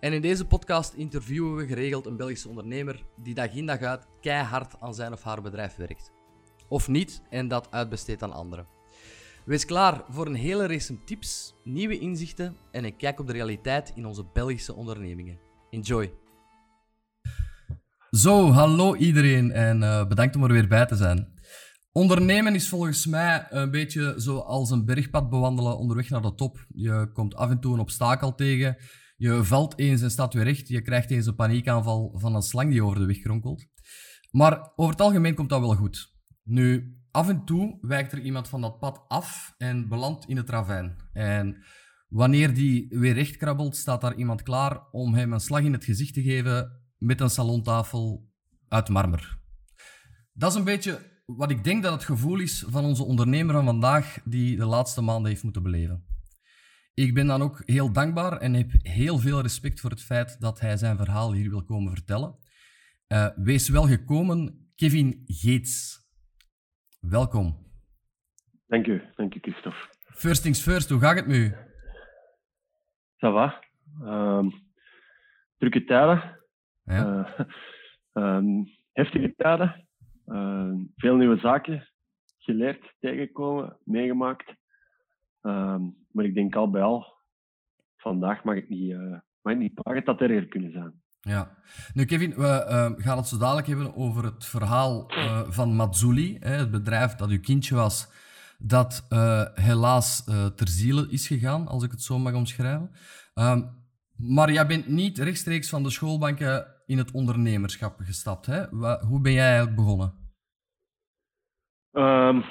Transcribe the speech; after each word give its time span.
En 0.00 0.12
in 0.12 0.20
deze 0.20 0.44
podcast 0.44 0.94
interviewen 0.94 1.56
we 1.56 1.66
geregeld 1.66 2.06
een 2.06 2.16
Belgische 2.16 2.48
ondernemer 2.48 3.04
die 3.22 3.34
dag 3.34 3.54
in 3.54 3.66
dag 3.66 3.80
uit 3.80 4.06
keihard 4.20 4.80
aan 4.80 4.94
zijn 4.94 5.12
of 5.12 5.22
haar 5.22 5.42
bedrijf 5.42 5.76
werkt. 5.76 6.12
Of 6.68 6.88
niet 6.88 7.22
en 7.30 7.48
dat 7.48 7.70
uitbesteedt 7.70 8.22
aan 8.22 8.32
anderen. 8.32 8.66
Wees 9.44 9.64
klaar 9.64 10.04
voor 10.08 10.26
een 10.26 10.34
hele 10.34 10.66
race 10.66 11.04
tips, 11.04 11.54
nieuwe 11.64 11.98
inzichten 11.98 12.56
en 12.70 12.84
een 12.84 12.96
kijk 12.96 13.20
op 13.20 13.26
de 13.26 13.32
realiteit 13.32 13.92
in 13.94 14.06
onze 14.06 14.24
Belgische 14.32 14.74
ondernemingen. 14.74 15.38
Enjoy! 15.70 16.12
Zo, 18.10 18.50
hallo 18.50 18.94
iedereen 18.96 19.52
en 19.52 19.82
uh, 19.82 20.06
bedankt 20.06 20.36
om 20.36 20.44
er 20.44 20.52
weer 20.52 20.68
bij 20.68 20.86
te 20.86 20.96
zijn. 20.96 21.38
Ondernemen 21.92 22.54
is 22.54 22.68
volgens 22.68 23.06
mij 23.06 23.46
een 23.48 23.70
beetje 23.70 24.14
zoals 24.16 24.70
een 24.70 24.84
bergpad 24.84 25.30
bewandelen 25.30 25.78
onderweg 25.78 26.10
naar 26.10 26.22
de 26.22 26.34
top. 26.34 26.66
Je 26.68 27.10
komt 27.12 27.34
af 27.34 27.50
en 27.50 27.60
toe 27.60 27.74
een 27.74 27.80
obstakel 27.80 28.34
tegen, 28.34 28.76
je 29.20 29.44
valt 29.44 29.78
eens 29.78 30.02
en 30.02 30.10
staat 30.10 30.34
weer 30.34 30.44
recht, 30.44 30.68
je 30.68 30.82
krijgt 30.82 31.10
eens 31.10 31.26
een 31.26 31.34
paniekaanval 31.34 32.12
van 32.14 32.34
een 32.34 32.42
slang 32.42 32.70
die 32.70 32.84
over 32.84 32.98
de 32.98 33.06
weg 33.06 33.18
kronkelt. 33.18 33.66
Maar 34.30 34.72
over 34.76 34.92
het 34.92 35.00
algemeen 35.00 35.34
komt 35.34 35.48
dat 35.48 35.60
wel 35.60 35.74
goed. 35.74 36.14
Nu, 36.42 36.96
af 37.10 37.28
en 37.28 37.44
toe 37.44 37.78
wijkt 37.80 38.12
er 38.12 38.20
iemand 38.20 38.48
van 38.48 38.60
dat 38.60 38.78
pad 38.78 39.04
af 39.08 39.54
en 39.58 39.88
belandt 39.88 40.28
in 40.28 40.36
het 40.36 40.50
ravijn. 40.50 40.96
En 41.12 41.64
wanneer 42.08 42.54
die 42.54 42.86
weer 42.88 43.14
recht 43.14 43.36
krabbelt, 43.36 43.76
staat 43.76 44.00
daar 44.00 44.14
iemand 44.14 44.42
klaar 44.42 44.90
om 44.90 45.14
hem 45.14 45.32
een 45.32 45.40
slag 45.40 45.62
in 45.62 45.72
het 45.72 45.84
gezicht 45.84 46.14
te 46.14 46.22
geven 46.22 46.80
met 46.98 47.20
een 47.20 47.30
salontafel 47.30 48.30
uit 48.68 48.88
marmer. 48.88 49.38
Dat 50.32 50.50
is 50.50 50.58
een 50.58 50.64
beetje 50.64 51.22
wat 51.26 51.50
ik 51.50 51.64
denk 51.64 51.82
dat 51.82 51.92
het 51.92 52.04
gevoel 52.04 52.38
is 52.38 52.64
van 52.68 52.84
onze 52.84 53.04
ondernemer 53.04 53.54
van 53.54 53.64
vandaag 53.64 54.18
die 54.24 54.56
de 54.56 54.66
laatste 54.66 55.00
maanden 55.00 55.30
heeft 55.30 55.42
moeten 55.42 55.62
beleven. 55.62 56.09
Ik 57.00 57.14
ben 57.14 57.26
dan 57.26 57.42
ook 57.42 57.62
heel 57.64 57.92
dankbaar 57.92 58.36
en 58.36 58.54
heb 58.54 58.70
heel 58.82 59.18
veel 59.18 59.40
respect 59.40 59.80
voor 59.80 59.90
het 59.90 60.02
feit 60.02 60.40
dat 60.40 60.60
hij 60.60 60.76
zijn 60.76 60.96
verhaal 60.96 61.32
hier 61.32 61.50
wil 61.50 61.64
komen 61.64 61.92
vertellen. 61.92 62.38
Uh, 63.08 63.28
wees 63.36 63.68
wel 63.68 63.86
gekomen, 63.86 64.70
Kevin 64.74 65.22
Geets. 65.26 65.98
Welkom. 67.00 67.56
Dank 68.66 68.86
u, 68.86 69.02
dank 69.14 69.34
u 69.34 69.38
Christophe. 69.40 69.88
First 70.00 70.42
things 70.42 70.62
first, 70.62 70.90
hoe 70.90 71.00
gaat 71.00 71.16
het 71.16 71.26
met 71.26 71.36
u? 71.36 71.54
Ça 73.16 73.32
va. 73.32 73.64
Um, 74.02 74.52
drukke 75.56 75.84
tijden. 75.84 76.38
Ja. 76.84 77.34
Uh, 77.36 78.36
um, 78.36 78.68
heftige 78.92 79.34
tijden. 79.36 79.88
Uh, 80.26 80.72
veel 80.96 81.16
nieuwe 81.16 81.38
zaken 81.38 81.88
geleerd, 82.38 82.94
tegenkomen, 82.98 83.76
meegemaakt. 83.84 84.54
Um, 85.42 85.99
maar 86.12 86.24
ik 86.24 86.34
denk 86.34 86.56
al 86.56 86.70
bij 86.70 86.82
al, 86.82 87.14
vandaag 87.96 88.44
mag 88.44 88.54
ik 88.54 88.68
niet, 88.68 88.90
uh, 88.90 89.18
mag 89.42 89.52
ik 89.52 89.58
niet 89.58 90.04
dat 90.04 90.20
er 90.20 90.48
kunnen 90.48 90.72
zijn. 90.72 91.02
Ja. 91.20 91.56
Nu, 91.94 92.04
Kevin, 92.04 92.34
we 92.34 92.66
uh, 92.68 93.04
gaan 93.04 93.16
het 93.16 93.26
zo 93.26 93.38
dadelijk 93.38 93.66
hebben 93.66 93.94
over 93.96 94.24
het 94.24 94.44
verhaal 94.44 95.12
uh, 95.12 95.42
van 95.48 95.74
Mazzuli, 95.74 96.36
hè, 96.38 96.54
het 96.54 96.70
bedrijf 96.70 97.14
dat 97.14 97.28
uw 97.28 97.40
kindje 97.40 97.74
was, 97.74 98.12
dat 98.58 99.06
uh, 99.10 99.44
helaas 99.54 100.24
ter 100.56 100.68
ziele 100.68 101.06
is 101.10 101.26
gegaan, 101.26 101.66
als 101.66 101.84
ik 101.84 101.90
het 101.90 102.02
zo 102.02 102.18
mag 102.18 102.34
omschrijven. 102.34 102.90
Um, 103.34 103.78
maar 104.16 104.52
jij 104.52 104.66
bent 104.66 104.88
niet 104.88 105.18
rechtstreeks 105.18 105.68
van 105.68 105.82
de 105.82 105.90
schoolbanken 105.90 106.66
in 106.86 106.98
het 106.98 107.10
ondernemerschap 107.10 108.00
gestapt. 108.00 108.46
Hè? 108.46 108.66
Hoe 109.06 109.20
ben 109.20 109.32
jij 109.32 109.46
eigenlijk 109.46 109.76
begonnen? 109.76 110.14
Um, 111.92 112.44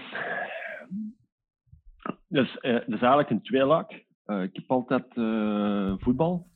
dus, 2.29 2.57
uh, 2.62 2.73
dat 2.73 2.88
is 2.88 3.00
eigenlijk 3.00 3.29
een 3.29 3.41
tweelaak. 3.41 4.06
Uh, 4.25 4.44
ik 4.44 4.56
heb 4.56 4.72
altijd 4.72 5.16
uh, 5.16 5.94
voetbal 5.97 6.47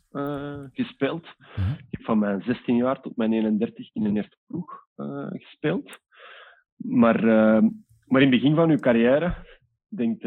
gespeeld. 0.72 1.28
-huh. 1.38 1.70
Ik 1.70 1.88
heb 1.90 2.04
van 2.04 2.20
mijn 2.20 2.42
16 2.42 2.76
jaar 2.76 3.02
tot 3.02 3.16
mijn 3.16 3.34
31 3.34 3.90
in 3.94 4.06
een 4.06 4.16
eerste 4.16 4.38
ploeg 4.48 4.86
gespeeld. 5.32 6.00
Maar, 6.76 7.24
maar 8.06 8.22
in 8.22 8.32
het 8.32 8.42
begin 8.42 8.56
van 8.56 8.70
uw 8.70 8.78
carrière 8.78 9.36
denkt, 9.96 10.26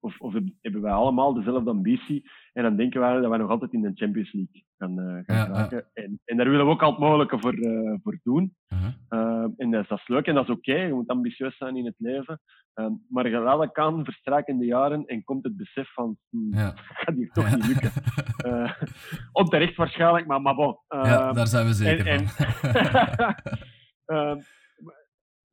of, 0.00 0.20
of, 0.20 0.34
hebben 0.60 0.82
wij 0.82 0.92
allemaal 0.92 1.34
dezelfde 1.34 1.70
ambitie. 1.70 2.30
En 2.52 2.62
dan 2.62 2.76
denken 2.76 3.00
wij 3.00 3.20
dat 3.20 3.28
wij 3.28 3.38
nog 3.38 3.50
altijd 3.50 3.72
in 3.72 3.80
de 3.80 3.90
Champions 3.94 4.32
League 4.32 4.64
gaan, 4.78 4.98
uh, 4.98 5.20
gaan 5.24 5.52
ja, 5.52 5.68
ja. 5.70 5.82
En, 5.92 6.20
en, 6.24 6.36
daar 6.36 6.50
willen 6.50 6.66
we 6.66 6.72
ook 6.72 6.82
al 6.82 6.90
het 6.90 6.98
mogelijke 6.98 7.38
voor, 7.38 7.54
uh, 7.54 7.94
voor 8.02 8.18
doen. 8.22 8.54
Uh 8.68 8.80
-huh. 8.80 9.20
uh, 9.20 9.46
en 9.56 9.70
dat 9.70 9.82
is, 9.82 9.88
dat 9.88 9.98
is 9.98 10.08
leuk 10.08 10.26
en 10.26 10.34
dat 10.34 10.44
is 10.44 10.50
oké. 10.50 10.70
Okay. 10.70 10.86
Je 10.86 10.92
moet 10.92 11.08
ambitieus 11.08 11.56
zijn 11.56 11.76
in 11.76 11.84
het 11.84 11.94
leven. 11.98 12.40
maar 13.08 13.24
geleidelijk 13.24 13.78
aan 13.78 14.04
verstrijken 14.04 14.58
de 14.58 14.64
jaren 14.64 15.06
en 15.06 15.24
komt 15.24 15.44
het 15.44 15.56
besef 15.56 15.92
van, 15.92 16.16
hmm, 16.30 16.54
ja. 16.54 16.74
gaat 17.00 17.14
hier 17.14 17.30
toch 17.30 17.54
niet 17.54 17.66
lukken. 17.66 17.90
onterecht 19.42 19.76
waarschijnlijk, 19.76 20.26
maar, 20.26 20.40
maar 20.40 20.54
bon. 20.54 20.78
ja, 20.88 21.32
daar 21.32 21.46
zijn 21.46 21.66
we 21.66 21.72
zeker 21.72 22.06
en, 22.06 22.28
van. 22.28 23.34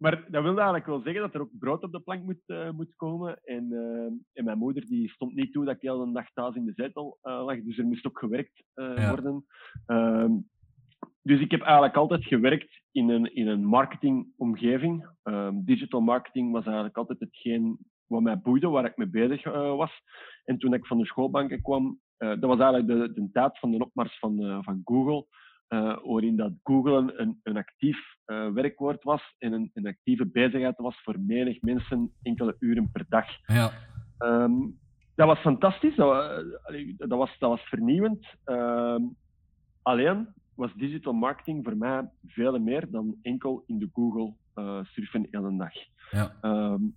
Maar 0.02 0.24
dat 0.28 0.44
wilde 0.44 0.58
eigenlijk 0.58 0.86
wel 0.86 1.02
zeggen 1.02 1.22
dat 1.22 1.34
er 1.34 1.42
ook 1.42 1.58
brood 1.60 1.84
op 1.84 1.92
de 1.92 2.00
plank 2.00 2.24
moet, 2.24 2.44
uh, 2.48 2.70
moet 2.70 2.96
komen. 2.96 3.40
En, 3.44 3.68
uh, 3.72 4.06
en, 4.34 4.44
mijn 4.44 4.58
moeder 4.58 4.86
die 4.86 5.10
stond 5.10 5.36
niet 5.36 5.54
toe 5.54 5.66
dat 5.66 5.76
ik 5.76 5.82
heel 5.82 6.06
de 6.06 6.12
dag 6.12 6.32
thuis 6.34 6.56
in 6.56 6.66
de 6.66 6.74
zetel 6.76 7.18
uh, 7.24 7.44
lag. 7.46 7.62
Dus 7.62 7.78
er 7.78 7.86
moest 7.86 8.06
ook 8.06 8.20
gewerkt 8.20 8.64
ja. 8.74 9.10
worden. 9.10 9.46
Ehm, 9.86 10.32
dus 11.22 11.40
ik 11.40 11.52
heb 11.52 11.62
eigenlijk 11.62 11.96
altijd 11.96 12.26
gewerkt 12.26 12.82
in 12.92 13.10
een, 13.10 13.36
in 13.36 13.48
een 13.48 13.66
marketingomgeving. 13.66 15.10
Um, 15.24 15.66
digital 15.66 16.02
marketing 16.02 16.52
was 16.52 16.66
eigenlijk 16.66 16.98
altijd 16.98 17.20
hetgeen 17.20 17.78
wat 18.08 18.22
mij 18.22 18.40
boeide, 18.40 18.68
waar 18.68 18.86
ik 18.86 18.98
mee 18.98 19.10
bezig 19.10 19.44
was. 19.54 20.02
En 20.44 20.58
toen 20.58 20.74
ik 20.74 20.86
van 20.86 20.98
de 20.98 21.06
schoolbanken 21.06 21.62
kwam, 21.62 22.00
dat 22.18 22.40
was 22.40 22.60
eigenlijk 22.60 22.88
de, 22.88 23.22
de 23.22 23.30
tijd 23.32 23.60
van 23.60 23.72
de 23.72 23.78
opmars 23.78 24.20
van, 24.20 24.64
van 24.64 24.82
Google 24.84 25.28
uh, 25.74 25.98
waarin 26.04 26.36
dat 26.36 26.52
Google 26.64 27.14
een, 27.18 27.40
een 27.44 27.58
actief 27.58 27.98
uh, 28.26 28.50
werkwoord 28.50 29.04
was 29.04 29.36
en 29.38 29.54
een, 29.54 29.72
een, 29.74 29.88
actieve 29.88 30.26
bezigheid 30.26 30.78
was 30.78 31.02
voor 31.04 31.20
menig 31.20 31.62
mensen 31.62 32.12
enkele 32.22 32.56
uren 32.60 32.92
per 32.92 33.06
dag. 33.10 33.26
Ja. 33.46 33.72
Um, 34.20 34.80
dat 35.16 35.28
was 35.28 35.40
fantastisch, 35.40 35.96
dat, 35.96 36.44
dat, 36.98 37.10
was, 37.10 37.38
dat 37.40 37.50
was 37.50 37.62
vernieuwend. 37.62 38.26
Um, 38.46 39.16
alleen 39.82 40.28
was 40.56 40.74
digital 40.74 41.14
marketing 41.14 41.64
voor 41.64 41.78
mij 41.78 42.10
veel 42.28 42.60
meer 42.60 42.92
dan 42.92 43.16
enkel 43.22 43.64
in 43.68 43.80
de 43.80 43.90
Google 43.94 44.34
uh, 44.56 44.80
surfen 44.84 45.28
een 45.32 45.58
dag. 45.58 45.74
Ja. 46.12 46.36
Um, 46.42 46.96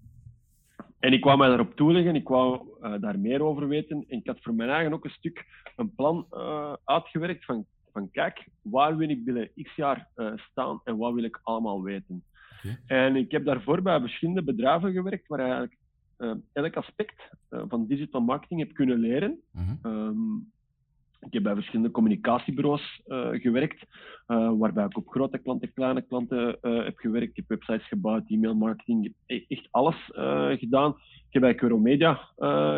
en 0.98 1.12
ik 1.12 1.20
kwam 1.20 1.38
mij 1.38 1.48
daarop 1.48 1.76
toeleggen, 1.76 2.14
ik 2.14 2.28
wou 2.28 2.68
uh, 2.80 2.94
daar 3.00 3.18
meer 3.18 3.42
over 3.42 3.68
weten. 3.68 4.04
En 4.08 4.18
ik 4.18 4.26
had 4.26 4.38
voor 4.40 4.54
mijn 4.54 4.70
eigen 4.70 4.92
ook 4.92 5.04
een 5.04 5.10
stuk 5.10 5.46
een 5.76 5.94
plan 5.94 6.26
uh, 6.32 6.72
uitgewerkt 6.84 7.44
van 7.44 7.66
van 7.94 8.10
kijk, 8.10 8.48
waar 8.62 8.96
wil 8.96 9.08
ik 9.08 9.24
binnen 9.24 9.50
x 9.62 9.74
jaar 9.74 10.08
uh, 10.16 10.32
staan 10.36 10.80
en 10.84 10.96
wat 10.96 11.14
wil 11.14 11.24
ik 11.24 11.40
allemaal 11.42 11.82
weten. 11.82 12.24
Okay. 12.58 12.78
En 12.86 13.16
ik 13.16 13.30
heb 13.30 13.44
daarvoor 13.44 13.82
bij 13.82 14.00
verschillende 14.00 14.42
bedrijven 14.42 14.92
gewerkt 14.92 15.26
waar 15.26 15.38
eigenlijk 15.38 15.76
uh, 16.18 16.32
elk 16.52 16.76
aspect 16.76 17.30
uh, 17.50 17.62
van 17.68 17.86
digital 17.86 18.20
marketing 18.20 18.60
heb 18.60 18.74
kunnen 18.74 18.98
leren. 18.98 19.40
-huh. 19.52 19.92
um, 19.92 20.52
ik 21.20 21.32
heb 21.32 21.42
bij 21.42 21.54
verschillende 21.54 21.90
communicatiebureaus 21.90 23.02
gewerkt, 23.32 23.86
waarbij 24.26 24.84
ik 24.84 24.96
op 24.96 25.08
grote 25.08 25.38
klanten, 25.38 25.72
kleine 25.72 26.02
klanten 26.02 26.58
heb 26.60 26.98
gewerkt. 26.98 27.30
Ik 27.30 27.36
heb 27.36 27.48
websites 27.48 27.88
gebouwd, 27.88 28.30
e-mail 28.30 28.54
marketing, 28.54 29.14
echt 29.26 29.68
alles 29.70 29.96
gedaan. 30.58 30.90
Ik 31.28 31.30
heb 31.30 31.42
bij 31.42 31.62
Euromedia 31.62 32.20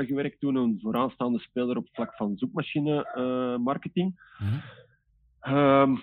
gewerkt, 0.07 0.41
toen 0.41 0.57
een 0.57 0.79
vooraanstaande 0.83 1.39
speler 1.39 1.77
op 1.77 1.85
het 1.85 1.95
vlak 1.95 2.15
van 2.17 2.37
zoekmachine 2.37 3.59
marketing. 3.63 4.21
-huh. 4.39 4.55
Um, 5.49 5.99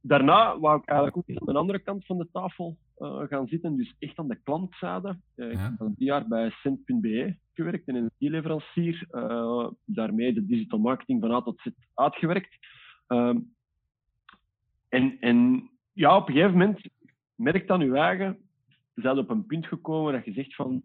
daarna 0.00 0.58
wou 0.58 0.78
ik 0.78 0.88
eigenlijk 0.88 1.16
ook 1.16 1.38
aan 1.38 1.52
de 1.54 1.60
andere 1.60 1.78
kant 1.78 2.06
van 2.06 2.18
de 2.18 2.28
tafel 2.32 2.76
uh, 2.98 3.22
gaan 3.22 3.46
zitten, 3.46 3.76
dus 3.76 3.94
echt 3.98 4.18
aan 4.18 4.28
de 4.28 4.40
klantzijde. 4.42 5.18
Uh. 5.36 5.50
Ik 5.50 5.58
heb 5.58 5.76
drie 5.78 5.94
jaar 6.06 6.28
bij 6.28 6.50
Cent.be 6.50 7.36
gewerkt, 7.52 7.88
een 7.88 7.96
energieleverancier. 7.96 9.08
Uh, 9.10 9.68
daarmee 9.84 10.32
de 10.32 10.46
digital 10.46 10.78
marketing 10.78 11.20
van 11.20 11.30
A 11.30 11.40
tot 11.40 11.60
Z 11.60 11.66
uitgewerkt. 11.94 12.56
Um, 13.08 13.54
en, 14.88 15.16
en 15.20 15.70
ja, 15.92 16.16
op 16.16 16.28
een 16.28 16.34
gegeven 16.34 16.58
moment 16.58 16.88
merk 17.34 17.66
dan 17.66 17.80
je 17.80 17.98
eigen, 17.98 18.38
zijn 18.94 19.18
op 19.18 19.30
een 19.30 19.46
punt 19.46 19.66
gekomen 19.66 20.12
dat 20.12 20.24
je 20.24 20.32
zegt 20.32 20.54
van 20.54 20.82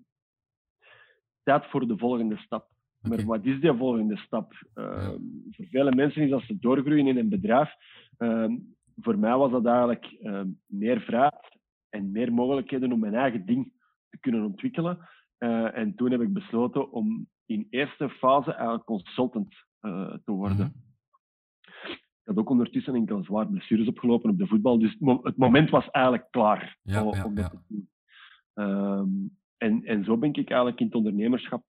tijd 1.43 1.65
voor 1.65 1.87
de 1.87 1.97
volgende 1.97 2.37
stap. 2.37 2.69
Maar 3.01 3.25
wat 3.25 3.45
is 3.45 3.59
die 3.59 3.73
volgende 3.73 4.17
stap? 4.17 4.53
Uh, 4.75 4.85
ja. 4.85 5.17
Voor 5.51 5.65
vele 5.65 5.95
mensen 5.95 6.21
is 6.21 6.29
dat 6.29 6.41
ze 6.41 6.59
doorgroeien 6.59 7.07
in 7.07 7.17
een 7.17 7.29
bedrijf. 7.29 7.75
Uh, 8.17 8.51
voor 8.95 9.19
mij 9.19 9.37
was 9.37 9.51
dat 9.51 9.65
eigenlijk 9.65 10.17
uh, 10.21 10.41
meer 10.65 11.01
vrijheid 11.01 11.59
en 11.89 12.11
meer 12.11 12.33
mogelijkheden 12.33 12.91
om 12.91 12.99
mijn 12.99 13.15
eigen 13.15 13.45
ding 13.45 13.73
te 14.09 14.19
kunnen 14.19 14.45
ontwikkelen. 14.45 15.09
Uh, 15.39 15.77
en 15.77 15.95
toen 15.95 16.11
heb 16.11 16.21
ik 16.21 16.33
besloten 16.33 16.91
om 16.91 17.27
in 17.45 17.67
eerste 17.69 18.09
fase 18.09 18.53
eigenlijk 18.53 18.85
consultant 18.85 19.55
uh, 19.81 20.13
te 20.25 20.31
worden. 20.31 20.57
Mm 20.57 20.73
-hmm. 20.73 20.89
Ik 22.21 22.27
had 22.27 22.37
ook 22.37 22.49
ondertussen 22.49 22.95
enkele 22.95 23.23
zware 23.23 23.47
blessures 23.47 23.87
opgelopen 23.87 24.29
op 24.29 24.37
de 24.37 24.47
voetbal. 24.47 24.79
Dus 24.79 24.97
het 25.21 25.37
moment 25.37 25.69
was 25.69 25.89
eigenlijk 25.89 26.27
klaar 26.31 26.77
ja, 26.81 27.03
om, 27.03 27.15
ja, 27.15 27.23
dat 27.23 27.51
te 27.51 27.57
doen. 27.67 27.89
Um, 28.53 29.37
en, 29.57 29.83
en 29.85 30.03
zo 30.03 30.17
ben 30.17 30.29
ik 30.29 30.49
eigenlijk 30.49 30.79
in 30.79 30.85
het 30.85 30.95
ondernemerschap 30.95 31.63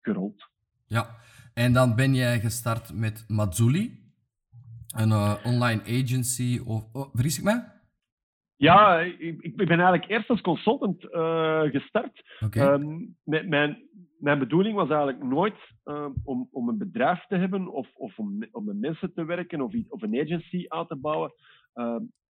gerold. 0.00 0.50
Ja, 0.86 1.06
en 1.54 1.72
dan 1.72 1.94
ben 1.94 2.14
jij 2.14 2.40
gestart 2.40 2.94
met 2.94 3.24
Mazzuli, 3.28 4.02
een 4.96 5.08
uh, 5.08 5.34
online 5.44 5.82
agency. 5.82 6.60
Of, 6.64 6.84
oh, 6.92 7.08
vergis 7.12 7.38
ik 7.38 7.44
mij? 7.44 7.72
Ja, 8.56 9.00
ik, 9.00 9.40
ik 9.40 9.56
ben 9.56 9.68
eigenlijk 9.68 10.08
eerst 10.08 10.30
als 10.30 10.40
consultant 10.40 11.04
uh, 11.04 11.60
gestart. 11.60 12.38
Okay. 12.44 12.72
Um, 12.72 13.16
met 13.24 13.48
mijn, 13.48 13.88
mijn 14.18 14.38
bedoeling 14.38 14.74
was 14.74 14.88
eigenlijk 14.88 15.22
nooit 15.22 15.56
uh, 15.84 16.06
om, 16.24 16.48
om 16.52 16.68
een 16.68 16.78
bedrijf 16.78 17.26
te 17.26 17.36
hebben 17.36 17.68
of, 17.68 17.88
of 17.94 18.18
om, 18.18 18.46
om 18.50 18.64
met 18.64 18.78
mensen 18.78 19.12
te 19.14 19.24
werken 19.24 19.60
of, 19.60 19.74
of 19.88 20.02
een 20.02 20.20
agency 20.20 20.64
aan 20.68 20.86
te 20.86 20.96
bouwen. 20.96 21.32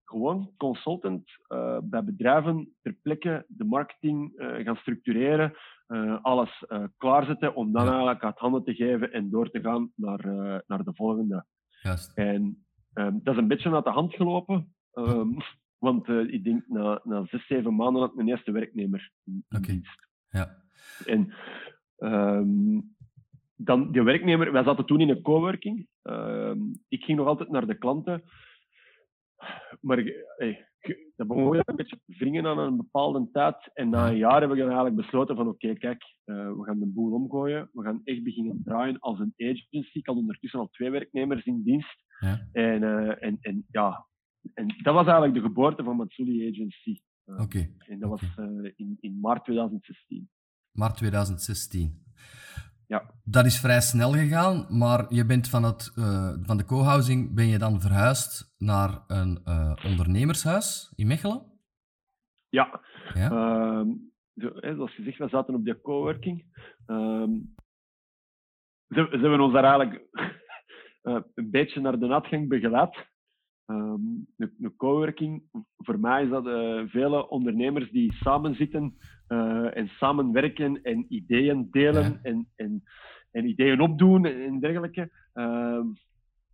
Gewoon 0.04 0.52
consultant 0.56 1.30
uh, 1.48 1.78
bij 1.82 2.04
bedrijven 2.04 2.74
ter 2.82 2.92
plekke 3.02 3.44
de 3.48 3.64
marketing 3.64 4.32
uh, 4.36 4.64
gaan 4.64 4.76
structureren, 4.76 5.52
uh, 5.88 6.18
alles 6.22 6.64
klaarzetten 6.96 7.54
om 7.54 7.72
dan 7.72 7.84
Ja. 7.84 7.90
eigenlijk 7.90 8.24
uit 8.24 8.38
handen 8.38 8.64
te 8.64 8.74
geven 8.74 9.12
en 9.12 9.30
door 9.30 9.50
te 9.50 9.60
gaan 9.60 9.92
naar, 9.94 10.22
naar 10.66 10.84
de 10.84 10.94
volgende. 10.94 11.44
Juist. 11.82 12.16
En 12.16 12.64
um, 12.94 13.20
dat 13.22 13.34
is 13.34 13.40
een 13.40 13.48
beetje 13.48 13.74
uit 13.74 13.84
de 13.84 13.90
hand 13.90 14.14
gelopen. 14.14 14.74
Um, 14.92 15.36
want 15.86 16.08
ik 16.08 16.44
denk 16.44 16.68
na, 16.68 17.00
na 17.04 17.26
zes, 17.26 17.46
zeven 17.46 17.74
maanden 17.74 18.00
had 18.00 18.10
ik 18.10 18.16
mijn 18.16 18.28
eerste 18.28 18.52
werknemer 18.52 19.10
in. 19.24 19.44
Ja. 20.28 20.62
En 21.06 21.34
um, 21.98 22.94
dan 23.56 23.92
die 23.92 24.02
werknemer, 24.02 24.52
wij 24.52 24.64
zaten 24.64 24.86
toen 24.86 25.00
in 25.00 25.08
een 25.08 25.22
coworking. 25.22 25.88
Ik 26.88 27.04
ging 27.04 27.18
nog 27.18 27.26
altijd 27.26 27.50
naar 27.50 27.66
de 27.66 27.78
klanten. 27.78 28.22
Maar 29.80 29.96
hey, 30.36 30.68
dat 31.16 31.26
begon 31.26 31.54
een 31.56 31.76
beetje 31.76 32.00
te 32.06 32.14
wringen 32.18 32.46
aan 32.46 32.58
een 32.58 32.76
bepaalde 32.76 33.28
tijd. 33.32 33.70
En 33.74 33.88
na 33.88 34.08
een 34.08 34.16
jaar 34.16 34.40
heb 34.40 34.50
ik 34.50 34.56
dan 34.56 34.66
eigenlijk 34.66 34.96
besloten 34.96 35.36
van 35.36 35.48
oké, 35.48 35.66
okay, 35.66 35.76
kijk, 35.76 36.02
uh, 36.24 36.52
we 36.52 36.64
gaan 36.64 36.78
de 36.78 36.86
boel 36.86 37.12
omgooien. 37.12 37.70
We 37.72 37.82
gaan 37.82 38.00
echt 38.04 38.22
beginnen 38.22 38.62
draaien 38.64 38.98
als 38.98 39.18
een 39.18 39.34
agency. 39.36 39.98
Ik 39.98 40.06
had 40.06 40.16
ondertussen 40.16 40.60
al 40.60 40.68
twee 40.68 40.90
werknemers 40.90 41.44
in 41.44 41.62
dienst. 41.62 42.04
Ja. 42.20 42.48
En, 42.52 42.82
uh, 42.82 43.22
en, 43.22 43.38
en 43.40 43.66
ja, 43.70 44.06
en 44.54 44.66
dat 44.82 44.94
was 44.94 45.04
eigenlijk 45.04 45.34
de 45.34 45.40
geboorte 45.40 45.82
van 45.82 45.96
Matsuli 45.96 46.48
Agency. 46.48 47.00
Oké. 47.24 47.42
Okay. 47.42 47.74
En 47.78 47.98
dat 47.98 48.10
okay. 48.10 48.28
was 48.36 48.72
in, 48.76 48.96
in 49.00 49.20
maart 49.20 49.44
2016. 49.44 50.28
Maart 50.70 50.96
2016. 50.96 52.02
Ja. 52.86 53.10
Dat 53.24 53.44
is 53.44 53.60
vrij 53.60 53.80
snel 53.80 54.12
gegaan, 54.12 54.66
maar 54.68 55.06
je 55.08 55.26
bent 55.26 55.48
van, 55.48 55.62
het, 55.62 55.92
uh, 55.98 56.32
van 56.42 56.56
de 56.56 56.64
co-housing 56.64 57.34
ben 57.34 57.46
je 57.46 57.58
dan 57.58 57.80
verhuisd 57.80 58.54
naar 58.58 59.04
een 59.06 59.40
uh, 59.44 59.72
ondernemershuis 59.84 60.92
in 60.96 61.06
Mechelen? 61.06 61.42
Ja. 62.48 62.80
ja? 63.14 63.30
Um, 63.30 64.12
zoals 64.40 64.94
gezegd, 64.94 65.18
we 65.18 65.28
zaten 65.28 65.54
op 65.54 65.64
die 65.64 65.80
coworking. 65.80 66.44
Um, 66.86 67.54
ze, 68.88 69.06
ze, 69.10 69.18
hebben 69.18 69.40
ons 69.40 69.52
daar 69.52 69.64
eigenlijk 69.64 70.06
uh, 71.02 71.20
een 71.34 71.50
beetje 71.50 71.80
naar 71.80 71.98
de 71.98 72.12
uitgang 72.12 72.48
begeleid. 72.48 73.12
Um, 73.66 74.26
een, 74.36 74.54
een 74.60 74.76
coworking, 74.76 75.42
voor 75.76 76.00
mij 76.00 76.22
is 76.24 76.30
dat 76.30 76.46
uh, 76.46 76.82
vele 76.86 77.28
ondernemers 77.28 77.90
die 77.90 78.12
samen 78.12 78.54
zitten 78.54 78.94
uh, 79.28 79.76
en 79.76 79.88
samen 79.88 80.32
werken 80.32 80.82
en 80.82 81.06
ideeën 81.08 81.68
delen 81.70 82.02
Ja. 82.02 82.18
en, 82.22 82.48
en, 82.56 82.82
en 83.30 83.48
ideeën 83.48 83.80
opdoen 83.80 84.26
en, 84.26 84.42
en 84.42 84.60
dergelijke. 84.60 85.10
Uh, 85.34 85.80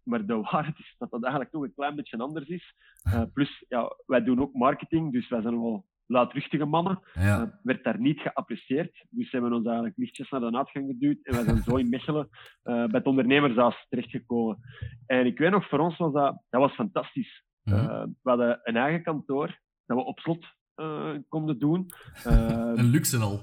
maar 0.03 0.27
de 0.27 0.41
waarheid 0.51 0.79
is 0.79 0.95
dat 0.99 1.11
dat 1.11 1.23
eigenlijk 1.23 1.53
toch 1.53 1.63
een 1.63 1.75
klein 1.75 1.97
beetje 1.97 2.19
anders 2.19 2.49
is. 2.49 2.75
Uh, 3.07 3.23
plus, 3.33 3.65
ja, 3.69 3.97
wij 4.07 4.23
doen 4.23 4.41
ook 4.41 4.53
marketing, 4.53 5.13
dus 5.13 5.29
wij 5.29 5.43
zijn 5.43 5.63
wel 5.63 5.85
luidruchtige 6.11 6.65
mannen. 6.65 7.01
Ja. 7.13 7.41
Uh, 7.41 7.49
werd 7.63 7.85
daar 7.85 8.01
niet 8.01 8.21
geapprecieerd. 8.21 9.07
Dus 9.11 9.31
ze 9.31 9.37
hebben 9.37 9.53
ons 9.53 9.67
eigenlijk 9.67 9.97
lichtjes 9.97 10.31
naar 10.31 10.41
de 10.41 10.57
uitgang 10.57 10.87
geduwd. 10.87 11.19
En 11.23 11.35
wij 11.35 11.45
zijn 11.45 11.63
zo 11.63 11.77
in 11.77 11.89
Mechelen 11.89 12.29
uh, 12.31 12.75
bij 12.75 12.99
het 12.99 13.07
ondernemershuis 13.07 13.87
terechtgekomen. 13.89 14.59
En 15.07 15.27
ik 15.27 15.39
weet 15.39 15.51
nog, 15.51 15.69
voor 15.69 15.79
ons 15.79 15.97
was 15.97 16.13
dat, 16.13 16.43
dat 16.49 16.61
was 16.61 16.75
fantastisch. 16.75 17.45
Mhm. 17.63 17.77
Uh, 17.77 18.03
we 18.03 18.31
hadden 18.31 18.61
een 18.63 18.77
eigen 18.77 19.03
kantoor 19.03 19.59
dat 19.87 19.97
we 19.97 20.05
op 20.05 20.19
slot 20.19 20.47
uh, 20.77 21.15
konden 21.29 21.59
doen. 21.59 21.87
Uh, 22.27 22.73
een 22.81 22.91
luxe 22.91 23.19
al. 23.19 23.41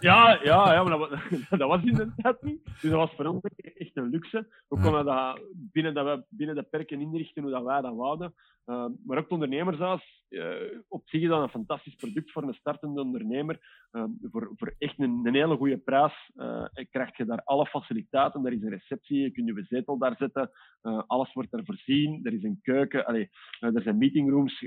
ja, 0.00 0.40
ja, 0.42 0.72
ja, 0.72 0.82
maar 0.82 0.98
dat, 0.98 1.08
was, 1.08 1.48
dat 1.60 1.68
was 1.68 1.82
inderdaad 1.82 2.42
niet. 2.42 2.64
Dus 2.64 2.90
dat 2.90 2.92
was 2.92 3.12
voor 3.16 3.26
ons 3.26 3.42
echt 3.56 3.96
een 3.96 4.10
luxe. 4.10 4.62
We 4.68 4.80
konden 4.80 5.04
dat 5.04 5.40
binnen, 5.52 5.94
dat 5.94 6.04
we, 6.04 6.24
binnen 6.28 6.56
de 6.56 6.62
perken 6.62 7.00
inrichten 7.00 7.42
hoe 7.42 7.52
dat 7.52 7.62
wij 7.62 7.80
dat 7.80 7.94
wouden. 7.94 8.34
Uh, 8.66 8.86
maar 9.04 9.16
ook 9.16 9.22
het 9.22 9.32
ondernemershuis, 9.32 10.23
uh, 10.34 10.78
op 10.88 11.08
zich 11.08 11.22
is 11.22 11.28
dat 11.28 11.42
een 11.42 11.48
fantastisch 11.48 11.94
product 11.94 12.32
voor 12.32 12.42
een 12.42 12.54
startende 12.54 13.00
ondernemer. 13.00 13.58
Uh, 13.92 14.04
voor, 14.30 14.52
voor 14.56 14.74
echt 14.78 14.98
een, 14.98 15.20
een 15.24 15.34
hele 15.34 15.56
goede 15.56 15.78
prijs 15.78 16.30
uh, 16.36 16.64
krijg 16.90 17.16
je 17.16 17.24
daar 17.24 17.42
alle 17.44 17.66
faciliteiten. 17.66 18.46
Er 18.46 18.52
is 18.52 18.62
een 18.62 18.70
receptie, 18.70 19.20
je 19.20 19.30
kunt 19.30 19.48
je 19.48 19.64
zetel 19.68 19.98
daar 19.98 20.16
zetten. 20.16 20.50
Uh, 20.82 21.02
alles 21.06 21.32
wordt 21.32 21.52
er 21.52 21.64
voorzien. 21.64 22.20
Er 22.22 22.32
is 22.32 22.42
een 22.42 22.58
keuken, 22.62 23.06
allee, 23.06 23.30
er 23.60 23.82
zijn 23.82 23.98
meetingrooms. 23.98 24.60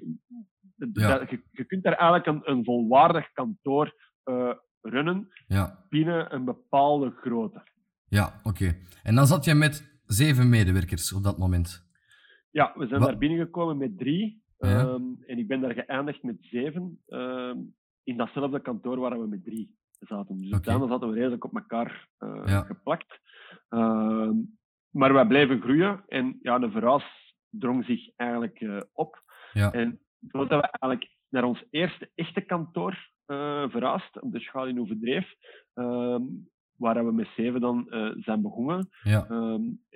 Ja. 0.93 1.25
Je, 1.29 1.41
je, 1.51 1.65
kunt 1.65 1.83
daar 1.83 1.93
eigenlijk 1.93 2.25
een, 2.25 2.51
een 2.51 2.63
volwaardig 2.63 3.31
kantoor 3.31 3.95
runnen 4.81 5.27
ja. 5.47 5.85
binnen 5.89 6.33
een 6.33 6.45
bepaalde 6.45 7.09
grootte. 7.09 7.63
Ja, 8.07 8.39
oké. 8.43 8.47
Okay. 8.47 8.81
En 9.03 9.15
dan 9.15 9.27
zat 9.27 9.45
je 9.45 9.53
met 9.53 9.99
zeven 10.05 10.49
medewerkers 10.49 11.13
op 11.13 11.23
dat 11.23 11.37
moment? 11.37 11.85
Ja, 12.51 12.73
we 12.75 12.87
zijn 12.87 12.99
Wat? 12.99 13.09
daar 13.09 13.17
binnengekomen 13.17 13.77
met 13.77 13.97
drie. 13.97 14.43
Ja. 14.57 14.81
Um, 14.81 15.17
en 15.25 15.37
ik 15.37 15.47
ben 15.47 15.61
daar 15.61 15.73
geëindigd 15.73 16.23
met 16.23 16.37
zeven. 16.39 17.01
Um, 17.07 17.75
in 18.03 18.17
datzelfde 18.17 18.61
kantoor 18.61 18.99
waar 18.99 19.19
we 19.19 19.27
met 19.27 19.43
drie 19.43 19.77
zaten. 19.99 20.37
Dus 20.37 20.51
uiteindelijk 20.51 20.93
okay. 20.93 20.99
zaten 20.99 21.09
we 21.09 21.15
redelijk 21.15 21.43
op 21.43 21.55
elkaar 21.55 22.07
uh, 22.19 22.41
ja. 22.45 22.61
geplakt. 22.61 23.19
Um, 23.69 24.57
maar 24.89 25.13
wij 25.13 25.27
bleven 25.27 25.61
groeien. 25.61 26.03
En 26.07 26.39
ja, 26.41 26.59
de 26.59 26.71
verhuis 26.71 27.35
drong 27.49 27.85
zich 27.85 28.15
eigenlijk 28.15 28.61
uh, 28.61 28.81
op. 28.93 29.23
Ja. 29.53 29.71
En 29.71 29.99
zodat 30.19 30.47
we 30.47 30.69
eigenlijk 30.69 31.11
naar 31.29 31.43
ons 31.43 31.63
eerste 31.69 32.11
echte 32.15 32.41
kantoor 32.41 33.09
uh, 33.27 33.69
verhuisd, 33.69 34.21
op 34.21 34.31
de 34.31 34.39
schaal 34.39 34.67
in 34.67 34.79
Overdreef. 34.79 35.35
Waar 36.75 37.05
we 37.05 37.11
met 37.11 37.27
zeven 37.35 37.61
dan 37.61 37.85
zijn 38.17 38.41
begonnen. 38.41 38.89
Ja. 39.03 39.27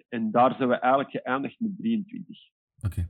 En 0.10 0.32
daar 0.32 0.56
zijn 0.56 0.70
we 0.70 0.76
eigenlijk 0.76 1.12
geëindigd 1.12 1.60
met 1.60 1.78
23. 1.78 2.50
Oké. 2.82 2.86
Okay. 2.86 3.08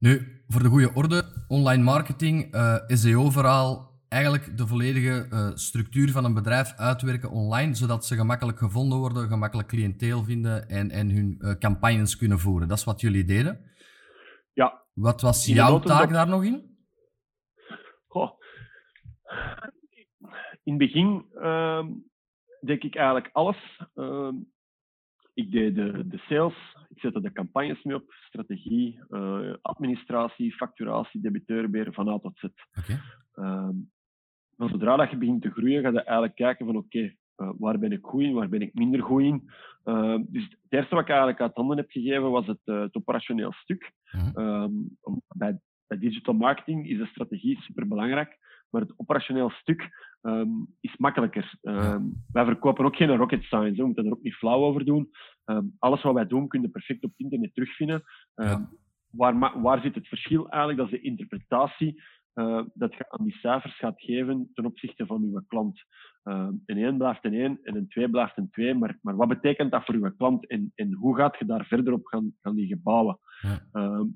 Nu, 0.00 0.42
voor 0.48 0.62
de 0.62 0.68
goede 0.68 0.94
orde, 0.94 1.44
online 1.48 1.82
marketing, 1.82 2.54
uh, 2.54 2.74
SEO-verhaal, 2.86 3.90
eigenlijk 4.08 4.56
de 4.58 4.66
volledige 4.66 5.26
uh, 5.30 5.50
structuur 5.54 6.10
van 6.10 6.24
een 6.24 6.34
bedrijf 6.34 6.76
uitwerken 6.76 7.30
online, 7.30 7.74
zodat 7.74 8.06
ze 8.06 8.16
gemakkelijk 8.16 8.58
gevonden 8.58 8.98
worden, 8.98 9.28
gemakkelijk 9.28 9.68
cliënteel 9.68 10.24
vinden 10.24 10.68
en, 10.68 10.90
en 10.90 11.10
hun 11.10 11.36
uh, 11.38 11.54
campagnes 11.54 12.16
kunnen 12.16 12.38
voeren. 12.38 12.68
Dat 12.68 12.78
is 12.78 12.84
wat 12.84 13.00
jullie 13.00 13.24
deden. 13.24 13.70
Ja. 14.52 14.82
Wat 14.94 15.20
was 15.20 15.46
jouw 15.46 15.78
taak 15.78 16.10
daar 16.10 16.28
nog 16.28 16.44
in? 16.44 16.76
Goh. 18.06 18.30
In 20.62 20.72
het 20.72 20.78
begin 20.78 21.26
uh, 21.34 21.86
deed 22.60 22.84
ik 22.84 22.96
eigenlijk 22.96 23.28
alles. 23.32 23.82
Ik 25.40 25.50
deed 25.50 25.74
de, 25.74 26.08
de, 26.08 26.18
sales, 26.18 26.76
ik 26.88 27.00
zette 27.00 27.20
de 27.20 27.32
campagnes 27.32 27.82
mee 27.82 27.96
op, 27.96 28.12
strategie, 28.12 29.00
uh, 29.10 29.54
administratie, 29.62 30.52
facturatie, 30.52 31.20
debiteurenbeheer 31.20 31.92
van 31.92 32.08
A 32.08 32.18
tot 32.18 32.38
Z. 32.38 32.44
Okay. 32.78 33.00
Maar 34.56 34.68
zodra 34.68 34.96
dat 34.96 35.10
je 35.10 35.16
begint 35.16 35.42
te 35.42 35.50
groeien, 35.50 35.82
ga 35.82 35.90
je 35.90 36.02
eigenlijk 36.02 36.34
kijken 36.34 36.66
van 36.66 36.76
oké, 36.76 36.86
okay, 36.86 37.16
uh, 37.36 37.50
waar 37.58 37.78
ben 37.78 37.92
ik 37.92 38.04
goed 38.04 38.22
in, 38.22 38.32
waar 38.32 38.48
ben 38.48 38.60
ik 38.60 38.74
minder 38.74 39.02
goed 39.02 39.22
in. 39.22 39.50
dus 40.28 40.42
het 40.42 40.72
eerste 40.72 40.94
wat 40.94 41.04
ik 41.04 41.08
eigenlijk 41.08 41.40
uit 41.40 41.54
handen 41.54 41.76
heb 41.76 41.90
gegeven 41.90 42.30
was 42.30 42.46
het, 42.46 42.60
het 42.64 42.96
operationeel 42.96 43.52
stuk. 43.52 43.92
-hmm. 44.04 44.90
bij, 45.28 45.60
bij 45.86 45.98
digital 45.98 46.34
marketing 46.34 46.88
is 46.88 46.98
de 46.98 47.06
strategie 47.06 47.60
superbelangrijk. 47.60 48.38
Maar 48.70 48.80
het 48.80 48.94
operationeel 48.96 49.50
stuk 49.50 49.88
um, 50.22 50.76
is 50.80 50.96
makkelijker. 50.96 51.58
Um, 51.62 51.74
ja. 51.74 52.00
Wij 52.32 52.44
verkopen 52.44 52.84
ook 52.84 52.96
geen 52.96 53.16
rocket 53.16 53.42
science, 53.42 53.80
we 53.80 53.86
moeten 53.86 54.04
er 54.04 54.12
ook 54.12 54.22
niet 54.22 54.34
flauw 54.34 54.64
over 54.64 54.84
doen. 54.84 55.10
Um, 55.44 55.76
alles 55.78 56.02
wat 56.02 56.14
wij 56.14 56.26
doen 56.26 56.48
kun 56.48 56.62
je 56.62 56.68
perfect 56.68 57.04
op 57.04 57.12
internet 57.16 57.54
terugvinden. 57.54 58.02
Ja. 58.34 58.70
Waar, 59.10 59.60
waar 59.60 59.80
zit 59.80 59.94
het 59.94 60.08
verschil 60.08 60.48
eigenlijk? 60.48 60.78
Dat 60.78 60.92
is 60.92 61.00
de 61.00 61.08
interpretatie 61.08 62.02
uh, 62.34 62.62
dat 62.74 62.94
je 62.94 63.10
aan 63.10 63.24
die 63.24 63.36
cijfers 63.36 63.76
gaat 63.76 64.02
geven 64.02 64.50
ten 64.54 64.64
opzichte 64.64 65.06
van 65.06 65.22
uw 65.22 65.42
klant. 65.48 65.84
een 66.22 66.62
1 66.66 66.96
blijft 66.98 67.24
een 67.24 67.34
1 67.34 67.58
en 67.62 67.76
een 67.76 67.88
2 67.88 68.10
blijft 68.10 68.36
een 68.36 68.50
2. 68.50 68.74
Maar, 68.74 68.98
maar 69.02 69.16
wat 69.16 69.28
betekent 69.28 69.70
dat 69.70 69.84
voor 69.84 69.94
uw 69.94 70.14
klant 70.16 70.46
en, 70.46 70.72
en 70.74 70.92
hoe 70.92 71.16
gaat 71.16 71.38
je 71.38 71.44
daar 71.44 71.64
verder 71.64 71.92
op 71.92 72.06
gaan, 72.06 72.34
gaan 72.40 72.54
liggen 72.54 72.80
bouwen? 72.82 73.18
Ja 73.40 74.08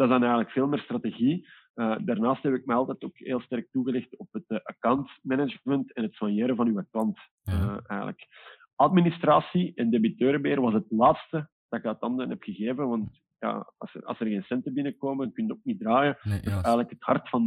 dat 0.00 0.08
is 0.08 0.14
dan 0.14 0.22
eigenlijk 0.22 0.50
veel 0.50 0.66
meer 0.66 0.78
strategie. 0.78 1.48
Uh, 1.80 1.96
daarnaast 2.00 2.42
heb 2.42 2.54
ik 2.54 2.66
me 2.66 2.74
altijd 2.74 3.04
ook 3.04 3.18
heel 3.18 3.40
sterk 3.40 3.70
toegelicht 3.70 4.16
op 4.16 4.28
het 4.32 4.44
uh, 4.48 4.58
account 4.62 5.10
management 5.22 5.92
en 5.92 6.02
het 6.02 6.14
soigneren 6.14 6.56
van 6.56 6.66
uw 6.66 6.82
klant. 6.90 7.18
Uh, 7.44 7.76
eigenlijk. 7.86 8.26
Administratie 8.74 9.72
en 9.74 9.90
debiteurenbeheer 9.90 10.60
was 10.60 10.72
het 10.72 10.86
laatste 10.88 11.48
dat 11.68 11.78
ik 11.78 11.86
uit 11.86 12.00
handen 12.00 12.28
heb 12.28 12.42
gegeven, 12.42 12.88
want 12.88 13.20
ja, 13.38 13.72
als, 13.78 13.94
er, 13.94 14.04
als 14.04 14.20
er 14.20 14.26
geen 14.26 14.42
centen 14.42 14.74
binnenkomen, 14.74 15.32
kun 15.32 15.46
je 15.46 15.52
ook 15.52 15.64
niet 15.64 15.80
draaien. 15.80 16.18
Nee. 16.22 16.40
Dat 16.40 16.46
is 16.46 16.52
eigenlijk 16.52 16.90
het 16.90 17.02
hart 17.02 17.28
van, 17.28 17.46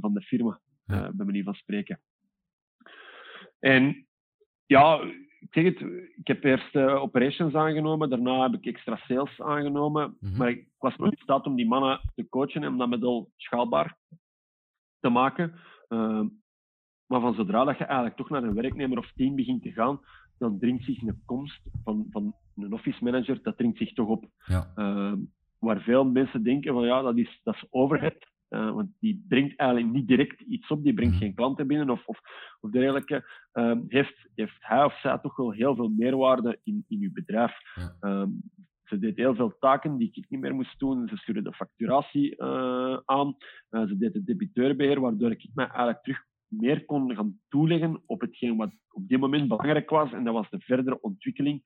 van 0.00 0.14
de 0.14 0.20
firma, 0.20 0.60
ja. 0.84 1.10
bij 1.12 1.26
manier 1.26 1.44
van 1.44 1.54
spreken. 1.54 2.00
En 3.58 4.06
ja, 4.66 5.00
ik 5.40 5.48
zeg 5.50 5.64
het, 5.64 5.80
ik 6.16 6.26
heb 6.26 6.44
eerst 6.44 6.74
uh, 6.74 7.02
operations 7.02 7.54
aangenomen, 7.54 8.10
daarna 8.10 8.42
heb 8.42 8.54
ik 8.54 8.66
extra 8.66 8.96
sales 8.96 9.40
aangenomen. 9.40 10.16
Mm 10.20 10.28
-hmm. 10.28 10.38
Maar 10.38 10.48
ik 10.48 10.68
was 10.78 10.96
nooit 10.96 11.12
in 11.12 11.22
staat 11.22 11.46
om 11.46 11.56
die 11.56 11.68
mannen 11.68 12.00
te 12.14 12.28
coachen 12.28 12.62
en 12.62 12.68
om 12.68 12.78
dat 12.78 12.88
middel 12.88 13.30
schaalbaar 13.36 13.96
te 15.00 15.08
maken. 15.08 15.54
Uh, 15.88 16.24
maar 17.06 17.20
van 17.20 17.34
zodra 17.34 17.64
dat 17.64 17.78
je 17.78 17.84
eigenlijk 17.84 18.16
toch 18.16 18.30
naar 18.30 18.42
een 18.42 18.54
werknemer 18.54 18.98
of 18.98 19.12
team 19.12 19.34
begint 19.34 19.62
te 19.62 19.72
gaan, 19.72 20.00
dan 20.38 20.58
dringt 20.58 20.84
zich 20.84 21.02
een 21.02 21.22
komst 21.24 21.60
van, 21.84 22.06
van 22.10 22.34
een 22.56 22.72
office 22.72 23.04
manager, 23.04 23.42
dat 23.42 23.56
dringt 23.56 23.78
zich 23.78 23.92
toch 23.92 24.08
op. 24.08 24.28
Ja. 24.46 24.72
Uh, 24.76 25.12
waar 25.58 25.80
veel 25.80 26.04
mensen 26.04 26.42
denken 26.42 26.72
van 26.72 26.84
ja, 26.84 27.02
dat 27.02 27.16
is, 27.16 27.40
dat 27.42 27.54
is 27.54 27.66
overhead. 27.70 28.29
Uh, 28.50 28.72
want 28.72 28.90
die 28.98 29.24
brengt 29.28 29.58
eigenlijk 29.58 29.92
niet 29.92 30.08
direct 30.08 30.40
iets 30.40 30.68
op, 30.68 30.82
die 30.82 30.94
brengt 30.94 31.16
geen 31.16 31.34
klanten 31.34 31.66
binnen 31.66 31.90
of, 31.90 32.06
of, 32.06 32.20
of 32.60 32.70
dergelijke. 32.70 33.24
Uh, 33.52 33.78
heeft, 33.88 34.28
heeft 34.34 34.56
hij 34.58 34.84
of 34.84 35.00
zij 35.00 35.18
toch 35.18 35.36
wel 35.36 35.50
heel 35.50 35.74
veel 35.74 35.88
meerwaarde 35.88 36.58
in, 36.62 36.84
in 36.88 37.00
uw 37.00 37.12
bedrijf. 37.12 37.52
Uh, 38.00 38.24
ze 38.84 38.98
deed 38.98 39.16
heel 39.16 39.34
veel 39.34 39.56
taken 39.58 39.96
die 39.96 40.10
ik 40.12 40.30
niet 40.30 40.40
meer 40.40 40.54
moest 40.54 40.78
doen. 40.78 41.08
Ze 41.08 41.16
stuurde 41.16 41.42
de 41.42 41.52
facturatie 41.52 42.36
uh, 42.36 42.98
aan. 43.04 43.36
Uh, 43.70 43.86
ze 43.86 43.96
deed 43.98 44.14
het 44.14 44.26
debiteurbeheer, 44.26 45.00
waardoor 45.00 45.30
ik 45.30 45.50
mij 45.54 45.66
eigenlijk 45.66 46.02
terug 46.02 46.24
meer 46.46 46.84
kon 46.84 47.14
gaan 47.14 47.40
toeleggen 47.48 48.02
op 48.06 48.20
hetgeen 48.20 48.56
wat 48.56 48.70
op 48.90 49.08
dit 49.08 49.20
moment 49.20 49.48
belangrijk 49.48 49.90
was. 49.90 50.12
En 50.12 50.24
dat 50.24 50.34
was 50.34 50.50
de 50.50 50.60
verdere 50.60 51.00
ontwikkeling 51.00 51.62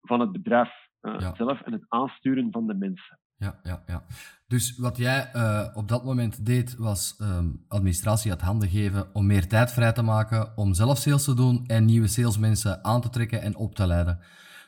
van 0.00 0.20
het 0.20 0.32
bedrijf 0.32 0.88
uh, 1.02 1.16
ja. 1.18 1.34
zelf 1.34 1.60
en 1.60 1.72
het 1.72 1.84
aansturen 1.88 2.52
van 2.52 2.66
de 2.66 2.74
mensen. 2.74 3.18
Ja, 3.36 3.60
ja, 3.62 3.82
ja. 3.86 4.02
Dus 4.50 4.76
wat 4.76 4.96
jij 4.96 5.30
uh, 5.34 5.66
op 5.74 5.88
dat 5.88 6.04
moment 6.04 6.46
deed, 6.46 6.76
was 6.76 7.16
um, 7.20 7.64
administratie 7.68 8.30
uit 8.30 8.40
handen 8.40 8.68
geven 8.68 9.14
om 9.14 9.26
meer 9.26 9.48
tijd 9.48 9.72
vrij 9.72 9.92
te 9.92 10.02
maken, 10.02 10.56
om 10.56 10.74
zelf 10.74 10.98
sales 10.98 11.24
te 11.24 11.34
doen 11.34 11.66
en 11.66 11.84
nieuwe 11.84 12.06
salesmensen 12.06 12.84
aan 12.84 13.00
te 13.00 13.08
trekken 13.10 13.42
en 13.42 13.56
op 13.56 13.74
te 13.74 13.86
leiden. 13.86 14.18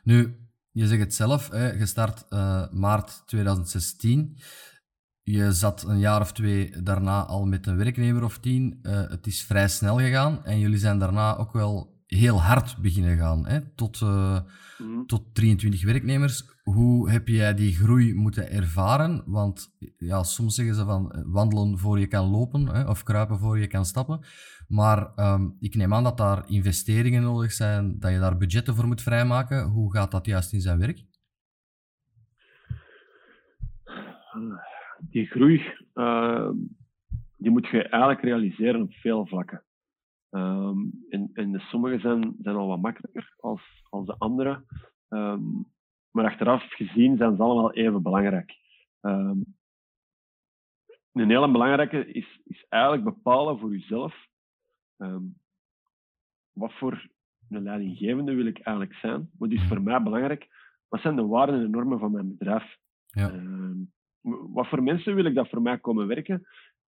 Nu, 0.04 0.36
je 0.70 0.86
zegt 0.86 1.00
het 1.00 1.14
zelf, 1.14 1.48
hè, 1.48 1.76
gestart 1.76 2.24
uh, 2.30 2.64
maart 2.70 3.22
2016. 3.26 4.38
Je 5.22 5.52
zat 5.52 5.82
een 5.82 5.98
jaar 5.98 6.20
of 6.20 6.32
twee 6.32 6.82
daarna 6.82 7.24
al 7.24 7.44
met 7.44 7.66
een 7.66 7.76
werknemer 7.76 8.24
of 8.24 8.38
tien. 8.38 8.78
Uh, 8.82 8.92
het 9.08 9.26
is 9.26 9.42
vrij 9.42 9.68
snel 9.68 9.98
gegaan 9.98 10.44
en 10.44 10.58
jullie 10.58 10.78
zijn 10.78 10.98
daarna 10.98 11.36
ook 11.36 11.52
wel 11.52 11.91
heel 12.14 12.40
hard 12.40 12.76
beginnen 12.82 13.16
gaan, 13.16 13.46
hè? 13.46 13.60
Tot, 13.74 14.00
uh, 14.00 14.40
mm. 14.78 15.06
tot 15.06 15.34
23 15.34 15.84
werknemers. 15.84 16.60
Hoe 16.62 17.10
heb 17.10 17.28
jij 17.28 17.54
die 17.54 17.74
groei 17.74 18.14
moeten 18.14 18.50
ervaren? 18.50 19.22
Want 19.26 19.76
ja, 19.98 20.22
soms 20.22 20.54
zeggen 20.54 20.74
ze 20.74 20.84
van 20.84 21.12
eh, 21.12 21.22
wandelen 21.26 21.78
voor 21.78 21.98
je 21.98 22.06
kan 22.06 22.30
lopen 22.30 22.66
hè? 22.66 22.88
of 22.88 23.02
kruipen 23.02 23.38
voor 23.38 23.58
je 23.58 23.66
kan 23.66 23.84
stappen. 23.84 24.20
Maar 24.68 25.12
um, 25.16 25.56
ik 25.60 25.74
neem 25.74 25.94
aan 25.94 26.04
dat 26.04 26.16
daar 26.16 26.48
investeringen 26.48 27.22
nodig 27.22 27.52
zijn, 27.52 27.98
dat 27.98 28.12
je 28.12 28.18
daar 28.18 28.36
budgetten 28.36 28.74
voor 28.74 28.86
moet 28.86 29.02
vrijmaken. 29.02 29.64
Hoe 29.64 29.92
gaat 29.92 30.10
dat 30.10 30.26
juist 30.26 30.52
in 30.52 30.60
zijn 30.60 30.78
werk? 30.78 31.04
Die 35.00 35.26
groei, 35.26 35.62
uh, 35.94 36.50
die 37.36 37.50
moet 37.50 37.68
je 37.68 37.82
eigenlijk 37.88 38.22
realiseren 38.22 38.82
op 38.82 38.92
veel 38.92 39.26
vlakken. 39.26 39.62
Um, 40.34 41.04
en, 41.08 41.30
en 41.32 41.52
de 41.52 41.58
sommige 41.58 41.98
zijn, 41.98 42.36
zijn 42.42 42.56
al 42.56 42.66
wat 42.66 42.80
makkelijker 42.80 43.34
als, 43.38 43.62
als 43.90 44.06
de 44.06 44.14
andere. 44.18 44.64
Um, 45.08 45.64
maar 46.10 46.24
achteraf 46.24 46.62
gezien 46.62 47.16
zijn 47.16 47.36
ze 47.36 47.42
allemaal 47.42 47.72
even 47.72 48.02
belangrijk. 48.02 48.52
Um, 49.00 49.44
een 51.12 51.30
hele 51.30 51.50
belangrijke 51.50 52.06
is, 52.06 52.40
is 52.44 52.66
eigenlijk 52.68 53.04
bepalen 53.04 53.58
voor 53.58 53.70
jezelf 53.70 54.30
wat 56.52 56.72
voor 56.72 57.08
een 57.48 57.62
leidinggevende 57.62 58.34
wil 58.34 58.46
ik 58.46 58.58
eigenlijk 58.58 58.96
zijn. 58.96 59.30
Wat 59.38 59.50
is 59.50 59.68
voor 59.68 59.82
mij 59.82 60.02
belangrijk? 60.02 60.48
Wat 60.88 61.00
zijn 61.00 61.16
de 61.16 61.26
waarden 61.26 61.64
en 61.64 61.70
normen 61.70 61.98
van 61.98 62.12
mijn 62.12 62.28
bedrijf? 62.28 62.76
Ja. 63.06 63.32
wat 64.52 64.68
voor 64.68 64.82
mensen 64.82 65.14
wil 65.14 65.24
ik 65.24 65.34
dat 65.34 65.48
voor 65.48 65.62
mij 65.62 65.78
komen 65.78 66.06
werken? 66.06 66.46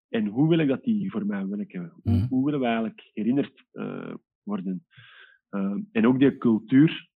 En 0.08 0.26
hoe 0.26 0.48
wil 0.48 0.58
ik 0.58 0.68
dat 0.68 0.84
die 0.84 1.10
voor 1.10 1.26
mij 1.26 1.46
werken? 1.46 1.92
Hoe, 2.02 2.12
mm. 2.14 2.26
hoe 2.28 2.44
willen 2.44 2.60
we 2.60 2.66
eigenlijk 2.66 3.10
herinnerd 3.12 3.64
uh, 3.72 4.14
worden? 4.42 4.86
Uh, 5.50 5.76
en 5.92 6.06
ook 6.06 6.18
die 6.18 6.38
cultuur 6.38 7.08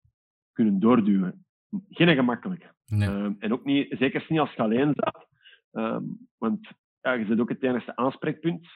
kunnen 0.52 0.80
doorduwen. 0.80 1.44
Geen 1.88 2.14
gemakkelijk. 2.14 2.72
Nee. 2.86 3.08
Uh, 3.08 3.30
en 3.38 3.52
ook 3.52 3.64
niet, 3.64 3.96
zeker 3.98 4.26
niet 4.28 4.38
als 4.38 4.52
je 4.52 4.62
alleen 4.62 4.94
zat. 4.94 5.26
want 6.38 6.68
ja, 7.00 7.12
je 7.12 7.26
zit 7.26 7.40
ook 7.40 7.48
het 7.48 7.62
enige 7.62 7.96
aanspreekpunt. 7.96 8.68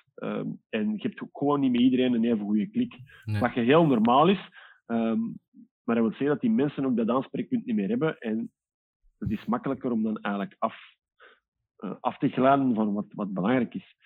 en 0.68 0.92
je 0.96 1.02
hebt 1.02 1.22
ook 1.22 1.38
gewoon 1.38 1.60
niet 1.60 1.72
met 1.72 1.80
iedereen 1.80 2.14
een 2.14 2.24
even 2.24 2.44
goede 2.44 2.66
klik. 2.66 2.94
Nee. 3.24 3.40
Wat 3.40 3.52
heel 3.52 3.86
normaal 3.86 4.28
is. 4.28 4.48
maar 5.84 5.94
dat 5.94 5.96
wil 5.96 6.10
zeggen 6.10 6.26
dat 6.26 6.40
die 6.40 6.50
mensen 6.50 6.84
ook 6.84 6.96
dat 6.96 7.08
aanspreekpunt 7.08 7.66
niet 7.66 7.76
meer 7.76 7.88
hebben. 7.88 8.18
En 8.18 8.50
het 9.18 9.30
is 9.30 9.44
makkelijker 9.44 9.90
om 9.90 10.02
dan 10.02 10.18
eigenlijk 10.18 10.56
af 10.58 10.74
af 10.74 10.76
te 12.22 12.28
glijden 12.28 12.74
van 12.74 12.92
wat, 12.92 13.06
wat 13.08 13.32
belangrijk 13.32 13.74
is. 13.74 13.96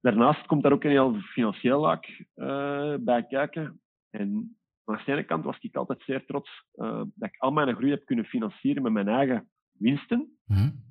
Daarnaast 0.00 0.46
komt 0.46 0.62
daar 0.62 0.72
ook 0.72 0.84
een 0.84 0.90
heel 0.90 1.14
financieel 1.14 1.80
laag 1.80 2.00
uh, 2.34 2.94
bij 3.00 3.26
kijken. 3.26 3.80
En 4.10 4.56
aan 4.84 5.00
de 5.04 5.12
ene 5.12 5.24
kant 5.24 5.44
was 5.44 5.58
ik 5.58 5.76
altijd 5.76 6.02
zeer 6.02 6.26
trots 6.26 6.64
uh, 6.74 7.02
dat 7.14 7.28
ik 7.28 7.36
al 7.38 7.50
mijn 7.50 7.74
groei 7.74 7.90
heb 7.90 8.04
kunnen 8.04 8.24
financieren 8.24 8.82
met 8.82 8.92
mijn 8.92 9.08
eigen 9.08 9.48
winsten. 9.72 10.38
Mm. 10.44 10.82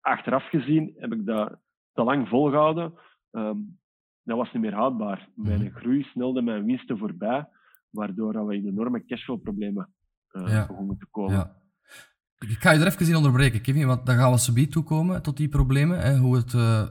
achteraf 0.00 0.48
gezien 0.48 0.94
heb 0.96 1.12
ik 1.12 1.26
dat 1.26 1.58
te 1.92 2.02
lang 2.02 2.28
volgehouden. 2.28 2.94
Um, 3.30 3.80
dat 4.22 4.36
was 4.36 4.52
niet 4.52 4.62
meer 4.62 4.74
houdbaar. 4.74 5.28
Mijn 5.34 5.62
mhm. 5.62 5.74
groei 5.74 6.02
snelde 6.02 6.42
mijn 6.42 6.64
winsten 6.64 6.98
voorbij, 6.98 7.48
waardoor 7.90 8.46
we 8.46 8.56
in 8.56 8.66
enorme 8.66 9.04
cashflow-problemen 9.04 9.92
uh, 10.32 10.48
ja. 10.48 10.66
begonnen 10.66 10.98
te 10.98 11.06
komen. 11.10 11.34
Ja. 11.34 11.61
Ik 12.50 12.60
ga 12.60 12.70
je 12.72 12.80
er 12.80 12.86
even 12.86 13.08
in 13.08 13.16
onderbreken, 13.16 13.62
Kevin, 13.62 13.86
want 13.86 14.06
dan 14.06 14.16
gaan 14.16 14.30
we 14.30 14.38
subiet 14.38 14.72
toekomen 14.72 15.22
tot 15.22 15.36
die 15.36 15.48
problemen, 15.48 15.98
hè, 15.98 16.16
hoe 16.16 16.36
het 16.36 16.52
uh, 16.52 16.86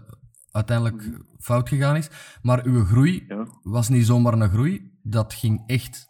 uiteindelijk 0.52 1.06
mm. 1.06 1.26
fout 1.40 1.70
gegaan 1.70 1.96
is. 1.96 2.40
Maar 2.42 2.66
uw 2.66 2.84
groei 2.84 3.26
ja. 3.28 3.46
was 3.64 3.90
niet 3.90 4.06
zomaar 4.06 4.34
een 4.34 4.50
groei, 4.50 4.92
dat 5.04 5.34
ging 5.34 5.64
echt 5.68 6.08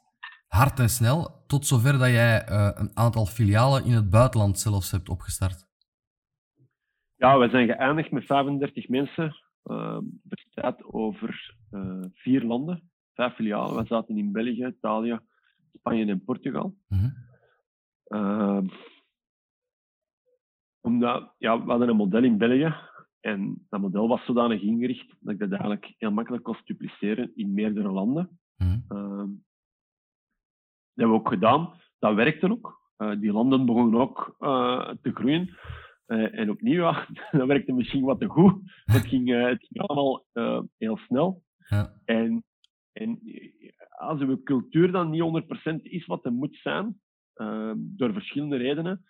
hard 0.47 0.79
en 0.79 0.89
snel, 0.89 1.43
tot 1.47 1.65
zover 1.65 1.97
dat 1.97 2.09
jij 2.09 2.49
uh, 2.49 2.69
een 2.73 2.91
aantal 2.93 3.25
filialen 3.25 3.85
in 3.85 3.91
het 3.91 4.09
buitenland 4.09 4.59
zelfs 4.59 4.91
hebt 4.91 5.09
opgestart. 5.09 5.69
Ja, 7.15 7.39
we 7.39 7.49
zijn 7.49 7.67
geëindigd 7.67 8.11
met 8.11 8.25
35 8.25 8.87
mensen, 8.87 9.35
uh, 9.63 9.97
bestaat 10.23 10.83
over 10.83 11.55
vier 12.13 12.43
landen, 12.43 12.91
vijf 13.13 13.33
filialen. 13.33 13.75
We 13.75 13.85
zaten 13.85 14.17
in 14.17 14.31
België, 14.31 14.65
Italië, 14.77 15.19
Spanje 15.73 16.05
en 16.05 16.23
Portugal. 16.23 16.75
Mm 16.87 16.99
-hmm 16.99 18.89
omdat, 20.81 21.33
ja, 21.37 21.63
we 21.63 21.69
hadden 21.69 21.89
een 21.89 21.95
model 21.95 22.23
in 22.23 22.37
België 22.37 22.75
en 23.21 23.65
dat 23.69 23.81
model 23.81 24.07
was 24.07 24.25
zodanig 24.25 24.61
ingericht 24.61 25.15
dat 25.19 25.33
ik 25.33 25.39
dat 25.39 25.51
eigenlijk 25.51 25.93
heel 25.97 26.11
makkelijk 26.11 26.43
kon 26.43 26.55
dupliceren 26.65 27.31
in 27.35 27.53
meerdere 27.53 27.91
landen. 27.91 28.39
Mm. 28.57 28.85
Uh, 28.89 29.25
dat 30.93 31.05
hebben 31.05 31.15
we 31.15 31.21
ook 31.21 31.27
gedaan. 31.27 31.73
Dat 31.99 32.15
werkte 32.15 32.51
ook. 32.51 32.79
Uh, 32.97 33.19
die 33.19 33.31
landen 33.31 33.65
begonnen 33.65 33.99
ook 33.99 34.35
uh, 34.39 34.89
te 35.01 35.11
groeien. 35.11 35.57
Uh, 36.07 36.39
en 36.39 36.49
opnieuw, 36.49 36.81
ja, 36.81 37.07
dat 37.31 37.47
werkte 37.47 37.73
misschien 37.73 38.03
wat 38.03 38.19
te 38.19 38.27
goed. 38.27 38.59
Het 38.85 39.07
ging, 39.07 39.29
het 39.29 39.65
ging 39.67 39.87
allemaal 39.87 40.25
heel 40.77 40.97
snel. 40.97 41.43
Ja. 41.57 41.93
En, 42.05 42.43
en 42.91 43.19
als 43.89 44.19
uw 44.19 44.43
cultuur 44.43 44.91
dan 44.91 45.09
niet 45.09 45.43
100% 45.77 45.81
is 45.81 46.05
wat 46.05 46.23
het 46.23 46.33
moet 46.33 46.55
zijn, 46.55 47.01
door 47.75 48.13
verschillende 48.13 48.57
redenen, 48.57 49.05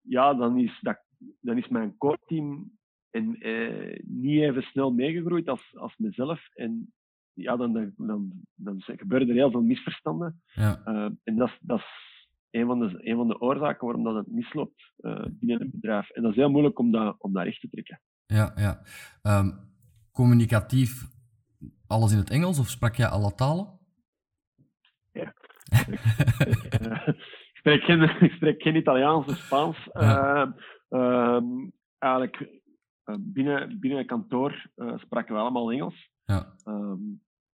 ja, 0.00 0.34
dan 0.34 0.58
is, 0.58 0.78
dat, 0.80 1.02
dan 1.40 1.58
is 1.58 1.68
mijn 1.68 1.96
core-team 1.96 2.78
en, 3.10 3.34
eh, 3.34 4.00
niet 4.04 4.40
even 4.40 4.62
snel 4.62 4.90
meegegroeid 4.92 5.48
als, 5.48 5.76
als 5.76 5.96
mezelf. 5.96 6.48
En 6.54 6.92
ja, 7.32 7.56
dan, 7.56 7.72
dan, 7.72 7.92
dan, 7.96 8.32
dan 8.54 8.80
gebeuren 8.80 9.28
er 9.28 9.34
heel 9.34 9.50
veel 9.50 9.62
misverstanden. 9.62 10.42
Ja. 10.54 10.82
Uh, 10.86 11.10
en 11.24 11.36
dat, 11.36 11.58
dat 11.60 11.78
is 11.78 12.28
een 12.50 12.66
van, 12.66 12.78
de, 12.78 13.08
een 13.08 13.16
van 13.16 13.28
de 13.28 13.40
oorzaken 13.40 13.86
waarom 13.86 14.04
dat 14.04 14.14
het 14.14 14.26
misloopt 14.26 14.92
uh, 14.98 15.24
binnen 15.30 15.60
een 15.60 15.70
bedrijf. 15.72 16.10
En 16.10 16.22
dat 16.22 16.30
is 16.30 16.36
heel 16.36 16.50
moeilijk 16.50 16.78
om 16.78 16.90
dat, 16.90 17.16
om 17.18 17.32
dat 17.32 17.44
recht 17.44 17.60
te 17.60 17.68
trekken. 17.68 18.00
Ja, 18.26 18.52
ja. 18.56 18.82
Um, 19.38 19.52
communicatief 20.12 21.08
alles 21.86 22.12
in 22.12 22.18
het 22.18 22.30
Engels 22.30 22.58
of 22.58 22.68
sprak 22.68 22.94
jij 22.94 23.06
alle 23.06 23.34
talen? 23.34 23.78
Ja. 25.12 25.34
spreek 27.60 27.82
geen, 27.82 28.02
ik 28.28 28.32
spreek 28.32 28.62
geen 28.62 28.76
Italiaans 28.76 29.26
of 29.26 29.36
Spaans. 29.36 29.88
Ja. 29.92 30.54
Uh, 30.90 31.40
eigenlijk 31.98 32.48
binnen, 33.20 33.80
binnen 33.80 33.98
het 33.98 34.08
kantoor 34.08 34.70
spraken 34.96 35.34
we 35.34 35.40
allemaal 35.40 35.72
Engels. 35.72 36.10
Ja. 36.24 36.54
Ehm, 36.64 37.02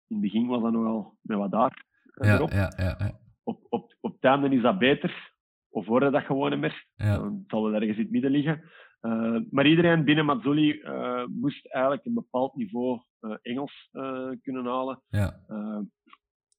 in 0.06 0.16
het 0.16 0.20
begin 0.20 0.46
was 0.46 0.62
dat 0.62 0.72
nogal 0.72 1.16
met 1.22 1.38
wat 1.38 1.50
daar 1.50 1.84
ja, 2.14 2.34
erop. 2.34 2.50
Ja, 2.50 2.72
ja, 2.76 2.94
ja. 2.98 3.18
Op, 3.42 3.66
op, 3.68 3.96
op 4.00 4.12
het 4.12 4.25
einde 4.25 4.56
is 4.56 4.62
dat 4.62 4.78
beter. 4.78 5.34
Of 5.68 5.86
worden 5.86 6.12
dat 6.12 6.25
gewoon 6.25 6.58
meer. 6.58 6.86
Ja. 6.96 7.25
het 7.25 7.44
zal 7.46 7.62
wel 7.62 7.75
ergens 7.75 7.96
in 7.96 8.02
het 8.02 8.12
midden 8.12 8.30
liggen. 8.30 8.62
maar 9.50 9.66
iedereen 9.66 10.04
binnen 10.04 10.25
Mazzoli 10.25 10.82
moest 11.26 11.66
eigenlijk 11.66 12.04
een 12.04 12.14
bepaald 12.14 12.54
niveau 12.54 13.02
Engels 13.42 13.88
kunnen 14.42 14.64
halen. 14.64 15.02
Ja 15.08 15.40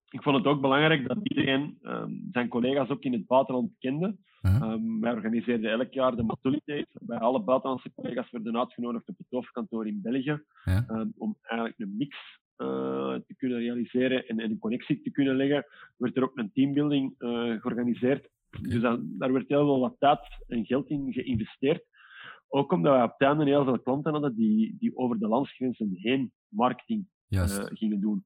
ik 0.09 0.21
vond 0.21 0.37
het 0.37 0.45
ook 0.45 0.61
belangrijk 0.61 1.07
dat 1.07 1.17
iedereen 1.23 1.77
um, 1.81 2.27
zijn 2.31 2.47
collega's 2.47 2.89
ook 2.89 3.03
in 3.03 3.13
het 3.13 3.27
buitenland 3.27 3.71
kende. 3.79 4.17
Um, 4.41 5.01
wij 5.01 5.13
organiseerden 5.13 5.71
elk 5.71 5.93
jaar 5.93 6.15
de 6.15 6.23
Mazzoli 6.23 6.85
Bij 6.91 7.17
alle 7.17 7.43
buitenlandse 7.43 7.91
collega's 7.95 8.31
werden 8.31 8.57
uitgenodigd 8.57 9.09
op 9.09 9.17
het 9.17 9.27
hoofdkantoor 9.29 9.87
in 9.87 10.01
België. 10.01 10.43
Um, 10.65 11.13
om 11.17 11.37
eigenlijk 11.41 11.79
een 11.79 11.97
mix 11.97 12.17
uh, 12.57 12.67
te 13.13 13.35
kunnen 13.37 13.57
realiseren 13.57 14.27
en, 14.27 14.39
en, 14.39 14.51
een 14.51 14.59
connectie 14.59 15.01
te 15.01 15.11
kunnen 15.11 15.35
leggen. 15.35 15.65
werd 15.97 16.17
er 16.17 16.23
ook 16.23 16.37
een 16.37 16.51
teambuilding 16.53 17.15
uh, 17.19 17.61
georganiseerd. 17.61 18.29
Okay. 18.47 18.69
Dus 18.69 18.81
dat, 18.81 18.99
daar 19.03 19.33
werd 19.33 19.47
heel 19.47 19.65
veel 19.65 19.79
wat 19.79 19.95
tijd 19.99 20.19
en 20.47 20.65
geld 20.65 20.89
in 20.89 21.13
geïnvesteerd. 21.13 21.85
Ook 22.47 22.71
omdat 22.71 22.97
we 22.97 23.03
op 23.03 23.13
het 23.17 23.27
einde 23.27 23.45
heel 23.45 23.63
veel 23.63 23.79
klanten 23.79 24.11
hadden 24.11 24.35
die, 24.35 24.75
die 24.79 24.97
over 24.97 25.19
de 25.19 25.27
landsgrenzen 25.27 25.91
heen 25.93 26.31
marketing 26.47 27.07
uh, 27.29 27.45
gingen 27.49 27.99
doen 27.99 28.25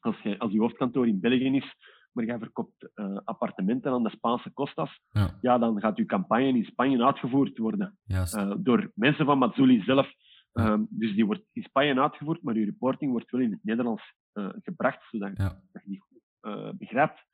als, 0.00 0.20
je, 0.22 0.38
als 0.38 0.52
je 0.52 0.58
hoofdkantoor 0.58 1.06
in 1.06 1.20
België 1.20 1.56
is, 1.56 1.74
maar 2.12 2.24
jij 2.24 2.38
verkoopt 2.38 2.88
uh, 2.94 3.18
appartementen 3.24 3.92
aan 3.92 4.02
de 4.02 4.10
Spaanse 4.10 4.52
costas, 4.52 5.00
ja. 5.10 5.38
ja. 5.40 5.58
dan 5.58 5.80
gaat 5.80 5.96
je 5.96 6.04
campagne 6.04 6.48
in 6.48 6.64
Spanje 6.64 7.04
uitgevoerd 7.04 7.58
worden. 7.58 7.98
Uh, 8.06 8.54
door 8.58 8.90
mensen 8.94 9.24
van 9.24 9.38
Mazzuli 9.38 9.82
zelf. 9.82 10.12
Ja. 10.52 10.70
Um, 10.72 10.86
dus 10.90 11.14
die 11.14 11.26
wordt 11.26 11.42
in 11.52 11.62
Spanje 11.62 12.00
uitgevoerd, 12.00 12.42
maar 12.42 12.58
je 12.58 12.64
reporting 12.64 13.10
wordt 13.10 13.30
wel 13.30 13.40
in 13.40 13.50
het 13.50 13.60
Nederlands 13.62 14.14
uh, 14.34 14.48
gebracht, 14.62 15.02
zodat 15.10 15.36
ja. 15.36 15.60
je 15.72 15.80
die 15.84 16.00
goed 16.00 16.78
begrijpt. 16.78 17.24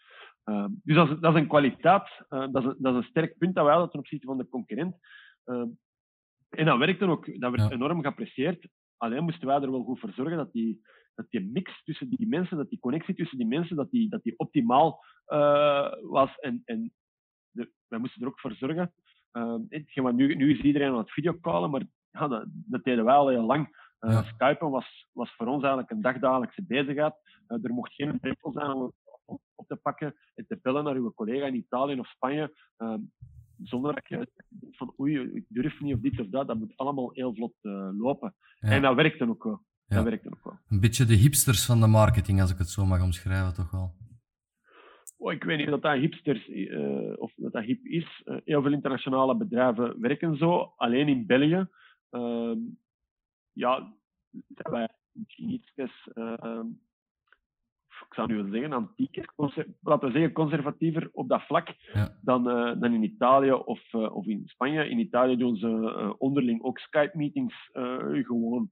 Ehm, 0.44 0.70
dus 0.82 0.96
dat 0.96 1.10
is, 1.10 1.20
dat 1.20 1.34
is, 1.34 1.40
een 1.40 1.48
kwaliteit, 1.48 2.24
dat 2.28 2.56
is 2.56 2.64
een, 2.64 2.76
dat, 2.78 2.92
is 2.92 2.98
een, 2.98 3.08
sterk 3.08 3.38
punt 3.38 3.54
dat 3.54 3.64
wij 3.64 3.72
hadden 3.72 3.90
ten 3.90 4.00
opzichte 4.00 4.26
van 4.26 4.38
de 4.38 4.48
concurrent. 4.48 4.96
Ehm, 5.44 5.68
en 6.48 6.64
dat 6.64 6.78
werkte 6.78 7.06
ook, 7.06 7.40
dat 7.40 7.56
werd 7.56 7.70
enorm 7.70 8.02
geapprecieerd. 8.02 8.68
Alleen 8.96 9.24
moesten 9.24 9.46
wij 9.46 9.60
er 9.60 9.70
wel 9.70 9.84
goed 9.84 10.00
voor 10.00 10.12
zorgen 10.12 10.36
dat 10.36 10.52
die, 10.52 10.80
dat 11.16 11.30
die 11.30 11.50
mix 11.52 11.82
tussen 11.84 12.08
die 12.08 12.28
mensen, 12.28 12.56
dat 12.56 12.68
die 12.68 12.78
connectie 12.78 13.14
tussen 13.14 13.38
die 13.38 13.46
mensen, 13.46 13.76
dat 13.76 13.90
die, 13.90 14.08
dat 14.08 14.22
die 14.22 14.38
optimaal 14.38 15.04
uh, 15.28 15.92
was. 16.02 16.38
En, 16.38 16.62
en 16.64 16.92
de, 17.50 17.70
wij 17.88 17.98
moesten 17.98 18.22
er 18.22 18.28
ook 18.28 18.40
voor 18.40 18.52
zorgen. 18.52 18.92
Uh, 19.32 20.12
nu, 20.12 20.34
nu 20.34 20.50
is 20.50 20.60
iedereen 20.60 20.90
aan 20.90 20.98
het 20.98 21.12
videocallen, 21.12 21.70
maar 21.70 21.86
ja, 22.10 22.28
dat, 22.28 22.44
dat 22.48 22.84
deden 22.84 23.04
wij 23.04 23.14
al 23.14 23.28
heel 23.28 23.46
lang. 23.46 23.84
Uh, 24.00 24.12
Ja. 24.12 24.22
Skypen 24.22 24.70
was, 24.70 25.08
was 25.12 25.34
voor 25.34 25.46
ons 25.46 25.62
eigenlijk 25.62 25.90
een 25.90 26.00
dagdagelijkse 26.00 26.64
bezigheid. 26.64 27.14
Uh, 27.48 27.64
er 27.64 27.72
mocht 27.72 27.94
geen 27.94 28.20
drempel 28.20 28.52
zijn 28.52 28.72
om 28.72 28.92
op, 29.54 29.66
te 29.66 29.76
pakken 29.76 30.14
en 30.34 30.46
te 30.46 30.58
bellen 30.62 30.84
naar 30.84 30.94
uw 30.94 31.12
collega 31.12 31.46
in 31.46 31.54
Italië 31.54 31.98
of 31.98 32.08
Spanje. 32.08 32.56
Uh, 32.78 32.94
zonder 33.62 33.94
dat 33.94 34.08
je 34.08 34.28
denkt 34.48 34.76
van 34.76 34.94
oei, 35.00 35.20
ik 35.20 35.44
durf 35.48 35.80
niet 35.80 35.94
of 35.94 36.00
dit 36.00 36.20
of 36.20 36.26
dat. 36.26 36.46
Dat 36.46 36.58
moet 36.58 36.76
allemaal 36.76 37.10
heel 37.12 37.34
vlot 37.34 37.54
lopen. 37.98 38.34
Ja. 38.58 38.68
En 38.68 38.82
dat 38.82 38.94
werkte 38.94 39.28
ook 39.28 39.44
wel. 39.44 39.64
Ja. 39.88 40.02
Dat 40.02 40.26
ook 40.26 40.44
wel. 40.44 40.58
Een 40.68 40.80
beetje 40.80 41.04
de 41.04 41.14
hipsters 41.14 41.66
van 41.66 41.80
de 41.80 41.86
marketing, 41.86 42.40
als 42.40 42.50
ik 42.50 42.58
het 42.58 42.68
zo 42.68 42.84
mag 42.84 43.02
omschrijven, 43.02 43.54
toch 43.54 43.70
wel. 43.70 43.94
Oh, 45.18 45.32
ik 45.32 45.44
weet 45.44 45.58
niet 45.58 45.72
of 45.72 45.80
dat 45.80 45.98
hipsters 45.98 46.48
uh, 46.48 47.12
of 47.16 47.32
dat, 47.36 47.52
dat 47.52 47.64
hip 47.64 47.84
is. 47.84 48.22
Uh, 48.24 48.36
heel 48.44 48.62
veel 48.62 48.72
internationale 48.72 49.36
bedrijven 49.36 50.00
werken 50.00 50.36
zo. 50.36 50.72
Alleen 50.76 51.08
in 51.08 51.26
België, 51.26 51.68
uh, 52.10 52.56
ja, 53.52 53.96
zijn 54.30 54.70
wij 54.70 54.88
misschien 55.12 55.50
iets, 55.50 55.72
uh, 56.14 56.60
ik 58.08 58.14
zou 58.14 58.28
nu 58.28 58.36
wel 58.36 58.52
zeggen, 58.52 58.72
antieker, 58.72 59.32
laten 59.80 60.08
we 60.08 60.12
zeggen 60.12 60.32
conservatiever 60.32 61.08
op 61.12 61.28
dat 61.28 61.42
vlak 61.42 61.68
ja. 61.92 62.18
dan, 62.22 62.48
uh, 62.48 62.80
dan 62.80 62.94
in 62.94 63.02
Italië 63.02 63.52
of, 63.52 63.94
of 63.94 64.26
in 64.26 64.42
Spanje. 64.46 64.88
In 64.88 64.98
Italië 64.98 65.36
doen 65.36 65.56
ze 65.56 66.14
onderling 66.18 66.62
ook 66.62 66.78
Skype-meetings 66.78 67.70
gewoon 68.22 68.70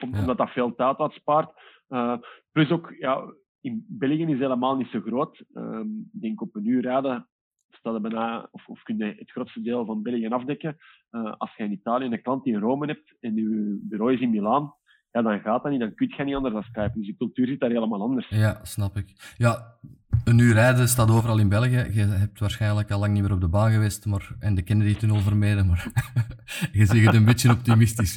Ja. 0.00 0.20
omdat 0.20 0.36
dat 0.36 0.50
veel 0.50 0.74
tijd 0.74 0.98
uitspaart. 0.98 1.52
Uh, 1.88 2.16
plus 2.52 2.70
ook, 2.70 2.94
ja, 2.98 3.34
in 3.60 3.84
België 3.88 4.22
is 4.22 4.30
het 4.30 4.38
helemaal 4.38 4.76
niet 4.76 4.90
zo 4.90 5.00
groot. 5.00 5.44
Um, 5.54 6.10
ik 6.12 6.20
denk 6.20 6.40
op 6.40 6.54
een 6.54 6.66
uur 6.66 6.82
rijden 6.82 7.28
staat 7.68 7.94
er 7.94 8.00
bijna, 8.00 8.48
of, 8.50 8.68
of 8.68 8.82
kun 8.82 8.96
je 8.96 9.04
het 9.04 9.30
grootste 9.30 9.60
deel 9.60 9.84
van 9.84 10.02
België 10.02 10.28
afdekken. 10.28 10.76
Uh, 11.10 11.32
als 11.36 11.54
je 11.56 11.64
in 11.64 11.72
Italië 11.72 12.06
een 12.06 12.22
klant 12.22 12.46
in 12.46 12.58
Rome 12.58 12.86
hebt 12.86 13.16
en 13.20 13.34
je 13.34 13.78
bureau 13.82 14.12
is 14.12 14.20
in 14.20 14.30
Milaan, 14.30 14.74
ja, 15.10 15.22
dan 15.22 15.40
gaat 15.40 15.62
dat 15.62 15.72
niet. 15.72 15.80
Dan 15.80 15.94
kun 15.94 16.12
je 16.16 16.24
niet 16.24 16.34
anders 16.34 16.54
dan 16.54 16.62
Skype. 16.62 16.98
Dus 16.98 17.06
de 17.06 17.16
cultuur 17.16 17.46
zit 17.46 17.60
daar 17.60 17.70
helemaal 17.70 18.02
anders. 18.02 18.28
Ja, 18.28 18.64
snap 18.64 18.96
ik. 18.96 19.34
Ja, 19.36 19.78
een 20.24 20.38
uur 20.38 20.54
rijden 20.54 20.88
staat 20.88 21.10
overal 21.10 21.38
in 21.38 21.48
België. 21.48 21.86
Je 21.92 22.06
hebt 22.06 22.38
waarschijnlijk 22.38 22.90
al 22.90 22.98
lang 22.98 23.12
niet 23.12 23.22
meer 23.22 23.32
op 23.32 23.40
de 23.40 23.48
baan 23.48 23.72
geweest 23.72 24.06
maar, 24.06 24.34
en 24.38 24.54
de 24.54 24.62
Kennedy-tunnel 24.62 25.20
vermeden, 25.20 25.66
maar 25.66 25.86
je 26.72 26.86
zegt 26.86 27.06
het 27.06 27.14
een 27.14 27.24
beetje 27.24 27.50
optimistisch, 27.50 28.16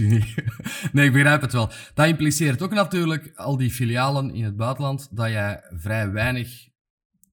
nee, 0.92 1.06
ik 1.06 1.14
begrijp 1.14 1.42
het 1.42 1.54
wel. 1.54 1.70
Dat 1.94 2.08
impliceert 2.08 2.62
ook 2.62 2.74
natuurlijk, 2.74 3.32
al 3.36 3.58
die 3.58 3.72
filialen 3.72 4.34
in 4.34 4.44
het 4.44 4.56
buitenland, 4.56 5.08
dat 5.12 5.30
jij 5.30 5.62
vrij 5.72 6.12
weinig 6.12 6.68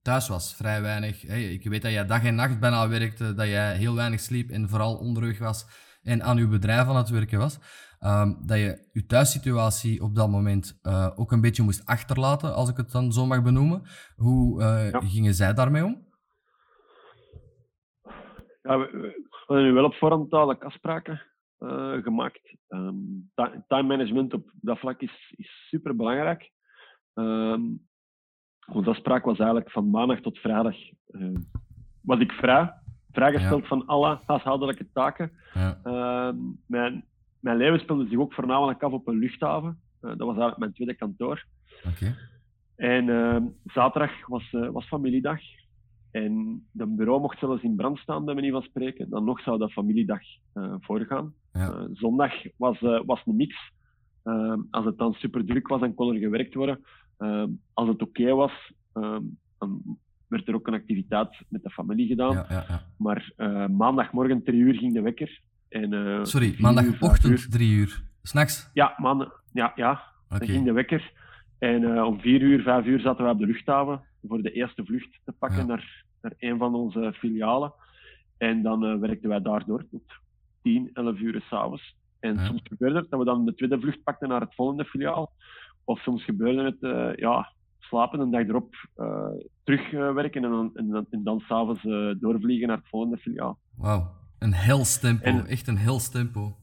thuis 0.01 0.27
was. 0.27 0.53
Vrij 0.55 0.81
weinig. 0.81 1.25
Ik 1.25 1.63
weet 1.63 1.81
dat 1.81 1.91
jij 1.91 2.05
dag 2.05 2.23
en 2.23 2.35
nacht 2.35 2.59
bijna 2.59 2.87
werkte, 2.87 3.33
dat 3.33 3.47
jij 3.47 3.75
heel 3.77 3.95
weinig 3.95 4.19
sliep 4.19 4.49
en 4.49 4.69
vooral 4.69 4.95
onderweg 4.95 5.37
was 5.39 5.65
en 6.05 6.23
aan 6.23 6.37
je 6.37 6.47
bedrijf 6.47 6.87
aan 6.87 6.95
het 6.95 7.09
werken 7.09 7.39
was. 7.39 7.57
Um, 8.05 8.37
dat 8.45 8.57
je 8.57 8.89
je 8.91 9.05
thuissituatie 9.05 10.03
op 10.03 10.15
dat 10.15 10.29
moment 10.29 10.79
uh, 10.83 11.09
ook 11.15 11.31
een 11.31 11.41
beetje 11.41 11.63
moest 11.63 11.85
achterlaten, 11.85 12.55
als 12.55 12.69
ik 12.69 12.77
het 12.77 12.91
dan 12.91 13.11
zo 13.11 13.25
mag 13.25 13.43
benoemen. 13.43 13.81
Hoe 14.15 14.61
uh, 14.61 14.91
ja. 14.91 14.99
gingen 14.99 15.33
zij 15.33 15.53
daarmee 15.53 15.85
om? 15.85 16.07
Ja, 18.61 18.77
we, 18.77 18.89
we 18.91 19.25
hadden 19.29 19.65
nu 19.65 19.73
wel 19.73 19.85
op 19.85 19.93
voorhand 19.93 20.31
duidelijk 20.31 20.63
afspraken 20.63 21.21
uh, 21.59 22.03
gemaakt. 22.03 22.55
Um, 22.67 23.31
time 23.67 23.83
management 23.83 24.33
op 24.33 24.51
dat 24.61 24.79
vlak 24.79 25.01
is, 25.01 25.33
is 25.35 25.67
super 25.69 25.95
belangrijk. 25.95 26.51
Um, 27.13 27.87
onze 28.71 28.89
afspraak 28.89 29.25
was 29.25 29.37
eigenlijk 29.37 29.71
van 29.71 29.89
maandag 29.89 30.21
tot 30.21 30.39
vrijdag. 30.39 30.75
was 32.01 32.19
ik 32.19 32.31
vrij, 32.31 32.73
vrijgesteld 33.11 33.61
Ja. 33.61 33.67
van 33.67 33.85
alle 33.85 34.19
huishoudelijke 34.25 34.91
taken. 34.91 35.31
Ja. 35.53 36.33
Mijn, 36.67 37.05
mijn 37.45 37.57
leven 37.57 37.79
speelde 37.79 38.07
zich 38.07 38.19
ook 38.19 38.33
voornamelijk 38.33 38.83
af 38.83 38.91
op 38.91 39.07
een 39.07 39.19
luchthaven. 39.19 39.79
Uh, 40.01 40.09
dat 40.09 40.17
was 40.17 40.27
eigenlijk 40.27 40.57
mijn 40.57 40.73
tweede 40.73 40.95
kantoor. 40.95 41.45
Oké. 41.85 42.15
En 42.75 43.07
uh, 43.07 43.37
zaterdag 43.63 44.27
was, 44.27 44.51
uh, 44.51 44.69
was 44.69 44.87
familiedag. 44.87 45.39
En 46.11 46.63
het 46.77 46.95
bureau 46.95 47.21
mocht 47.21 47.39
zelfs 47.39 47.63
in 47.63 47.75
brand 47.75 47.97
staan, 47.97 48.25
bij 48.25 48.33
manier 48.33 48.51
van 48.51 48.61
spreken. 48.61 49.09
Dan 49.09 49.23
nog 49.23 49.41
zou 49.41 49.57
dat 49.57 49.71
familiedag 49.71 50.21
uh, 50.53 50.75
voorgaan. 50.79 51.33
Ja. 51.53 51.87
zondag 51.93 52.33
was, 52.57 52.79
was 53.05 53.21
een 53.25 53.35
mix. 53.35 53.55
Uh, 54.23 54.57
als 54.71 54.85
het 54.85 54.97
dan 54.97 55.13
super 55.13 55.45
druk 55.45 55.67
was, 55.67 55.79
dan 55.79 55.93
kon 55.93 56.13
er 56.13 56.19
gewerkt 56.19 56.53
worden. 56.53 56.85
Uh, 57.19 57.43
als 57.73 57.87
het 57.87 58.01
oké 58.01 58.21
okay 58.21 58.33
was, 58.33 58.73
dan 59.57 59.97
werd 60.27 60.47
er 60.47 60.55
ook 60.55 60.67
een 60.67 60.73
activiteit 60.73 61.43
met 61.49 61.63
de 61.63 61.69
familie 61.69 62.07
gedaan. 62.07 62.33
Ja, 62.33 62.45
ja, 62.49 62.65
ja. 62.67 62.81
Maar 62.97 63.31
uh, 63.37 63.67
maandagmorgen 63.67 64.43
drie 64.43 64.59
uur 64.59 64.73
ging 64.73 64.93
de 64.93 65.01
wekker. 65.01 65.41
En, 65.81 65.91
uh, 65.93 66.23
Sorry, 66.23 66.55
maandagochtend 66.59 67.33
uur. 67.33 67.47
drie 67.49 67.75
uur. 67.75 68.03
S'nachts? 68.21 68.69
Ja, 68.73 68.93
maandag, 68.97 69.41
ja, 69.53 69.71
ja. 69.75 69.91
Oké. 70.29 70.39
dan 70.39 70.47
ging 70.47 70.65
de 70.65 70.71
wekker. 70.71 71.11
En 71.59 71.81
uh, 71.81 72.03
om 72.03 72.19
vier 72.19 72.41
uur, 72.41 72.61
vijf 72.61 72.85
uur 72.85 72.99
zaten 72.99 73.25
we 73.25 73.31
op 73.31 73.39
de 73.39 73.45
luchthaven 73.45 74.01
voor 74.27 74.41
de 74.41 74.51
eerste 74.51 74.85
vlucht 74.85 75.19
te 75.25 75.31
pakken 75.31 75.59
Ja. 75.59 75.65
naar, 75.65 76.03
naar 76.21 76.33
een 76.37 76.57
van 76.57 76.75
onze 76.75 77.13
filialen. 77.15 77.73
En 78.37 78.61
dan 78.61 78.85
uh, 78.85 78.99
werkten 78.99 79.29
wij 79.29 79.41
daardoor 79.41 79.85
tot 79.91 80.01
10, 80.61 80.89
11 80.93 81.19
uur 81.19 81.41
s'avonds. 81.49 81.95
En 82.19 82.33
Ja. 82.35 82.45
soms 82.45 82.61
gebeurde 82.63 82.99
het 82.99 83.09
dat 83.09 83.19
we 83.19 83.25
dan 83.25 83.45
de 83.45 83.55
tweede 83.55 83.79
vlucht 83.79 84.03
pakten 84.03 84.29
naar 84.29 84.41
het 84.41 84.55
volgende 84.55 84.85
filiaal. 84.85 85.31
Of 85.83 85.99
soms 85.99 86.23
gebeurde 86.23 86.63
het, 86.63 86.77
uh, 86.81 87.15
ja, 87.15 87.51
slapen 87.79 88.19
een 88.19 88.31
dag 88.31 88.47
erop 88.47 88.75
uh, 88.97 89.27
terugwerken 89.63 90.43
en 90.43 90.49
dan, 90.51 90.71
en 90.75 90.87
dan, 90.87 91.05
en 91.09 91.23
dan 91.23 91.39
s'avonds 91.39 91.81
doorvliegen 92.19 92.67
naar 92.67 92.77
het 92.77 92.89
volgende 92.89 93.17
filiaal. 93.17 93.59
Wauw. 93.77 94.23
Een 94.39 94.53
hels 94.53 94.99
tempo. 94.99 95.23
En- 95.25 95.45
Echt 95.47 95.67
een 95.67 95.77
hels 95.77 96.09
tempo. 96.09 96.57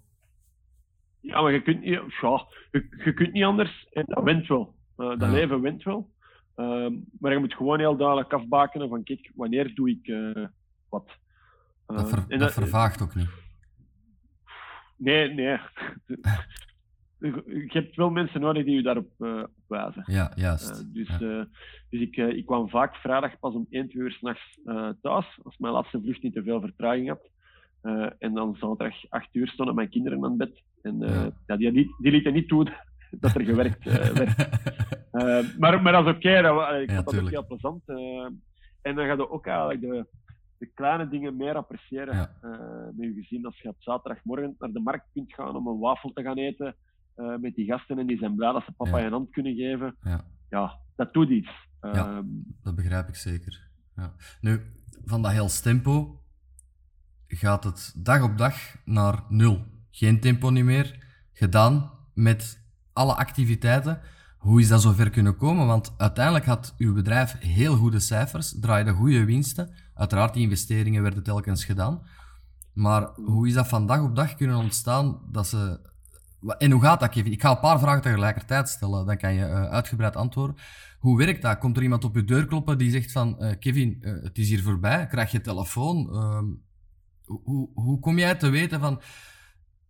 Ja, 1.20 1.40
maar 1.42 1.52
je 1.52 1.62
kunt 1.62 1.80
niet, 1.80 1.88
ja, 2.20 2.46
je, 2.70 2.88
je 3.04 3.12
kunt 3.14 3.32
niet 3.32 3.44
anders 3.44 3.86
en 3.92 4.04
dat 4.06 4.22
wint 4.24 4.46
wel. 4.46 4.74
Uh, 4.96 5.08
dat 5.08 5.20
Ja. 5.20 5.30
leven 5.30 5.60
wint 5.60 5.82
wel. 5.82 6.10
Ehm, 6.56 6.92
maar 7.18 7.32
je 7.32 7.38
moet 7.38 7.54
gewoon 7.54 7.78
heel 7.78 7.96
duidelijk 7.96 8.32
afbakenen 8.32 8.88
van 8.88 9.02
kijk, 9.02 9.30
wanneer 9.34 9.74
doe 9.74 9.90
ik 9.90 10.06
eh, 10.06 10.44
wat. 10.88 11.06
Dat, 11.86 11.96
Ehm, 11.98 12.06
ver- 12.06 12.24
en 12.28 12.38
dat 12.38 12.52
vervaagt 12.52 13.02
ook 13.02 13.14
niet. 13.14 13.28
Nee, 14.96 15.28
nee. 15.34 15.58
je 17.18 17.66
hebt 17.68 17.96
wel 17.96 18.10
mensen 18.10 18.40
nodig 18.40 18.64
die 18.64 18.74
je 18.74 18.82
daarop 18.82 19.10
op 19.18 19.50
wijzen. 19.66 20.02
Ja, 20.06 20.32
juist. 20.34 20.94
Dus 20.94 21.08
Ja. 21.08 21.18
dus 21.90 22.00
ik, 22.00 22.16
ik 22.16 22.46
kwam 22.46 22.68
vaak 22.68 22.94
vrijdag 22.96 23.38
pas 23.38 23.54
om 23.54 23.66
1, 23.70 23.88
2 23.88 24.02
uur 24.02 24.12
s'nachts 24.12 24.58
uh, 24.64 24.88
thuis, 25.02 25.38
als 25.42 25.58
mijn 25.58 25.72
laatste 25.72 26.00
vlucht 26.02 26.22
niet 26.22 26.32
te 26.34 26.42
veel 26.42 26.60
vertraging 26.60 27.08
had. 27.08 27.30
En 28.18 28.32
dan 28.34 28.56
zaterdag 28.58 29.10
acht 29.10 29.34
uur 29.34 29.48
stonden 29.48 29.74
mijn 29.74 29.88
kinderen 29.88 30.24
aan 30.24 30.36
bed. 30.36 30.62
En 30.82 30.98
ja. 31.46 31.56
die, 31.56 31.72
die, 31.72 31.94
die 31.98 32.12
lieten 32.12 32.32
niet 32.32 32.48
toe 32.48 32.72
dat 33.20 33.34
er 33.34 33.44
gewerkt 33.44 33.84
werd. 33.84 34.36
maar, 35.60 35.82
maar 35.82 35.92
dat 35.92 36.06
is 36.06 36.14
oké, 36.14 36.48
okay, 36.48 36.82
ik 36.82 36.90
vond 36.90 37.04
dat 37.04 37.20
ook 37.20 37.30
heel 37.30 37.46
plezant. 37.46 37.82
en 38.82 38.94
dan 38.94 39.06
ga 39.06 39.12
je 39.12 39.30
ook 39.30 39.46
eigenlijk 39.46 39.80
de, 39.80 40.06
de 40.58 40.66
kleine 40.74 41.08
dingen 41.08 41.36
meer 41.36 41.56
appreciëren 41.56 42.14
ja. 42.14 42.30
met 42.96 43.14
je 43.14 43.22
gezin. 43.22 43.46
Als 43.46 43.60
je 43.60 43.68
op 43.68 43.76
zaterdagmorgen 43.78 44.54
naar 44.58 44.72
de 44.72 44.80
markt 44.80 45.06
kunt 45.12 45.34
gaan 45.34 45.56
om 45.56 45.66
een 45.66 45.78
wafel 45.78 46.12
te 46.12 46.22
gaan 46.22 46.38
eten 46.38 46.74
met 47.40 47.54
die 47.54 47.66
gasten 47.66 47.98
en 47.98 48.06
die 48.06 48.18
zijn 48.18 48.34
blij 48.34 48.52
dat 48.52 48.64
ze 48.64 48.72
papa 48.72 48.98
ja. 48.98 49.06
een 49.06 49.12
hand 49.12 49.30
kunnen 49.30 49.54
geven. 49.54 49.96
Ja, 50.02 50.24
ja 50.48 50.78
dat 50.96 51.12
doet 51.12 51.28
iets. 51.28 51.50
Ja, 51.80 51.92
ehm, 51.92 52.26
dat 52.62 52.74
begrijp 52.74 53.08
ik 53.08 53.14
zeker. 53.14 53.70
Ja. 53.96 54.12
Nu, 54.40 54.60
van 55.04 55.22
dat 55.22 55.32
heel 55.32 55.48
tempo 55.62 56.21
gaat 57.36 57.64
het 57.64 57.92
dag 57.96 58.22
op 58.22 58.38
dag 58.38 58.54
naar 58.84 59.22
nul. 59.28 59.64
Geen 59.90 60.20
tempo 60.20 60.50
niet 60.50 60.64
meer. 60.64 61.04
Gedaan 61.32 61.90
met 62.14 62.58
alle 62.92 63.14
activiteiten. 63.14 64.00
Hoe 64.38 64.60
is 64.60 64.68
dat 64.68 64.82
zover 64.82 65.10
kunnen 65.10 65.36
komen? 65.36 65.66
Want 65.66 65.94
uiteindelijk 65.96 66.44
had 66.44 66.74
uw 66.78 66.94
bedrijf 66.94 67.36
heel 67.38 67.76
goede 67.76 68.00
cijfers, 68.00 68.54
draaide 68.60 68.92
goede 68.92 69.24
winsten. 69.24 69.74
Uiteraard, 69.94 70.34
die 70.34 70.42
investeringen 70.42 71.02
werden 71.02 71.22
telkens 71.22 71.64
gedaan. 71.64 72.02
Maar 72.72 73.08
hoe 73.14 73.48
is 73.48 73.54
dat 73.54 73.68
van 73.68 73.86
dag 73.86 74.00
op 74.00 74.16
dag 74.16 74.34
kunnen 74.34 74.56
ontstaan 74.56 75.20
dat 75.30 75.46
ze... 75.46 75.90
En 76.58 76.70
hoe 76.70 76.82
gaat 76.82 77.00
dat, 77.00 77.08
Kevin? 77.08 77.32
Ik 77.32 77.40
ga 77.40 77.50
een 77.50 77.60
paar 77.60 77.78
vragen 77.78 78.02
tegelijkertijd 78.02 78.68
stellen, 78.68 79.06
dan 79.06 79.16
kan 79.16 79.34
je 79.34 79.44
uh, 79.44 79.64
uitgebreid 79.64 80.16
antwoorden. 80.16 80.56
Hoe 80.98 81.18
werkt 81.18 81.42
dat? 81.42 81.58
Komt 81.58 81.76
er 81.76 81.82
iemand 81.82 82.04
op 82.04 82.14
je 82.14 82.24
deur 82.24 82.46
kloppen 82.46 82.78
die 82.78 82.90
zegt 82.90 83.12
van 83.12 83.36
uh, 83.38 83.50
Kevin, 83.58 83.98
uh, 84.00 84.22
het 84.22 84.38
is 84.38 84.48
hier 84.48 84.62
voorbij, 84.62 85.06
krijg 85.06 85.30
je 85.30 85.40
telefoon? 85.40 86.10
Hoe, 87.24 87.70
hoe 87.74 88.00
kom 88.00 88.18
jij 88.18 88.34
te 88.34 88.50
weten 88.50 88.80
van 88.80 89.00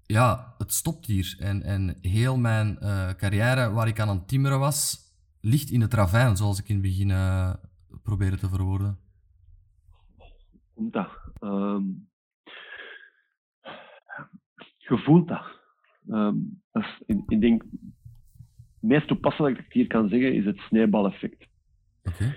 ja, 0.02 0.54
het 0.58 0.72
stopt 0.72 1.06
hier 1.06 1.36
en, 1.38 1.62
en 1.62 1.98
heel 2.00 2.38
mijn 2.38 2.78
carrière 3.16 3.70
waar 3.70 3.88
ik 3.88 4.00
aan 4.00 4.08
het 4.08 4.28
timmeren 4.28 4.58
was, 4.58 4.98
ligt 5.40 5.70
in 5.70 5.80
het 5.80 5.94
ravijn, 5.94 6.36
zoals 6.36 6.58
ik 6.58 6.68
in 6.68 6.74
het 6.74 6.84
begin 6.84 7.08
probeerde 8.02 8.36
te 8.36 8.48
verwoorden? 8.48 8.98
Komt 10.74 10.92
dat? 10.92 11.08
Um, 11.40 12.08
je 14.76 14.98
voelt 15.04 15.28
dat. 15.28 15.44
Um, 16.08 16.62
dat 16.72 16.82
is, 16.82 17.02
ik, 17.06 17.22
ik 17.26 17.40
denk 17.40 17.62
het 17.62 18.90
meest 18.90 19.08
toepasselijk 19.08 19.56
dat 19.56 19.64
ik 19.64 19.72
hier 19.72 19.86
kan 19.86 20.08
zeggen 20.08 20.34
is 20.34 20.44
het 20.44 20.58
sneeuwbaleffect. 20.58 21.46
Okay. 22.02 22.34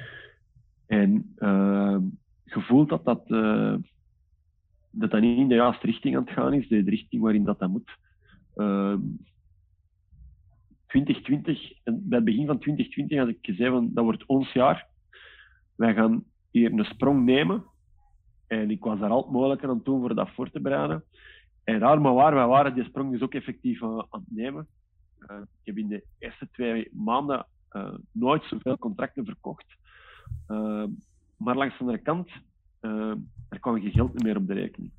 En 0.86 1.34
uh, 1.38 1.98
je 2.44 2.62
voelt 2.62 2.90
dat 2.90 3.06
dat, 3.06 3.30
uh, 3.30 3.76
dat 4.96 5.12
dat 5.12 5.22
niet 5.22 5.38
in 5.38 5.48
de 5.48 5.56
juiste 5.56 5.86
richting 5.86 6.16
aan 6.16 6.24
het 6.24 6.34
gaan 6.34 6.54
is, 6.54 6.68
de, 6.68 6.82
richting 6.82 7.22
waarin 7.22 7.44
dat, 7.44 7.60
dat 7.60 7.70
moet. 7.70 7.98
Uh, 8.56 8.92
ehm, 8.92 9.02
2020, 10.88 11.74
en 11.84 12.02
bij 12.08 12.18
het 12.18 12.26
begin 12.26 12.46
van 12.46 12.60
2020 12.60 13.18
had 13.18 13.28
ik 13.28 13.38
gezegd 13.42 13.72
van 13.72 13.90
dat 13.94 14.04
wordt 14.04 14.26
ons 14.26 14.52
jaar. 14.52 14.88
Wij 15.76 15.94
gaan 15.94 16.24
hier 16.52 16.72
een 16.72 16.86
sprong 16.86 17.26
nemen. 17.26 17.64
En 18.48 18.72
ik 18.72 18.84
was 18.84 19.00
daar 19.00 19.10
al 19.10 19.22
het 19.22 19.32
mogelijke 19.32 19.68
aan 19.68 19.82
doen 19.84 20.00
voor 20.00 20.16
dat 20.16 20.30
voor 20.30 20.50
te 20.50 20.62
bereiden. 20.62 21.04
En 21.64 21.80
raar 21.80 22.02
maar 22.02 22.14
waar, 22.14 22.34
wij 22.34 22.48
waren 22.48 22.74
die 22.74 22.84
sprong 22.84 23.12
dus 23.12 23.22
ook 23.22 23.34
effectief 23.34 23.84
aan 23.84 24.06
het 24.10 24.24
nemen. 24.28 24.68
Uh, 25.20 25.38
ik 25.38 25.66
heb 25.66 25.78
in 25.78 25.88
de 25.88 26.04
eerste 26.20 26.50
twee 26.52 26.90
maanden 26.92 27.46
uh, 27.72 27.94
nooit 28.12 28.44
zoveel 28.44 28.78
contracten 28.78 29.26
verkocht. 29.26 29.66
Uh, 30.48 30.86
maar 31.38 31.56
langs 31.56 31.74
de 31.74 31.80
andere 31.80 32.02
kant, 32.02 32.30
er 33.50 33.60
kwam 33.60 33.82
geen 33.82 33.92
geld 33.92 34.24
meer 34.24 34.38
op 34.38 34.48
de 34.48 34.54
rekening. 34.54 34.92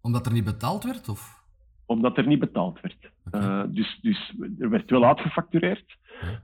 Omdat 0.00 0.26
er 0.26 0.32
niet 0.32 0.44
betaald 0.44 0.84
werd? 0.84 1.08
Of? 1.08 1.44
Omdat 1.86 2.16
er 2.16 2.26
niet 2.26 2.38
betaald 2.38 2.80
werd. 2.80 3.10
Okay. 3.24 3.70
dus, 3.70 3.98
dus 4.02 4.34
er 4.58 4.70
werd 4.70 4.90
wel 4.90 5.04
uitgefactureerd. 5.04 5.96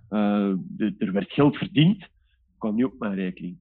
De, 0.08 0.94
er 0.98 1.12
werd 1.12 1.32
geld 1.32 1.56
verdiend. 1.56 2.08
kwam 2.58 2.74
niet 2.74 2.84
op 2.84 2.98
mijn 2.98 3.14
rekening. 3.14 3.58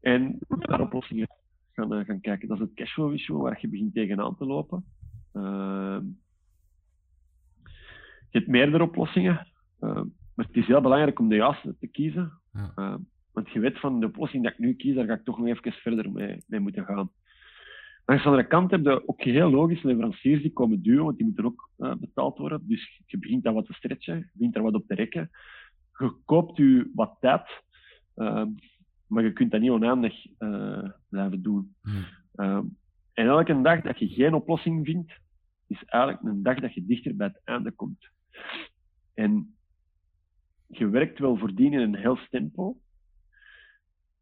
En 0.00 0.38
naar 0.48 0.80
oplossingen 0.80 1.28
gaan, 1.72 2.04
gaan 2.04 2.20
kijken. 2.20 2.48
Dat 2.48 2.56
is 2.56 2.62
het 2.62 2.74
cashflow 2.74 3.12
issue 3.12 3.36
waar 3.36 3.58
je 3.60 3.68
begint 3.68 3.94
tegenaan 3.94 4.36
te 4.36 4.44
lopen. 4.44 4.84
Je 8.30 8.38
hebt 8.38 8.50
meerdere 8.50 8.82
oplossingen, 8.82 9.46
uh, 9.80 10.02
maar 10.34 10.46
het 10.46 10.56
is 10.56 10.66
heel 10.66 10.80
belangrijk 10.80 11.18
om 11.18 11.28
de 11.28 11.34
juiste 11.34 11.76
te 11.80 11.86
kiezen. 11.86 12.32
Ja. 12.52 12.98
Want 13.32 13.50
je 13.50 13.60
weet 13.60 13.80
van 13.80 14.00
de 14.00 14.06
oplossing 14.06 14.42
dat 14.42 14.52
ik 14.52 14.58
nu 14.58 14.74
kies, 14.74 14.94
daar 14.94 15.06
ga 15.06 15.14
ik 15.14 15.24
toch 15.24 15.38
nog 15.38 15.46
even 15.46 15.72
verder 15.72 16.12
mee, 16.12 16.42
mee 16.46 16.60
moeten 16.60 16.84
gaan. 16.84 17.10
Aan 18.04 18.16
de 18.16 18.22
andere 18.22 18.46
kant 18.46 18.70
heb 18.70 18.84
je 18.84 19.08
ook 19.08 19.22
heel 19.22 19.50
logisch 19.50 19.82
leveranciers 19.82 20.42
die 20.42 20.52
komen 20.52 20.82
duwen, 20.82 21.04
want 21.04 21.16
die 21.16 21.26
moeten 21.26 21.44
ook 21.44 21.70
uh, 21.78 21.94
betaald 21.94 22.38
worden. 22.38 22.68
Dus 22.68 23.02
je 23.06 23.18
begint 23.18 23.42
daar 23.42 23.54
wat 23.54 23.66
te 23.66 23.72
stretchen, 23.72 24.16
je 24.16 24.30
begint 24.32 24.54
daar 24.54 24.62
wat 24.62 24.74
op 24.74 24.86
te 24.86 24.94
rekken. 24.94 25.30
Je 25.98 26.14
koopt 26.24 26.56
je 26.56 26.90
wat 26.94 27.16
tijd, 27.20 27.62
maar 29.06 29.22
je 29.22 29.32
kunt 29.32 29.50
dat 29.50 29.60
niet 29.60 29.70
oneindig 29.70 30.26
blijven 31.08 31.42
doen. 31.42 31.74
Hmm. 31.82 32.76
en 33.12 33.26
elke 33.26 33.60
dag 33.60 33.80
dat 33.80 33.98
je 33.98 34.08
geen 34.08 34.34
oplossing 34.34 34.86
vindt, 34.86 35.12
is 35.66 35.84
eigenlijk 35.84 36.22
een 36.22 36.42
dag 36.42 36.60
dat 36.60 36.74
je 36.74 36.86
dichter 36.86 37.16
bij 37.16 37.26
het 37.26 37.40
einde 37.44 37.70
komt. 37.70 38.08
En 39.14 39.54
je 40.66 40.88
werkt 40.88 41.18
wel 41.18 41.36
voordien 41.36 41.72
in 41.72 41.80
een 41.80 41.94
heel 41.94 42.18
tempo, 42.30 42.76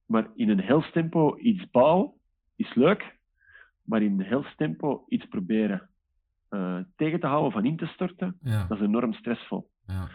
maar 0.08 0.30
in 0.34 0.48
een 0.48 0.60
heel 0.60 0.90
tempo 0.90 1.36
iets 1.36 1.70
bouwen 1.70 2.12
is 2.56 2.74
leuk, 2.74 3.16
maar 3.82 4.02
in 4.02 4.12
een 4.12 4.26
heel 4.26 4.44
tempo 4.56 5.04
iets 5.08 5.26
proberen 5.26 5.88
uh, 6.50 6.80
tegen 6.96 7.20
te 7.20 7.26
houden 7.26 7.52
van 7.52 7.64
in 7.64 7.76
te 7.76 7.86
storten, 7.86 8.38
dat 8.40 8.78
is 8.78 8.80
enorm 8.80 9.12
stressvol. 9.12 9.70
Ja. 9.86 10.08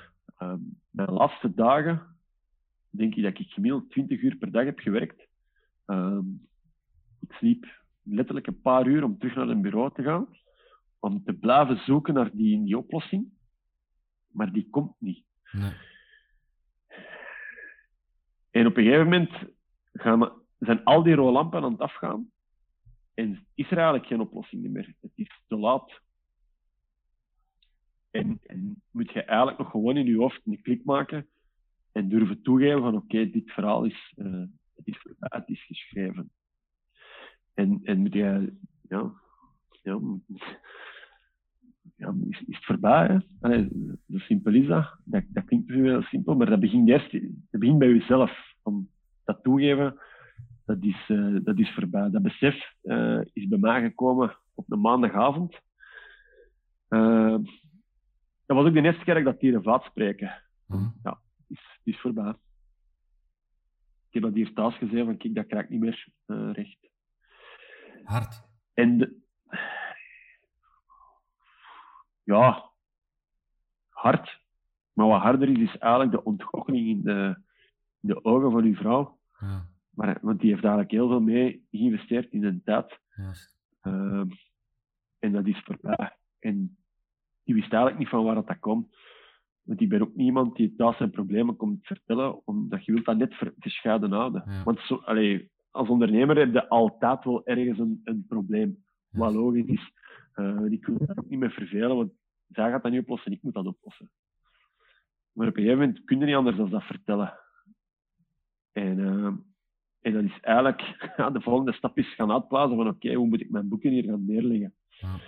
De 0.89 1.11
laatste 1.11 1.53
dagen 1.53 2.01
denk 2.89 3.15
ik 3.15 3.23
dat 3.23 3.39
ik 3.39 3.51
gemiddeld 3.51 3.89
20 3.89 4.21
uur 4.21 4.35
per 4.35 4.51
dag 4.51 4.65
heb 4.65 4.79
gewerkt. 4.79 5.27
Uh, 5.87 6.19
ik 7.19 7.31
sliep 7.31 7.65
letterlijk 8.03 8.47
een 8.47 8.61
paar 8.61 8.87
uur 8.87 9.03
om 9.03 9.17
terug 9.17 9.35
naar 9.35 9.47
een 9.47 9.61
bureau 9.61 9.93
te 9.93 10.03
gaan, 10.03 10.27
om 10.99 11.23
te 11.23 11.33
blijven 11.33 11.77
zoeken 11.77 12.13
naar 12.13 12.29
die, 12.33 12.63
die 12.63 12.77
oplossing 12.77 13.31
maar 14.33 14.51
die 14.51 14.67
komt 14.69 14.95
niet. 14.99 15.25
Nee. 15.51 15.71
En 18.51 18.65
op 18.65 18.77
een 18.77 18.83
gegeven 18.83 19.03
moment 19.03 19.31
zijn 20.59 20.83
al 20.83 21.03
die 21.03 21.15
rode 21.15 21.31
lampen 21.31 21.63
aan 21.63 21.71
het 21.71 21.81
afgaan 21.81 22.31
en 23.13 23.47
is 23.55 23.71
er 23.71 23.77
eigenlijk 23.77 24.07
geen 24.07 24.19
oplossing 24.19 24.69
meer. 24.69 24.95
Het 25.01 25.11
is 25.15 25.41
te 25.47 25.57
laat. 25.57 26.01
En, 28.11 28.39
en 28.43 28.81
moet 28.91 29.11
je 29.11 29.23
eigenlijk 29.23 29.57
nog 29.57 29.69
gewoon 29.69 29.97
in 29.97 30.05
je 30.05 30.17
hoofd 30.17 30.41
een 30.45 30.61
klik 30.61 30.83
maken 30.83 31.27
en 31.91 32.09
durven 32.09 32.41
toegeven 32.41 32.81
van 32.81 32.95
oké, 32.95 33.29
dit 33.29 33.51
verhaal 33.51 33.85
is, 33.85 34.13
uh, 34.15 34.43
het 34.75 34.87
is, 34.87 35.05
is 35.45 35.65
geschreven. 35.65 36.31
En, 37.53 37.79
en 37.83 37.99
moet 37.99 38.13
je, 38.13 38.53
ja, 38.81 39.13
ja 39.83 39.99
ja, 41.95 42.13
is, 42.29 42.43
is 42.47 42.55
het 42.55 42.65
voorbij. 42.65 43.21
Hè? 43.39 43.67
zo 44.09 44.17
simpel 44.17 44.53
is 44.53 44.67
dat. 44.67 44.97
dat. 45.03 45.23
Klinkt 45.45 45.49
misschien 45.49 45.81
wel 45.81 46.01
simpel, 46.01 46.35
maar 46.35 46.49
dat 46.49 46.59
begint 46.59 46.89
eerst 46.89 47.11
begint 47.49 47.79
bij 47.79 47.87
jezelf. 47.87 48.53
Om 48.61 48.89
dat 49.23 49.43
toegeven, 49.43 49.99
dat 50.65 50.77
is, 50.83 51.09
uh, 51.09 51.39
dat 51.43 51.59
is 51.59 51.73
voorbij. 51.73 52.09
Dat 52.09 52.21
besef 52.21 52.73
uh, 52.83 53.21
is 53.33 53.47
bij 53.47 53.59
mij 53.59 53.81
gekomen 53.81 54.37
op 54.53 54.71
een 54.71 54.81
maandagavond. 54.81 55.59
Uh, 56.89 57.37
dat 58.45 58.57
was 58.57 58.65
ook 58.65 58.73
de 58.73 58.81
eerste 58.81 59.03
keer 59.03 59.13
dat 59.13 59.23
ik 59.23 59.31
dat 59.31 59.41
hier 59.41 59.61
vaat 59.61 59.83
spreken. 59.83 60.41
Mm. 60.67 60.93
Ja, 61.03 61.19
is, 61.47 61.79
is 61.83 61.99
voorbij. 61.99 62.33
Ik 64.07 64.21
heb 64.21 64.23
dat 64.23 64.33
hier 64.33 64.53
thuis 64.53 64.77
gezegd, 64.77 65.05
van 65.05 65.17
kijk, 65.17 65.35
dat 65.35 65.45
krijg 65.45 65.63
ik 65.63 65.69
niet 65.69 65.79
meer 65.79 66.07
recht. 66.51 66.89
Hard. 68.03 68.41
En 68.73 68.97
de, 68.97 69.21
ja, 72.23 72.71
hard. 73.89 74.41
Maar 74.93 75.07
wat 75.07 75.21
harder 75.21 75.49
is, 75.49 75.57
is 75.57 75.77
eigenlijk 75.77 76.11
de 76.11 76.23
ontgoocheling 76.23 76.87
in 76.87 77.01
de, 77.01 77.37
de 78.03 78.23
ogen 78.23 78.51
van 78.51 78.63
uw 78.63 78.75
vrouw. 78.75 79.19
Ja. 79.39 79.67
Maar, 79.89 80.17
want 80.21 80.39
die 80.39 80.49
heeft 80.49 80.63
eigenlijk 80.63 80.91
heel 80.91 81.07
veel 81.07 81.21
mee 81.21 81.65
geïnvesteerd 81.71 82.31
in 82.31 82.43
een 82.43 82.61
tijd. 82.63 82.99
Uh, 83.83 84.23
en 85.19 85.31
dat 85.31 85.47
is 85.47 85.61
voorbij. 85.63 86.15
En 86.39 86.77
die 87.43 87.55
wist 87.55 87.71
eigenlijk 87.71 87.97
niet 87.97 88.09
van 88.09 88.23
waar 88.23 88.35
dat, 88.35 88.47
dat 88.47 88.59
komt. 88.59 88.95
Want 89.63 89.81
ik 89.81 89.89
ben 89.89 90.01
ook 90.01 90.15
niemand 90.15 90.55
die 90.55 90.75
thuis 90.75 90.97
zijn 90.97 91.09
problemen 91.11 91.55
komt 91.55 91.85
vertellen, 91.85 92.47
omdat 92.47 92.85
je 92.85 92.91
wilt 92.91 93.05
dat 93.05 93.17
net 93.17 93.35
gescheiden 93.59 94.11
houden. 94.11 94.63
Want 94.63 94.79
zo, 94.79 94.95
allee, 94.95 95.51
als 95.71 95.89
ondernemer 95.89 96.37
heb 96.37 96.53
je 96.53 96.69
altijd 96.69 97.23
wel 97.23 97.45
ergens 97.45 97.79
een, 97.79 98.01
een 98.03 98.25
probleem. 98.27 98.83
Wat 99.09 99.33
logisch 99.33 99.65
is. 99.65 99.91
Uh, 100.35 100.71
ik 100.71 100.85
wil 100.85 100.97
daar 101.05 101.17
ook 101.17 101.29
niet 101.29 101.39
mee 101.39 101.49
vervelen, 101.49 101.95
want 101.95 102.11
zij 102.47 102.69
gaat 102.69 102.83
dat 102.83 102.91
niet 102.91 103.01
oplossen, 103.01 103.31
ik 103.31 103.41
moet 103.41 103.53
dat 103.53 103.65
oplossen. 103.65 104.09
Maar 105.31 105.47
op 105.47 105.57
een 105.57 105.63
gegeven 105.63 105.85
moment 105.85 106.03
kun 106.03 106.19
je 106.19 106.25
niet 106.25 106.35
anders 106.35 106.57
dan 106.57 106.69
dat 106.69 106.83
vertellen. 106.83 107.33
En, 108.73 108.97
uh, 108.97 109.33
En 109.99 110.13
dat 110.13 110.23
is 110.23 110.39
eigenlijk, 110.41 110.81
ja, 111.17 111.29
de 111.29 111.41
volgende 111.41 111.73
stap 111.73 111.97
is 111.97 112.13
gaan 112.15 112.31
uitplazen 112.31 112.75
van 112.75 112.87
oké, 112.87 113.13
hoe 113.13 113.27
moet 113.27 113.41
ik 113.41 113.49
mijn 113.49 113.67
boeken 113.69 113.91
hier 113.91 114.03
gaan 114.03 114.25
neerleggen? 114.25 114.73
Ja. 114.87 115.19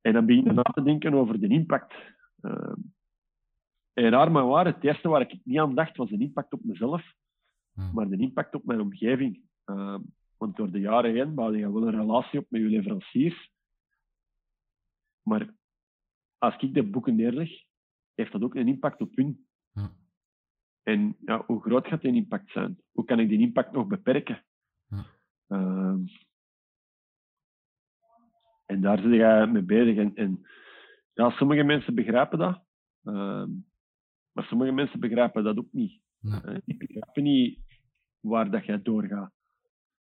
En 0.00 0.12
dan 0.12 0.26
begin 0.26 0.44
je 0.44 0.52
na 0.52 0.62
te 0.62 0.82
denken 0.82 1.14
over 1.14 1.40
de 1.40 1.48
impact. 1.48 1.94
Uh, 2.42 2.72
en 3.92 4.10
raar 4.10 4.30
maar 4.32 4.46
waar, 4.46 4.66
het 4.66 4.84
eerste 4.84 5.08
waar 5.08 5.20
ik 5.20 5.38
niet 5.44 5.58
aan 5.58 5.74
dacht 5.74 5.96
was 5.96 6.08
de 6.10 6.18
impact 6.18 6.52
op 6.52 6.64
mezelf, 6.64 7.14
Ja. 7.72 7.90
maar 7.92 8.08
de 8.08 8.16
impact 8.16 8.54
op 8.54 8.64
mijn 8.64 8.80
omgeving. 8.80 9.40
Uh, 9.66 9.98
want 10.36 10.56
door 10.56 10.70
de 10.70 10.80
jaren 10.80 11.14
heen 11.14 11.34
bouwde 11.34 11.58
je 11.58 11.72
wel 11.72 11.86
een 11.86 11.98
relatie 12.00 12.38
op 12.38 12.46
met 12.48 12.60
je 12.60 12.68
leveranciers. 12.68 13.50
Maar 15.22 15.54
als 16.38 16.56
ik 16.56 16.74
de 16.74 16.82
boeken 16.82 17.16
neerleg, 17.16 17.50
heeft 18.14 18.32
dat 18.32 18.42
ook 18.42 18.54
een 18.54 18.68
impact 18.68 19.00
op 19.00 19.16
hun. 19.16 19.46
Ja. 19.72 19.90
En 20.82 21.16
ja, 21.24 21.44
hoe 21.46 21.62
groot 21.62 21.86
gaat 21.86 22.00
die 22.00 22.14
impact 22.14 22.50
zijn? 22.50 22.78
Hoe 22.92 23.04
kan 23.04 23.18
ik 23.18 23.28
die 23.28 23.40
impact 23.40 23.72
nog 23.72 23.86
beperken? 23.86 24.44
Ja. 24.86 25.04
Ehm, 25.46 26.00
en 28.66 28.80
daar 28.80 28.98
zit 28.98 29.12
je 29.12 29.48
mee 29.52 29.62
bezig. 29.62 29.96
En, 29.96 30.14
en 30.14 30.46
ja, 31.12 31.30
sommige 31.30 31.62
mensen 31.62 31.94
begrijpen 31.94 32.38
dat, 32.38 32.64
ehm, 33.04 33.50
maar 34.32 34.44
sommige 34.44 34.72
mensen 34.72 35.00
begrijpen 35.00 35.44
dat 35.44 35.58
ook 35.58 35.72
niet. 35.72 36.00
Eh, 36.22 36.56
die 36.64 36.76
begrijpen 36.76 37.22
niet 37.22 37.60
waar 38.20 38.50
dat 38.50 38.64
jij 38.64 38.82
doorgaat. 38.82 39.32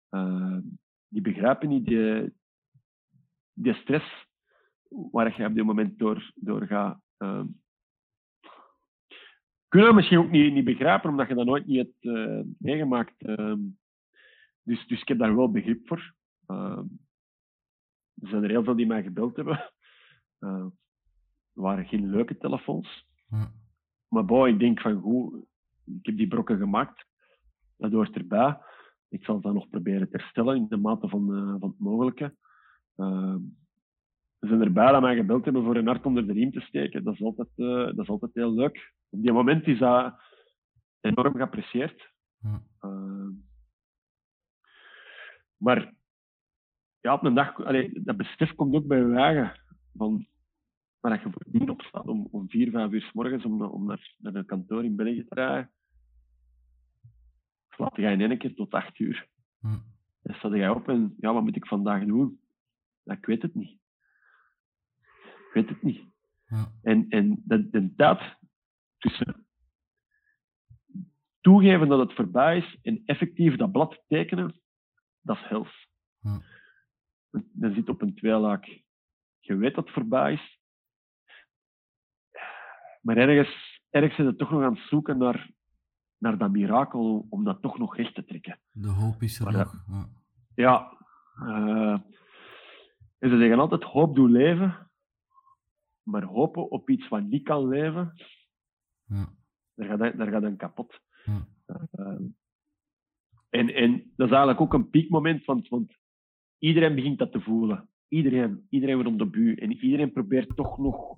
Ehm, 0.10 0.62
die 1.07 1.21
begrijpen 1.21 1.69
niet 1.69 1.86
de, 1.86 2.34
de 3.53 3.73
stress 3.73 4.27
waar 4.89 5.38
je 5.38 5.47
op 5.47 5.53
dit 5.53 5.65
moment 5.65 5.97
door, 5.97 6.31
door 6.36 6.67
gaat. 6.67 7.01
Ehm, 9.71 9.79
kunnen 9.79 9.89
we 9.89 9.95
misschien 9.95 10.17
ook 10.17 10.31
niet, 10.31 10.53
niet 10.53 10.65
begrijpen, 10.65 11.10
omdat 11.10 11.27
je 11.27 11.36
dat 11.36 11.45
nooit 11.45 11.65
niet 11.65 11.77
hebt 11.77 12.17
eh, 12.17 12.41
meegemaakt. 12.57 13.21
Ehm, 13.21 13.60
dus, 14.63 14.88
dus 14.88 15.01
ik 15.01 15.07
heb 15.07 15.17
daar 15.17 15.36
wel 15.36 15.51
begrip 15.51 15.88
voor. 15.88 16.13
Ehm, 16.47 16.86
er 18.21 18.27
zijn 18.27 18.43
er 18.43 18.49
heel 18.49 18.63
veel 18.63 18.75
die 18.75 18.88
mij 18.88 19.03
gebeld 19.03 19.36
hebben. 19.36 19.71
Uh, 20.39 20.65
er 21.55 21.62
waren 21.62 21.86
geen 21.86 22.10
leuke 22.10 22.38
telefoons. 22.38 23.10
Maar 24.07 24.25
boy, 24.25 24.49
ik 24.49 24.60
denk 24.60 24.81
van 24.81 25.01
goed, 25.01 25.45
ik 25.86 26.05
heb 26.05 26.17
die 26.17 26.27
brokken 26.27 26.57
gemaakt. 26.57 27.05
Dat 27.77 27.91
hoort 27.91 28.15
erbij. 28.15 28.57
Ik 29.10 29.23
zal 29.23 29.41
dat 29.41 29.53
nog 29.53 29.69
proberen 29.69 30.10
te 30.10 30.17
herstellen 30.17 30.55
in 30.55 30.67
de 30.69 30.77
mate 30.77 31.10
van, 31.10 31.31
uh, 31.31 31.55
van 31.60 31.69
het 31.69 31.79
mogelijke. 31.79 32.36
Er 34.41 34.47
zijn 34.47 34.62
erbij 34.62 34.91
dat 34.91 35.01
mij 35.01 35.15
gebeld 35.15 35.43
hebben 35.43 35.63
voor 35.63 35.75
een 35.75 35.88
hart 35.88 36.06
onder 36.06 36.27
de 36.27 36.34
riem 36.34 36.51
te 36.51 36.60
steken. 36.60 37.04
Dat 37.04 37.13
is 37.13 37.21
altijd, 37.21 37.47
uh, 37.56 37.86
dat 37.86 37.99
is 37.99 38.10
altijd 38.10 38.34
heel 38.34 38.54
leuk. 38.54 38.93
Op 39.10 39.21
die 39.21 39.32
moment 39.32 39.67
is 39.67 39.80
dat 39.80 40.21
enorm 40.99 41.36
geapprecieerd. 41.36 42.10
Ja. 42.41 42.62
maar 45.58 45.93
ja, 46.99 47.13
op 47.13 47.23
een 47.23 47.34
dag, 47.34 47.63
allee, 47.65 48.04
dat 48.04 48.17
besef 48.17 48.56
komt 48.56 48.75
ook 48.75 48.88
bij 48.88 48.97
je 48.97 49.13
eigen. 49.13 49.60
Van, 49.93 50.27
waar 50.99 51.23
je 51.23 51.32
voor 51.32 51.45
niet 51.45 51.69
opstaat 51.69 52.08
om, 52.08 52.27
om 52.32 52.49
vier, 52.49 52.71
vijf 52.71 52.91
uur 52.91 53.01
s 53.01 53.12
morgens 53.13 53.45
om, 53.45 53.62
om 53.62 53.86
naar, 53.86 54.15
naar 54.17 54.36
een 54.36 54.45
kantoor 54.45 54.84
in 54.84 54.95
België 54.95 55.25
te 55.25 55.36
rijden. 55.36 55.71
Slaap 57.69 57.97
je 57.97 58.08
in 58.08 58.21
één 58.21 58.38
keer 58.38 58.56
tot 58.56 58.73
acht 58.73 58.99
uur. 58.99 59.27
Ja. 59.62 59.84
Dan 60.21 60.36
sta 60.36 60.56
jij 60.56 60.69
op 60.69 60.88
en 60.88 61.15
ja, 61.19 61.34
wat 61.34 61.43
moet 61.43 61.56
ik 61.56 61.67
vandaag 61.67 62.06
doen? 62.06 62.39
Ik 63.04 63.25
weet 63.25 63.41
het 63.41 63.56
niet. 63.56 63.81
Ik 65.52 65.58
weet 65.58 65.70
het 65.70 65.82
niet. 65.82 66.02
Ja. 66.46 66.72
En, 66.82 67.06
en 67.10 67.42
de 67.46 67.94
tijd 67.96 68.38
tussen 68.98 69.46
toegeven 71.42 71.88
dat 71.88 72.00
het 72.00 72.14
voorbij 72.14 72.58
is 72.58 72.78
en 72.82 73.02
effectief 73.06 73.56
dat 73.56 73.72
blad 73.72 74.04
tekenen, 74.08 74.62
dat 75.22 75.38
is 75.38 75.48
hels. 75.48 75.88
Ja. 76.20 76.42
Dan 77.32 77.74
zit 77.74 77.90
op 77.90 78.02
een 78.02 78.16
tweelaak. 78.16 78.66
Je 79.40 79.56
weet 79.56 79.76
dat 79.76 79.84
het 79.84 79.94
voorbij 79.94 80.34
is. 80.34 80.60
Maar 83.02 83.18
ergens, 83.18 83.82
ergens 83.90 84.18
het 84.18 84.38
toch 84.38 84.52
nog 84.52 84.64
aan 84.64 84.74
het 84.74 84.88
zoeken 84.88 85.18
naar, 85.18 85.52
naar 86.18 86.38
dat 86.38 86.52
mirakel 86.52 87.28
om 87.30 87.44
dat 87.44 87.62
toch 87.62 87.78
nog 87.78 87.96
recht 87.96 88.16
te 88.16 88.26
trekken. 88.26 88.60
De 88.72 88.90
hoop 88.90 89.22
is 89.22 89.40
er 89.40 89.46
Maar 89.46 89.54
nog. 89.54 89.86
Ja. 89.88 90.10
Ja. 90.56 91.00
Uh, 91.36 92.00
en 93.18 93.30
ze 93.30 93.38
zeggen 93.38 93.60
altijd 93.60 93.84
hoop 93.84 94.16
doet 94.16 94.30
leven. 94.30 94.90
Maar 96.04 96.24
hopen 96.24 96.72
op 96.72 96.90
iets 96.90 97.08
wat 97.08 97.24
niet 97.24 97.44
kan 97.44 97.68
leven, 97.68 98.14
Ja. 99.06 99.30
daar 99.76 99.88
gaat, 99.88 100.00
dat- 100.00 100.18
daar 100.18 100.28
gaat 100.32 100.42
dan 100.42 100.56
kapot. 100.58 101.00
Ja. 101.26 101.48
Uh, 101.96 102.20
en, 103.50 103.74
en 103.74 103.92
dat 104.16 104.28
is 104.28 104.34
eigenlijk 104.34 104.62
ook 104.62 104.74
een 104.74 104.90
piekmoment, 104.90 105.46
want, 105.46 105.68
want 105.68 105.94
iedereen 106.58 106.96
begint 106.96 107.18
dat 107.20 107.32
te 107.32 107.42
voelen. 107.42 107.90
Iedereen, 108.08 108.66
iedereen 108.70 109.04
rond 109.04 109.20
de 109.20 109.26
bu. 109.26 109.54
En 109.56 109.72
iedereen 109.72 110.12
probeert 110.12 110.56
toch 110.56 110.78
nog, 110.78 111.16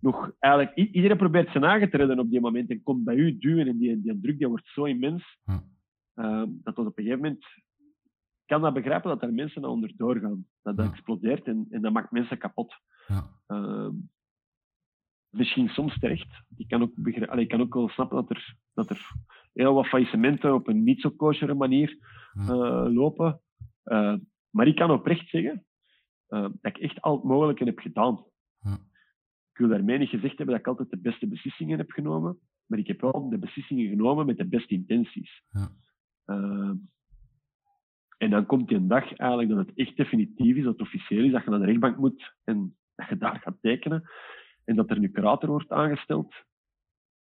nog 0.00 0.32
eigenlijk, 0.38 0.76
iedereen 0.76 1.16
probeert 1.16 1.50
zijn 1.50 1.64
eigen 1.64 1.90
te 1.90 1.96
redden 1.96 2.18
op 2.18 2.30
die 2.30 2.40
moment 2.40 2.70
en 2.70 2.82
komt 2.82 3.04
bij 3.04 3.14
u 3.16 3.38
duwen. 3.38 3.66
En 3.68 3.78
die, 3.78 4.00
die 4.00 4.20
druk 4.20 4.38
die 4.38 4.48
wordt 4.48 4.66
zo 4.68 4.84
immens, 4.84 5.38
Ja. 5.44 5.62
uh, 6.14 6.44
dat 6.48 6.74
tot 6.74 6.86
op 6.86 6.98
een 6.98 7.04
gegeven 7.04 7.22
moment 7.24 7.44
kan 8.46 8.60
dat 8.62 8.74
begrijpen 8.74 9.10
dat 9.10 9.22
er 9.22 9.32
mensen 9.32 9.60
naar 9.62 9.70
onder 9.70 9.92
doorgaan. 9.96 10.46
Dat 10.62 10.76
dat 10.76 10.86
Ja. 10.86 10.92
explodeert 10.92 11.46
en, 11.46 11.66
en 11.70 11.82
dat 11.82 11.92
maakt 11.92 12.10
mensen 12.10 12.38
kapot. 12.38 12.74
Ja. 13.06 13.30
Uh, 13.48 13.88
misschien 15.30 15.68
soms 15.68 15.98
terecht. 15.98 16.44
Ik 16.56 16.68
kan 16.68 16.82
ook, 16.82 16.92
allee, 17.28 17.42
ik 17.44 17.48
kan 17.48 17.60
ook 17.60 17.74
wel 17.74 17.88
snappen 17.88 18.16
dat 18.16 18.30
er, 18.30 18.56
dat 18.74 18.90
er 18.90 19.12
heel 19.52 19.74
wat 19.74 19.86
faillissementen 19.86 20.54
op 20.54 20.68
een 20.68 20.82
niet 20.84 21.00
zo 21.00 21.10
koshere 21.10 21.54
manier 21.54 21.98
Ja. 22.32 22.42
uh, 22.42 22.94
lopen. 22.94 23.40
Uh, 23.84 24.14
maar 24.50 24.66
ik 24.66 24.76
kan 24.76 24.90
oprecht 24.90 25.28
zeggen 25.28 25.64
uh, 26.28 26.42
dat 26.42 26.76
ik 26.76 26.78
echt 26.78 27.00
al 27.00 27.14
het 27.14 27.24
mogelijke 27.24 27.64
heb 27.64 27.78
gedaan. 27.78 28.24
Ja. 28.60 28.72
Ik 29.52 29.58
wil 29.58 29.68
daarmee 29.68 29.98
niet 29.98 30.08
gezegd 30.08 30.36
hebben 30.36 30.54
dat 30.54 30.58
ik 30.58 30.66
altijd 30.66 30.90
de 30.90 31.00
beste 31.00 31.26
beslissingen 31.28 31.78
heb 31.78 31.90
genomen, 31.90 32.38
maar 32.66 32.78
ik 32.78 32.86
heb 32.86 33.00
wel 33.00 33.28
de 33.28 33.38
beslissingen 33.38 33.88
genomen 33.88 34.26
met 34.26 34.36
de 34.36 34.48
beste 34.48 34.74
intenties. 34.74 35.42
En 38.18 38.30
dan 38.30 38.46
komt 38.46 38.68
die 38.68 38.76
een 38.76 38.88
dag 38.88 39.12
eigenlijk 39.12 39.50
dat 39.50 39.66
het 39.66 39.76
echt 39.76 39.96
definitief 39.96 40.56
is, 40.56 40.62
dat 40.62 40.72
het 40.72 40.82
officieel 40.82 41.24
is, 41.24 41.32
dat 41.32 41.44
je 41.44 41.50
naar 41.50 41.58
de 41.58 41.64
rechtbank 41.64 41.96
moet 41.96 42.34
en 42.44 42.76
dat 42.94 43.08
je 43.08 43.16
daar 43.16 43.40
gaat 43.40 43.56
tekenen. 43.60 44.10
En 44.70 44.76
dat 44.76 44.90
er 44.90 44.96
een 44.96 45.12
curator 45.12 45.48
wordt 45.48 45.70
aangesteld. 45.70 46.34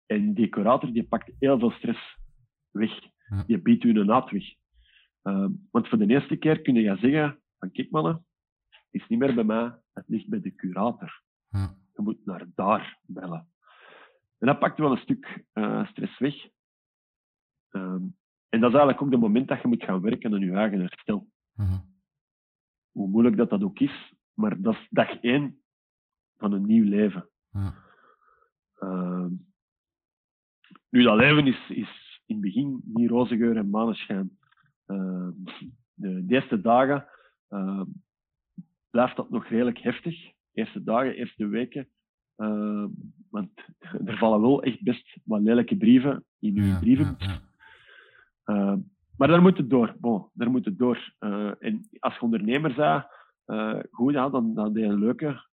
En 0.06 0.34
die 0.34 0.48
curator 0.48 0.92
die 0.92 1.04
pakt 1.04 1.32
heel 1.38 1.58
veel 1.58 1.70
stress 1.70 2.18
weg. 2.70 3.00
Die 3.46 3.58
biedt 3.58 3.84
u 3.84 3.98
een 3.98 4.12
uitweg. 4.12 4.44
Uh, 5.22 5.46
want 5.70 5.88
voor 5.88 5.98
de 5.98 6.06
eerste 6.06 6.36
keer 6.36 6.60
kun 6.60 6.74
je 6.74 6.96
zeggen 6.96 7.42
van 7.58 7.70
kijk 7.70 7.90
mannen, 7.90 8.26
het 8.68 9.02
is 9.02 9.06
niet 9.08 9.18
meer 9.18 9.34
bij 9.34 9.44
mij, 9.44 9.78
het 9.92 10.04
ligt 10.08 10.28
bij 10.28 10.40
de 10.40 10.54
curator. 10.54 11.22
Je 11.92 12.02
moet 12.02 12.24
naar 12.24 12.46
daar 12.54 12.98
bellen. 13.02 13.48
En 14.38 14.46
dat 14.46 14.58
pakt 14.58 14.78
wel 14.78 14.90
een 14.90 14.96
stuk 14.96 15.44
uh, 15.54 15.88
stress 15.88 16.18
weg. 16.18 16.48
Um, 17.70 18.16
en 18.48 18.60
dat 18.60 18.70
is 18.70 18.76
eigenlijk 18.76 19.02
ook 19.02 19.10
het 19.10 19.20
moment 19.20 19.48
dat 19.48 19.62
je 19.62 19.68
moet 19.68 19.84
gaan 19.84 20.00
werken 20.00 20.34
aan 20.34 20.40
je 20.40 20.52
eigen 20.52 20.80
herstel. 20.80 21.28
Mhm. 21.54 21.78
Hoe 22.90 23.08
moeilijk 23.08 23.36
dat 23.36 23.50
dat 23.50 23.62
ook 23.62 23.78
is, 23.78 24.14
maar 24.34 24.60
dat 24.60 24.74
is 24.74 24.86
dag 24.90 25.20
één 25.20 25.62
van 26.36 26.52
een 26.52 26.66
nieuw 26.66 26.84
leven. 26.84 27.30
Ja. 27.52 27.74
Uh, 28.80 29.26
nu, 30.88 31.02
dat 31.02 31.16
leven 31.16 31.46
is, 31.46 31.68
is 31.68 32.20
in 32.26 32.34
het 32.34 32.40
begin 32.40 32.80
niet 32.84 33.10
roze 33.10 33.36
geur 33.36 33.56
en 33.56 33.70
maneschijn. 33.70 34.38
Uh, 34.86 35.28
de, 35.94 36.24
de, 36.24 36.34
eerste 36.34 36.60
dagen 36.60 37.06
uh, 37.50 37.82
blijft 38.90 39.16
dat 39.16 39.30
nog 39.30 39.46
redelijk 39.46 39.78
heftig. 39.78 40.32
Eerste 40.52 40.82
dagen, 40.82 41.14
eerste 41.14 41.46
weken. 41.46 41.88
Want 43.30 43.50
er 43.78 44.18
vallen 44.18 44.40
wel 44.40 44.62
echt 44.62 44.82
best 44.82 45.16
wat 45.24 45.40
lelijke 45.40 45.76
brieven 45.76 46.24
in 46.38 46.56
uw 46.56 46.64
Ja, 46.64 46.78
brieven. 46.78 47.16
ja, 47.18 48.78
maar 49.16 49.28
daar 49.28 49.42
moet 49.42 49.56
het 49.56 49.70
door. 49.70 49.96
Bon, 50.00 50.28
daar 50.32 50.50
moet 50.50 50.64
het 50.64 50.78
door. 50.78 51.12
Uh, 51.20 51.52
en 51.58 51.88
als 51.98 52.14
je 52.14 52.20
ondernemer 52.20 52.74
bent, 52.74 53.06
uh, 53.52 53.78
goed, 53.90 54.12
ja, 54.12 54.28
dan, 54.28 54.58
heb 54.58 54.76
je 54.76 54.98
leuke, 54.98 55.46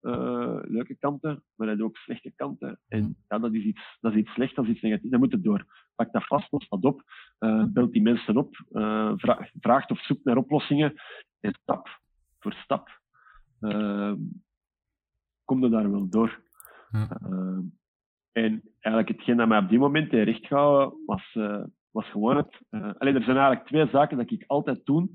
leuke 0.69 0.97
kanten, 0.99 1.43
maar 1.55 1.67
dat 1.67 1.81
ook 1.81 1.97
slechte 1.97 2.33
kanten. 2.37 2.81
En 2.89 3.17
ja, 3.29 3.39
dat 3.39 3.53
is 3.53 3.65
iets, 3.65 3.97
dat 4.01 4.13
is 4.13 4.19
iets 4.19 4.33
slecht, 4.33 4.57
dat 4.57 4.65
is 4.65 4.71
iets 4.71 4.81
negatiefs. 4.83 5.11
Dan 5.11 5.21
moet 5.21 5.33
het 5.33 5.45
door. 5.45 5.65
Pak 5.95 6.13
dat 6.13 6.27
vast, 6.27 6.53
los 6.53 6.69
dat 6.69 6.85
op, 6.85 7.03
belt 7.73 7.93
die 7.93 8.03
mensen 8.03 8.37
op, 8.37 8.57
vra 9.17 9.49
vraagt 9.61 9.91
of 9.91 10.05
zoekt 10.05 10.25
naar 10.25 10.37
oplossingen. 10.37 10.95
En 11.41 11.53
stap 11.63 12.01
voor 12.39 12.53
stap 12.53 13.01
kom 15.45 15.63
je 15.63 15.69
daar 15.69 15.91
wel 15.91 16.09
door. 16.09 16.41
En 18.33 18.63
eigenlijk 18.81 19.09
hetgeen 19.09 19.37
dat 19.37 19.49
mij 19.49 19.59
op 19.59 19.69
die 19.69 19.79
moment 19.79 20.13
recht 20.13 20.47
gehouden 20.47 21.03
was 21.07 21.39
was 21.91 22.11
gewoon 22.11 22.37
het. 22.37 22.61
Alleen 22.71 23.15
er 23.15 23.23
zijn 23.23 23.37
eigenlijk 23.37 23.67
twee 23.67 23.89
zaken 23.89 24.17
dat 24.17 24.31
ik 24.31 24.45
altijd 24.47 24.85
doe 24.85 25.09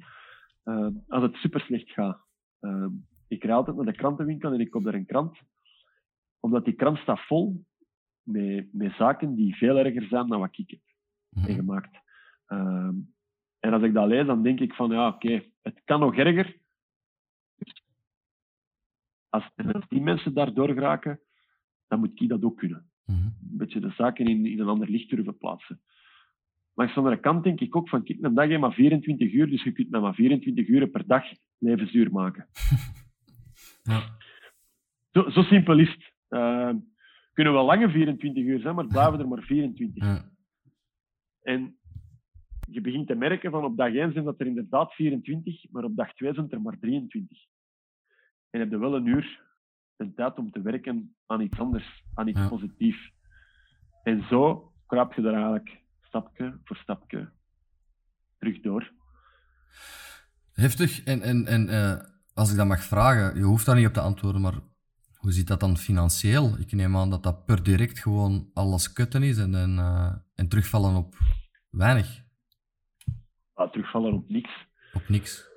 als 1.08 1.24
het 1.24 1.36
super 1.36 1.62
slecht 1.62 1.90
gaat. 1.90 2.30
Uh, 2.62 2.86
ik 3.28 3.44
rijd 3.44 3.56
altijd 3.56 3.76
naar 3.76 3.86
de 3.86 3.96
krantenwinkel 3.96 4.54
en 4.54 4.60
ik 4.60 4.70
koop 4.70 4.84
daar 4.84 4.94
een 4.94 5.06
krant. 5.06 5.40
Omdat 6.40 6.66
die 6.66 6.74
krant 6.74 6.98
staat 6.98 7.26
vol 7.26 7.66
met, 8.24 8.74
met 8.74 8.94
zaken 8.94 9.36
die 9.36 9.56
veel 9.56 9.78
erger 9.78 10.08
zijn 10.08 10.28
dan 10.28 10.40
wat 10.40 10.58
ik 10.58 10.70
heb 10.70 10.80
Mhm. 11.30 11.46
meegemaakt. 11.46 12.00
En 13.60 13.74
als 13.74 13.84
ik 13.84 13.94
dat 13.94 14.08
lees, 14.08 14.26
dan 14.26 14.44
denk 14.44 14.60
ik 14.60 14.74
van 14.74 14.92
ja, 14.92 15.08
oké, 15.08 15.44
het 15.62 15.82
kan 15.84 16.00
nog 16.00 16.16
erger. 16.16 16.58
Als, 19.30 19.52
als 19.74 19.88
die 19.88 20.02
mensen 20.02 20.34
daardoor 20.34 20.68
geraken, 20.74 21.20
dan 21.88 22.00
moet 22.00 22.22
ik 22.22 22.30
dat 22.30 22.44
ook 22.44 22.58
kunnen. 22.58 22.92
Mhm. 23.06 23.18
Een 23.26 23.58
beetje 23.58 23.80
de 23.80 23.90
zaken 23.92 24.26
in, 24.26 24.46
in 24.46 24.60
een 24.60 24.68
ander 24.68 24.90
licht 24.90 25.10
durven 25.10 25.38
plaatsen. 25.38 25.82
Maar 26.74 26.88
aan 26.88 26.94
de 26.94 27.00
andere 27.00 27.20
kant 27.20 27.44
denk 27.44 27.60
ik 27.60 27.76
ook 27.76 27.90
van, 27.90 28.04
kijk, 28.04 28.18
een 28.22 28.34
dag 28.34 28.48
heeft 28.48 28.60
maar 28.62 28.74
24 28.74 29.34
uur, 29.34 29.50
dus 29.50 29.64
je 29.64 29.72
kunt 29.72 29.90
maar 29.90 30.14
24 30.14 30.68
uur 30.68 30.88
per 30.88 31.08
dag 31.08 31.24
levensduur 31.58 32.12
maken. 32.12 32.48
Ja. 33.84 34.02
Zo, 35.12 35.30
zo 35.30 35.42
simpel 35.42 35.80
is 35.80 35.90
het. 35.90 36.14
Eh, 36.28 36.74
kunnen 37.34 37.54
wel 37.54 37.66
lange 37.66 37.90
24 37.90 38.44
uur 38.44 38.60
zijn, 38.60 38.76
maar 38.76 38.88
blijven 38.88 39.20
er 39.20 39.28
maar 39.28 39.42
24. 39.44 40.04
Ja. 40.04 40.30
En 41.42 41.76
je 42.70 42.82
begint 42.82 43.08
te 43.08 43.16
merken 43.16 43.52
van 43.52 43.64
op 43.64 43.78
dag 43.78 43.94
1 43.94 44.12
zijn 44.12 44.26
dat 44.26 44.40
er 44.40 44.46
inderdaad 44.48 44.94
24, 44.94 45.72
maar 45.72 45.84
op 45.84 45.96
dag 45.96 46.14
2 46.14 46.34
zijn 46.34 46.50
er 46.52 46.62
maar 46.62 46.80
23. 46.80 47.38
En 48.50 48.60
heb 48.60 48.70
je 48.70 48.78
wel 48.80 48.96
een 48.96 49.06
uur 49.06 49.42
de 49.96 50.14
tijd 50.14 50.38
om 50.38 50.52
te 50.52 50.62
werken 50.62 51.16
aan 51.26 51.42
iets 51.42 51.60
anders, 51.60 52.04
aan 52.14 52.28
iets 52.28 52.40
Ja. 52.40 52.48
positiefs. 52.48 53.12
En 54.04 54.24
zo 54.30 54.72
krap 54.88 55.14
je 55.14 55.22
er 55.22 55.34
eigenlijk 55.34 55.82
stapje 56.12 56.60
voor 56.64 56.76
stapje 56.78 57.30
terug 58.38 58.62
door. 58.62 58.92
Heftig. 60.54 61.04
En, 61.04 61.22
en, 61.22 61.46
en 61.48 61.70
eh, 61.70 62.00
als 62.34 62.52
ik 62.52 62.58
dat 62.58 62.68
mag 62.68 62.84
vragen, 62.84 63.36
je 63.38 63.44
hoeft 63.44 63.66
daar 63.66 63.76
niet 63.76 63.88
op 63.88 63.94
te 63.94 64.00
antwoorden, 64.02 64.42
maar 64.42 64.60
hoe 65.18 65.32
zit 65.32 65.48
dat 65.48 65.60
dan 65.60 65.78
financieel? 65.78 66.58
Ik 66.60 66.72
neem 66.72 66.96
aan 66.98 67.10
dat 67.10 67.24
dat 67.24 67.46
per 67.46 67.64
direct 67.64 68.00
gewoon 68.00 68.50
alles 68.54 68.94
kutten 68.94 69.24
is 69.24 69.38
en, 69.38 69.56
en, 69.56 69.78
eh, 69.78 70.14
en 70.36 70.48
terugvallen 70.50 70.96
op 70.96 71.16
weinig, 71.70 72.24
Ja, 73.56 73.70
terugvallen 73.70 74.14
op 74.14 74.30
niks. 74.30 74.52
op 74.94 75.10
niks. 75.10 75.50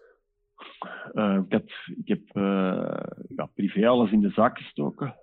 Eh, 1.14 1.38
ik, 1.46 1.52
had, 1.52 1.70
ik 1.96 2.08
heb 2.08 2.22
ja, 3.36 3.46
privé 3.54 3.88
alles 3.88 4.10
in 4.10 4.20
de 4.20 4.30
zaak 4.30 4.58
gestoken. 4.58 5.14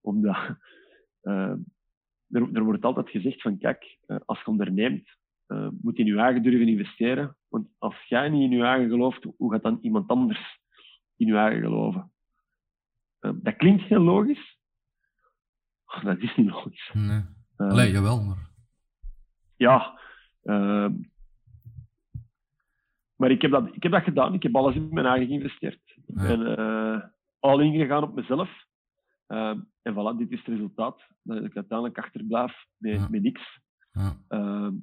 omdat 0.00 0.36
er, 2.30 2.48
er 2.52 2.64
wordt 2.64 2.84
altijd 2.84 3.10
gezegd 3.10 3.42
van 3.42 3.58
kijk, 3.58 3.98
eh, 4.06 4.16
als 4.24 4.38
je 4.38 4.46
onderneemt, 4.46 5.08
eh, 5.46 5.68
moet 5.80 5.96
je 5.96 6.02
in 6.04 6.14
je 6.14 6.20
eigen 6.20 6.42
durven 6.42 6.68
investeren. 6.68 7.36
Want 7.48 7.68
als 7.78 8.04
jij 8.08 8.28
niet 8.28 8.50
in 8.50 8.56
je 8.56 8.64
eigen 8.64 8.88
gelooft, 8.88 9.26
hoe 9.36 9.52
gaat 9.52 9.62
dan 9.62 9.78
iemand 9.82 10.08
anders 10.08 10.58
in 11.16 11.26
je 11.26 11.36
eigen 11.36 11.62
geloven? 11.62 12.12
Eh, 13.18 13.30
dat 13.34 13.56
klinkt 13.56 13.82
heel 13.82 14.00
logisch. 14.02 14.56
Dat 16.02 16.18
is 16.18 16.36
niet 16.36 16.50
logisch. 16.50 16.90
Nee. 16.92 17.22
Allee, 17.56 17.92
jawel, 17.92 18.22
maar... 18.22 18.50
ja. 19.56 19.98
maar 23.16 23.30
ik 23.30 23.42
heb, 23.42 23.50
dat, 23.50 23.74
ik 23.74 23.82
heb 23.82 23.92
dat 23.92 24.02
gedaan. 24.02 24.34
Ik 24.34 24.42
heb 24.42 24.56
alles 24.56 24.74
in 24.74 24.88
mijn 24.90 25.06
eigen 25.06 25.26
geïnvesteerd. 25.26 25.80
Ik 26.06 26.20
Ja. 26.20 26.36
ben 26.36 27.12
al 27.38 27.60
ingegaan 27.60 28.02
op 28.02 28.14
mezelf. 28.14 28.66
Ehm, 29.28 29.60
en 29.82 29.92
voilà, 29.94 30.16
dit 30.18 30.30
is 30.30 30.38
het 30.38 30.48
resultaat. 30.48 31.02
Dat 31.22 31.44
ik 31.44 31.56
uiteindelijk 31.56 31.98
achterblijf 31.98 32.66
met, 32.76 32.92
Ja. 32.94 33.08
met 33.10 33.22
niks. 33.22 33.60
Ja. 33.90 34.16
Ehm, 34.28 34.74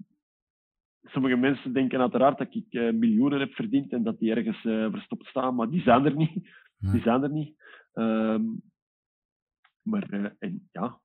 sommige 1.04 1.36
mensen 1.36 1.74
denken 1.74 2.00
uiteraard 2.00 2.38
dat 2.38 2.56
ik 2.56 2.66
eh, 2.70 2.94
miljoenen 2.94 3.40
heb 3.40 3.54
verdiend 3.54 3.92
en 3.92 4.04
dat 4.04 4.20
die 4.20 4.34
ergens 4.36 4.66
eh, 4.66 4.92
verstopt 4.92 5.26
staan, 5.28 5.56
maar 5.56 5.70
die 5.70 5.82
zijn 5.82 6.06
er 6.06 6.16
niet. 6.16 6.50
Die 6.78 7.02
zijn 7.02 7.24
er 7.24 7.32
niet. 7.32 7.56
Ehm, 7.94 8.44
maar 9.82 10.10
eh, 10.10 10.32
en, 10.40 10.70
ja, 10.72 11.00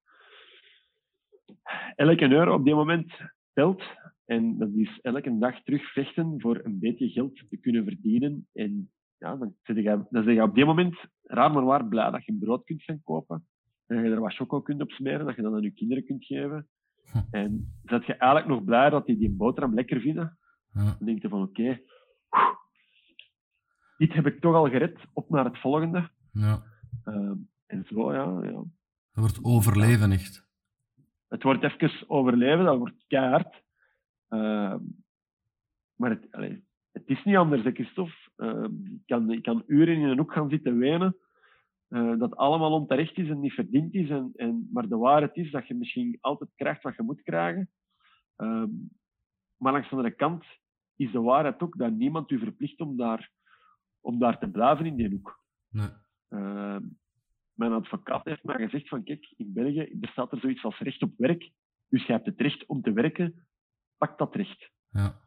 elke 1.96 2.30
euro 2.30 2.54
op 2.54 2.64
dit 2.64 2.74
moment 2.74 3.12
telt. 3.52 3.82
En 4.24 4.58
dat 4.58 4.72
is 4.72 4.98
elke 5.00 5.38
dag 5.38 5.62
terug 5.62 5.92
vechten 5.92 6.40
voor 6.40 6.60
een 6.64 6.78
beetje 6.78 7.08
geld 7.08 7.48
te 7.48 7.56
kunnen 7.56 7.84
verdienen. 7.84 8.48
En 8.52 8.90
ja, 9.20 9.36
dan 9.36 9.54
zeg 9.62 9.76
je, 9.76 10.06
dan 10.10 10.24
zeg 10.24 10.34
je 10.34 10.42
op 10.42 10.54
dit 10.54 10.66
moment 10.66 10.96
raar 11.22 11.52
maar 11.52 11.64
waar 11.64 11.86
blij 11.86 12.10
dat 12.10 12.24
je 12.24 12.38
brood 12.40 12.64
kunt 12.64 12.82
gaan 12.82 13.02
kopen. 13.02 13.46
En 13.86 13.96
dat 13.96 14.04
je 14.04 14.10
er 14.10 14.20
wat 14.20 14.34
choco 14.34 14.60
kunt 14.60 14.82
op 14.82 14.90
smeren, 14.90 15.26
dat 15.26 15.36
je 15.36 15.42
dat 15.42 15.52
aan 15.52 15.62
je 15.62 15.70
kinderen 15.70 16.04
kunt 16.04 16.24
geven. 16.24 16.68
Hm. 17.12 17.18
En 17.30 17.80
zet 17.82 18.06
je 18.06 18.14
eigenlijk 18.14 18.46
nog 18.46 18.64
blij 18.64 18.90
dat 18.90 19.06
die 19.06 19.18
die 19.18 19.30
boterham 19.30 19.74
lekker 19.74 20.00
vinden. 20.00 20.38
Ja. 20.72 20.84
Dan 20.84 21.06
denk 21.06 21.22
je 21.22 21.28
van 21.28 21.42
oké, 21.42 21.80
dit 23.96 24.12
heb 24.12 24.26
ik 24.26 24.40
toch 24.40 24.54
al 24.54 24.68
gered, 24.68 24.98
op 25.12 25.30
naar 25.30 25.44
het 25.44 25.58
volgende. 25.58 26.10
ja. 26.32 26.62
Ehm, 27.04 27.36
en 27.66 27.84
zo, 27.88 28.12
ja, 28.12 28.42
ja. 28.42 28.52
Dat 28.52 28.70
wordt 29.12 29.44
overleven, 29.44 30.12
echt. 30.12 30.48
Het 31.28 31.42
wordt 31.42 31.62
even 31.62 32.10
overleven, 32.10 32.64
dat 32.64 32.78
wordt 32.78 33.04
keihard. 33.06 33.62
Ehm, 34.28 34.78
maar 35.94 36.10
het, 36.10 36.26
allee, 36.30 36.64
het 36.92 37.02
is 37.06 37.24
niet 37.24 37.36
anders, 37.36 37.62
hè, 37.62 37.72
Christophe. 37.72 38.29
Ehm, 38.40 38.74
ik, 38.86 39.02
kan, 39.06 39.30
ik 39.30 39.42
kan 39.42 39.62
uren 39.66 39.94
in 39.96 40.02
een 40.08 40.18
hoek 40.18 40.32
gaan 40.32 40.50
zitten 40.50 40.78
wenen. 40.78 41.16
eh, 41.88 42.18
dat 42.18 42.36
allemaal 42.36 42.72
onterecht 42.72 43.18
is 43.18 43.28
en 43.28 43.40
niet 43.40 43.52
verdiend 43.52 43.94
is. 43.94 44.08
En, 44.10 44.32
en, 44.36 44.68
maar 44.72 44.88
de 44.88 44.96
waarheid 44.96 45.36
is 45.36 45.50
dat 45.50 45.66
je 45.68 45.74
misschien 45.74 46.18
altijd 46.20 46.50
krijgt 46.54 46.82
wat 46.82 46.96
je 46.96 47.02
moet 47.02 47.22
krijgen. 47.22 47.70
Ehm, 48.36 48.68
maar 49.56 49.72
langs 49.72 49.88
de 49.90 49.96
andere 49.96 50.14
kant 50.14 50.44
is 50.96 51.12
de 51.12 51.20
waarheid 51.20 51.60
ook 51.62 51.78
dat 51.78 51.92
niemand 51.92 52.30
u 52.30 52.38
verplicht 52.38 52.80
om 52.80 52.96
daar, 52.96 53.30
om 54.00 54.18
daar 54.18 54.38
te 54.38 54.50
blijven 54.50 54.86
in 54.86 54.96
die 54.96 55.08
hoek. 55.10 55.40
Nee. 55.68 55.88
Ehm, 56.28 56.82
mijn 57.52 57.72
advocaat 57.72 58.24
heeft 58.24 58.44
mij 58.44 58.56
gezegd 58.56 58.88
van 58.88 59.04
kijk, 59.04 59.34
in 59.36 59.52
België 59.52 59.90
bestaat 59.94 60.32
er 60.32 60.40
zoiets 60.40 60.64
als 60.64 60.78
recht 60.78 61.02
op 61.02 61.12
werk. 61.16 61.50
Dus 61.88 62.06
je 62.06 62.12
hebt 62.12 62.26
het 62.26 62.40
recht 62.40 62.66
om 62.66 62.82
te 62.82 62.92
werken. 62.92 63.46
Pak 63.98 64.18
dat 64.18 64.34
recht. 64.34 64.70
Ja. 64.90 65.20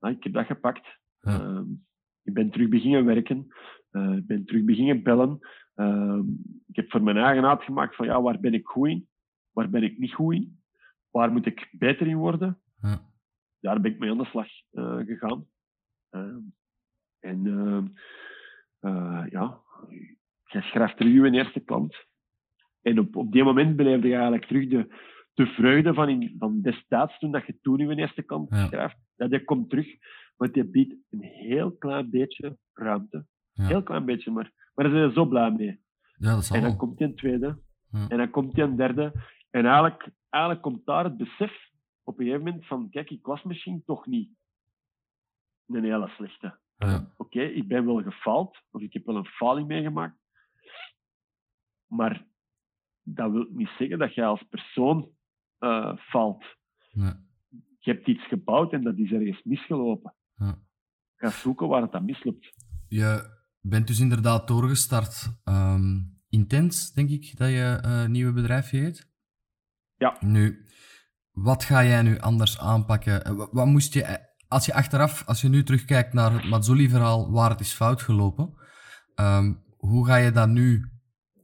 Nou, 0.00 0.14
ik 0.14 0.24
heb 0.24 0.32
dat 0.32 0.46
gepakt. 0.46 0.86
Ja. 1.20 1.64
Ik 2.22 2.34
ben 2.34 2.50
terug 2.50 2.68
beginnen 2.68 3.04
werken. 3.04 3.46
Eh, 3.90 4.16
ik 4.16 4.26
ben 4.26 4.44
terug 4.44 4.64
beginnen 4.64 5.02
bellen. 5.02 5.38
Ehm, 5.74 6.28
ik 6.66 6.76
heb 6.76 6.90
voor 6.90 7.02
mijn 7.02 7.16
eigen 7.16 7.44
uitgemaakt 7.46 7.94
van 7.96 8.06
ja, 8.06 8.22
waar 8.22 8.40
ben 8.40 8.54
ik 8.54 8.66
goed 8.66 8.88
in? 8.88 9.08
Waar 9.52 9.70
ben 9.70 9.82
ik 9.82 9.98
niet 9.98 10.12
goed 10.14 10.34
in? 10.34 10.60
Waar 11.10 11.32
moet 11.32 11.46
ik 11.46 11.68
beter 11.72 12.06
in 12.06 12.16
worden? 12.16 12.60
Ja. 12.80 13.00
Daar 13.60 13.80
ben 13.80 13.92
ik 13.92 13.98
mee 13.98 14.10
aan 14.10 14.18
de 14.18 14.24
slag 14.24 14.48
eh, 14.70 14.96
gegaan. 14.96 15.46
Ehm, 16.10 16.38
en 17.20 17.46
ehm, 17.46 17.86
eh, 18.80 19.24
ja, 19.30 19.60
je 20.44 20.60
schrijft 20.60 20.96
terug 20.96 21.12
je 21.12 21.30
eerste 21.30 21.60
klant. 21.60 21.96
En 22.82 22.98
op, 22.98 23.16
op 23.16 23.32
die 23.32 23.44
moment 23.44 23.76
beleefde 23.76 24.06
je 24.08 24.14
eigenlijk 24.14 24.44
terug 24.44 24.68
de, 24.68 24.94
de 25.34 25.46
vreugde 25.46 25.94
van, 25.94 26.08
in, 26.08 26.34
van 26.38 26.60
destijds, 26.60 27.18
toen 27.18 27.30
dat 27.32 27.46
je 27.46 27.58
toen 27.62 27.78
je 27.78 27.94
eerste 27.96 28.22
klant 28.22 28.48
Ja. 28.50 28.66
schrijft. 28.66 28.96
Dat 29.16 29.30
die 29.30 29.44
komt 29.44 29.70
terug, 29.70 29.86
want 30.40 30.54
die 30.54 30.64
biedt 30.64 30.94
een 31.10 31.22
heel 31.22 31.72
klein 31.72 32.10
beetje 32.10 32.58
ruimte. 32.72 33.26
Ja. 33.52 33.66
Heel 33.66 33.82
klein 33.82 34.04
beetje, 34.04 34.30
maar, 34.30 34.52
maar 34.74 34.84
daar 34.84 34.94
zijn 34.94 35.08
je 35.08 35.12
zo 35.12 35.26
blij 35.26 35.50
mee. 35.50 35.80
ja, 36.16 36.34
dat 36.34 36.50
En 36.50 36.62
dan 36.62 36.76
komt 36.76 36.98
die 36.98 37.06
een 37.06 37.14
tweede. 37.14 37.58
Ja. 37.90 38.08
En 38.08 38.16
dan 38.16 38.30
komt 38.30 38.54
die 38.54 38.64
een 38.64 38.76
derde. 38.76 39.12
En 39.50 39.64
eigenlijk, 39.64 40.10
eigenlijk 40.28 40.64
komt 40.64 40.86
daar 40.86 41.04
het 41.04 41.16
besef 41.16 41.70
op 42.02 42.18
een 42.18 42.24
gegeven 42.24 42.44
moment 42.44 42.66
van, 42.66 42.90
kijk, 42.90 43.10
ik 43.10 43.26
was 43.26 43.42
misschien 43.42 43.82
toch 43.84 44.06
niet 44.06 44.30
een 45.66 45.84
hele 45.84 46.08
slechte. 46.08 46.58
Ja. 46.76 47.12
Oké, 47.16 47.40
ik 47.40 47.68
ben 47.68 47.86
wel 47.86 48.02
gefaald, 48.02 48.62
of 48.70 48.80
ik 48.80 48.92
heb 48.92 49.06
wel 49.06 49.16
een 49.16 49.26
faling 49.26 49.66
meegemaakt. 49.66 50.18
Maar 51.86 52.26
dat 53.02 53.30
wil 53.30 53.46
niet 53.50 53.70
zeggen 53.78 53.98
dat 53.98 54.14
jij 54.14 54.26
als 54.26 54.42
persoon 54.42 55.10
eh 55.58 55.96
faalt. 55.96 56.44
Nee. 56.92 57.12
Je 57.78 57.92
hebt 57.92 58.06
iets 58.06 58.26
gebouwd 58.26 58.72
en 58.72 58.82
dat 58.82 58.98
is 58.98 59.12
ergens 59.12 59.42
misgelopen. 59.42 60.14
Ja. 60.40 60.58
Ga 61.16 61.30
zoeken 61.30 61.68
waar 61.68 61.82
het 61.82 61.92
dan 61.92 62.04
misloopt. 62.04 62.52
Je 62.88 63.38
bent 63.60 63.86
dus 63.86 64.00
inderdaad 64.00 64.48
doorgestart. 64.48 65.28
ehm, 65.44 65.98
intens, 66.28 66.92
denk 66.92 67.10
ik, 67.10 67.36
dat 67.36 67.48
je 67.48 67.78
eh 67.82 68.06
nieuwe 68.06 68.32
bedrijfje 68.32 68.78
heet. 68.78 69.08
Ja. 69.96 70.16
Nu, 70.20 70.66
wat 71.30 71.64
ga 71.64 71.84
jij 71.84 72.02
nu 72.02 72.18
anders 72.18 72.58
aanpakken? 72.58 73.24
Eh, 73.24 73.32
wa- 73.32 73.48
Wat 73.52 73.66
moest 73.66 73.92
je, 73.94 74.02
eh, 74.02 74.24
als 74.48 74.66
je 74.66 74.74
achteraf, 74.74 75.24
als 75.26 75.40
je 75.40 75.48
nu 75.48 75.62
terugkijkt 75.62 76.12
naar 76.12 76.32
het 76.32 76.44
Mazzoli-verhaal, 76.48 77.30
waar 77.30 77.50
het 77.50 77.60
is 77.60 77.72
fout 77.72 78.02
gelopen, 78.02 78.54
ehm, 79.14 79.54
hoe 79.76 80.06
ga 80.06 80.16
je 80.16 80.30
dat 80.32 80.48
nu 80.48 80.90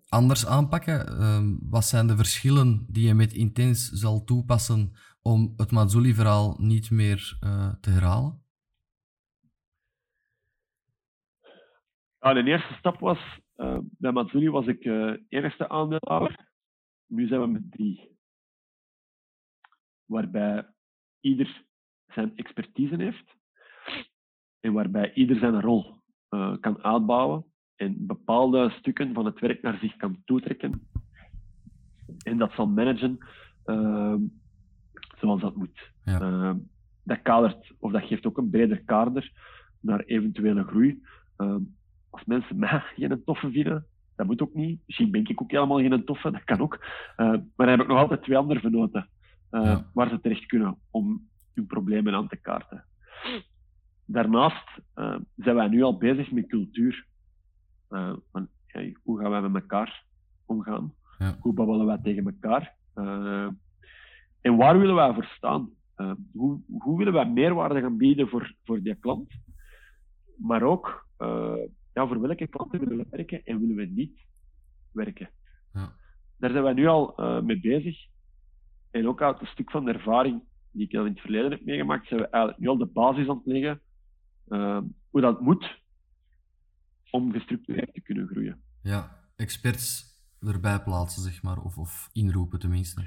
anders 0.09 0.47
aanpakken? 0.47 1.18
Ehm, 1.18 1.55
wat 1.61 1.84
zijn 1.84 2.07
de 2.07 2.16
verschillen 2.16 2.86
die 2.88 3.07
je 3.07 3.14
met 3.14 3.32
Intens 3.32 3.88
zal 3.88 4.24
toepassen 4.24 4.92
om 5.22 5.53
het 5.57 5.70
Mazzoli-verhaal 5.70 6.57
niet 6.61 6.90
meer 6.90 7.36
te 7.80 7.90
herhalen? 7.90 8.44
De 12.35 12.45
eerste 12.45 12.74
stap 12.74 12.99
was, 12.99 13.41
eh, 13.55 13.79
bij 13.83 14.12
Mazzuli 14.12 14.51
was 14.51 14.66
ik 14.66 14.85
eh 14.85 15.12
enigste 15.29 15.68
aandeelhouder. 15.68 16.49
Nu 17.07 17.27
zijn 17.27 17.41
we 17.41 17.47
met 17.47 17.70
drie. 17.70 18.16
Waarbij 20.05 20.66
ieder 21.20 21.64
zijn 22.07 22.37
expertise 22.37 22.97
heeft 22.97 23.37
en 24.61 24.72
waarbij 24.72 25.12
ieder 25.14 25.39
zijn 25.39 25.61
rol 25.61 26.01
eh, 26.29 26.57
kan 26.61 26.83
uitbouwen 26.83 27.45
en 27.77 28.07
bepaalde 28.07 28.70
stukken 28.70 29.14
van 29.14 29.24
het 29.24 29.41
werk 29.41 29.62
naar 29.62 29.79
zich 29.79 29.97
kan 29.97 30.22
toetrekken 30.24 30.89
en 32.22 32.39
dat 32.39 32.53
zal 32.53 32.66
managen 32.66 33.18
ehm, 33.64 34.20
zoals 35.18 35.41
dat 35.41 35.57
moet. 35.57 35.93
Ja. 36.05 36.20
Ehm, 36.20 36.59
dat 37.03 37.22
kadert, 37.22 37.72
of 37.79 37.93
dat 37.93 38.03
geeft 38.03 38.27
ook 38.27 38.39
een 38.39 38.51
breder 38.51 38.85
kader 38.85 39.33
naar 39.81 40.01
eventuele 40.01 40.64
groei. 40.64 41.03
Uh, 41.39 41.57
als 42.17 42.27
mensen 42.27 42.59
mij 42.59 42.83
geen 42.95 43.25
toffe 43.25 43.51
vinden, 43.51 43.87
dat 44.17 44.27
moet 44.27 44.43
ook 44.43 44.55
niet. 44.55 44.81
Misschien 44.87 45.11
ben 45.11 45.25
ik 45.25 45.43
ook 45.43 45.51
helemaal 45.51 45.79
geen 45.79 46.05
toffe, 46.05 46.31
dat 46.31 46.45
kan 46.45 46.61
ook. 46.61 46.75
Uh, 47.17 47.17
maar 47.17 47.41
dan 47.57 47.69
heb 47.69 47.81
ik 47.81 47.87
nog 47.87 47.99
altijd 47.99 48.23
twee 48.23 48.37
andere 48.37 48.61
venoten 48.61 49.09
uh, 49.51 49.79
waar 49.93 50.09
ze 50.09 50.21
terecht 50.21 50.47
kunnen 50.47 50.79
om 50.91 51.29
hun 51.55 51.67
problemen 51.67 52.14
aan 52.14 52.29
te 52.29 52.37
kaarten. 52.37 52.85
Daarnaast 54.05 54.81
uh, 54.95 55.17
zijn 55.37 55.57
wij 55.57 55.69
nu 55.69 55.83
al 55.83 55.99
bezig 55.99 56.31
met 56.31 56.47
cultuur. 56.47 57.07
Van, 58.33 58.49
hey, 58.67 58.97
hoe 59.03 59.21
gaan 59.21 59.31
wij 59.31 59.41
met 59.41 59.62
elkaar 59.62 60.05
omgaan? 60.47 60.93
Ja. 61.19 61.37
Hoe 61.41 61.53
babbelen 61.53 61.87
wij 61.87 61.99
tegen 62.03 62.27
elkaar? 62.27 62.75
en 64.41 64.57
waar 64.57 64.79
willen 64.79 64.95
wij 64.95 65.14
voor 65.14 65.25
staan? 65.25 65.71
hoe, 66.33 66.61
hoe 66.79 66.99
willen 66.99 67.12
wij 67.12 67.29
meerwaarde 67.29 67.81
gaan 67.81 67.97
bieden 67.97 68.29
voor, 68.29 68.55
voor 68.64 68.83
die 68.83 68.95
klant? 68.95 69.33
Maar 70.37 70.62
ook 70.62 71.07
ja, 71.97 72.07
voor 72.07 72.20
welke 72.20 72.47
klanten 72.47 72.80
willen 72.80 72.97
we 72.97 73.07
werken 73.11 73.44
en 73.44 73.61
willen 73.61 73.76
we 73.76 73.84
niet 73.84 74.18
werken. 74.92 75.30
Ja. 75.72 75.92
Daar 76.38 76.51
zijn 76.51 76.64
we 76.64 76.72
nu 76.72 76.86
al 76.86 77.14
uh, 77.20 77.40
mee 77.40 77.61
bezig. 77.61 78.07
En 78.90 79.09
ook 79.09 79.22
uit 79.22 79.40
een 79.40 79.47
stuk 79.47 79.70
van 79.70 79.84
de 79.84 79.92
ervaring 79.92 80.42
die 80.70 80.88
ik 80.88 80.94
al 80.94 81.05
in 81.05 81.12
het 81.12 81.20
verleden 81.20 81.51
heb 81.51 81.64
meegemaakt, 81.64 82.07
zijn 82.07 82.20
we 82.20 82.28
eigenlijk 82.28 82.62
nu 82.62 82.68
al 82.68 82.76
de 82.76 82.86
basis 82.86 83.28
aan 83.28 83.36
het 83.36 83.47
leggen 83.47 83.80
uh, 84.49 84.80
hoe 85.11 85.20
dat 85.20 85.40
moet 85.40 85.80
om 87.11 87.32
gestructureerd 87.32 87.94
te 87.94 88.01
kunnen 88.01 88.26
groeien. 88.26 88.61
Ja, 88.82 89.28
experts 89.36 90.05
erbij 90.40 90.82
plaatsen, 90.82 91.22
zeg 91.22 91.42
maar, 91.42 91.62
of, 91.62 91.78
of 91.78 92.09
inroepen 92.12 92.59
tenminste. 92.59 93.05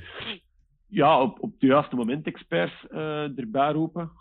Ja, 0.87 1.21
op, 1.21 1.39
op 1.43 1.51
het 1.51 1.61
juiste 1.61 1.95
moment 1.95 2.25
experts 2.25 2.85
uh, 2.91 3.37
erbij 3.37 3.71
roepen. 3.71 4.11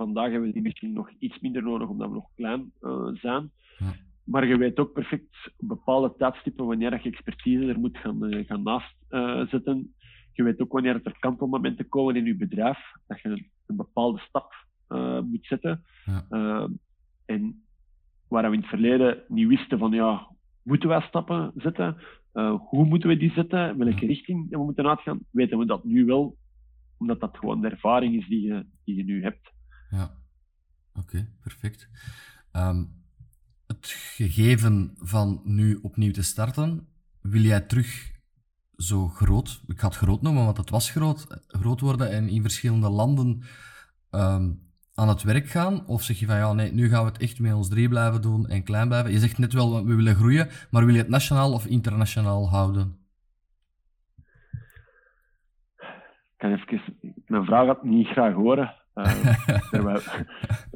Vandaag 0.00 0.30
hebben 0.30 0.48
we 0.48 0.54
die 0.54 0.62
misschien 0.62 0.92
nog 0.92 1.10
iets 1.18 1.40
minder 1.40 1.62
nodig, 1.62 1.88
omdat 1.88 2.08
we 2.08 2.14
nog 2.14 2.28
klein 2.34 2.72
uh, 2.80 3.06
zijn. 3.12 3.50
Ja. 3.78 3.94
Maar 4.24 4.46
je 4.46 4.56
weet 4.56 4.78
ook 4.78 4.92
perfect 4.92 5.52
op 5.56 5.68
bepaalde 5.68 6.14
tijdstippen 6.18 6.66
wanneer 6.66 6.92
je 6.92 7.10
expertise 7.10 7.66
er 7.66 7.78
moet 7.78 7.98
gaan, 7.98 8.24
uh, 8.24 8.46
gaan 8.46 8.62
naast 8.62 8.94
uh, 9.10 9.46
zetten. 9.46 9.94
Je 10.32 10.42
weet 10.42 10.60
ook 10.60 10.72
wanneer 10.72 11.00
er 11.02 11.18
kantelmomenten 11.18 11.88
komen 11.88 12.16
in 12.16 12.24
je 12.24 12.36
bedrijf, 12.36 12.78
dat 13.06 13.20
je 13.20 13.28
een, 13.28 13.76
bepaalde 13.76 14.18
stap 14.18 14.52
moet 15.30 15.46
zetten. 15.46 15.84
Ja. 16.04 16.68
en 17.26 17.64
waar 18.28 18.50
we 18.50 18.56
in 18.56 18.60
het 18.60 18.68
verleden 18.68 19.22
niet 19.28 19.48
wisten 19.48 19.78
van 19.78 19.92
ja, 19.92 20.26
moeten 20.62 20.88
wij 20.88 21.00
stappen 21.00 21.52
zetten? 21.56 21.96
hoe 22.58 22.84
moeten 22.84 23.08
we 23.08 23.16
die 23.16 23.32
zetten? 23.32 23.78
Welke 23.78 24.06
richting 24.06 24.50
we 24.50 24.64
moeten 24.64 24.88
uitgaan? 24.88 25.20
Weten 25.30 25.58
we 25.58 25.66
dat 25.66 25.84
nu 25.84 26.04
wel, 26.04 26.36
omdat 26.98 27.20
dat 27.20 27.38
gewoon 27.38 27.60
de 27.60 27.68
ervaring 27.68 28.14
is 28.14 28.28
die 28.28 28.42
je, 28.42 28.66
die 28.84 28.96
je 28.96 29.04
nu 29.04 29.22
hebt. 29.22 29.58
Ja, 29.90 30.10
oké, 30.94 31.28
perfect. 31.42 31.88
Um, 32.52 32.98
het 33.66 33.86
gegeven 33.88 34.94
van 34.96 35.40
nu 35.44 35.78
opnieuw 35.82 36.12
te 36.12 36.22
starten, 36.22 36.88
wil 37.20 37.42
jij 37.42 37.60
terug 37.60 38.10
zo 38.76 39.08
groot, 39.08 39.62
ik 39.66 39.80
ga 39.80 39.86
het 39.86 39.96
groot 39.96 40.22
noemen, 40.22 40.44
want 40.44 40.56
het 40.56 40.70
was 40.70 40.90
groot, 40.90 41.44
groot 41.46 41.80
worden 41.80 42.10
en 42.10 42.28
in 42.28 42.42
verschillende 42.42 42.88
landen 42.88 43.42
um, 44.10 44.68
aan 44.94 45.08
het 45.08 45.22
werk 45.22 45.46
gaan? 45.46 45.86
Of 45.86 46.02
zeg 46.02 46.18
je 46.18 46.26
van 46.26 46.36
ja, 46.36 46.52
nee, 46.52 46.72
nu 46.72 46.88
gaan 46.88 47.04
we 47.04 47.10
het 47.10 47.22
echt 47.22 47.38
met 47.38 47.52
ons 47.52 47.68
drie 47.68 47.88
blijven 47.88 48.22
doen 48.22 48.46
en 48.48 48.62
klein 48.62 48.88
blijven? 48.88 49.12
Je 49.12 49.18
zegt 49.18 49.38
net 49.38 49.52
wel, 49.52 49.84
we 49.84 49.94
willen 49.94 50.14
groeien, 50.14 50.48
maar 50.70 50.84
wil 50.84 50.94
je 50.94 51.00
het 51.00 51.08
nationaal 51.08 51.52
of 51.52 51.66
internationaal 51.66 52.48
houden? 52.48 52.98
Ik 55.76 56.36
kan 56.36 56.52
even, 56.52 56.82
mijn 57.26 57.44
vraag 57.44 57.82
niet 57.82 58.06
graag 58.06 58.34
horen. 58.34 58.79
Uh, 59.72 59.84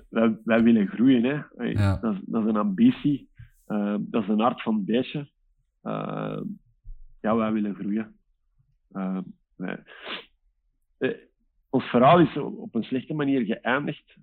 wij, 0.08 0.38
wij, 0.44 0.62
willen 0.62 0.86
groeien. 0.86 1.24
Hè. 1.24 1.64
Ja. 1.64 1.96
Dat, 1.96 2.14
is, 2.14 2.20
dat, 2.24 2.42
is, 2.42 2.48
een 2.48 2.56
ambitie. 2.56 3.30
Uh, 3.68 3.96
dat 3.98 4.22
is 4.22 4.28
een 4.28 4.40
hart 4.40 4.62
van 4.62 4.74
het 4.74 4.84
beestje. 4.84 5.30
Uh, 5.82 6.40
ja, 7.20 7.36
wij 7.36 7.52
willen 7.52 7.74
groeien. 7.74 8.18
Wij, 9.56 9.82
ons 11.70 11.84
verhaal 11.84 12.20
is 12.20 12.36
op 12.36 12.74
een 12.74 12.84
slechte 12.84 13.14
manier 13.14 13.44
geëindigd. 13.44 14.16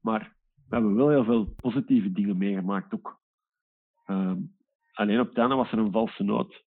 Maar 0.00 0.34
we 0.68 0.74
hebben 0.74 0.94
wel 0.94 1.08
heel 1.08 1.24
veel 1.24 1.44
positieve 1.44 2.12
dingen 2.12 2.36
meegemaakt 2.36 2.94
ook. 2.94 3.20
alleen 4.92 5.20
op 5.20 5.28
het 5.28 5.38
einde 5.38 5.54
was 5.54 5.72
er 5.72 5.78
een 5.78 5.92
valse 5.92 6.22
noot. 6.22 6.64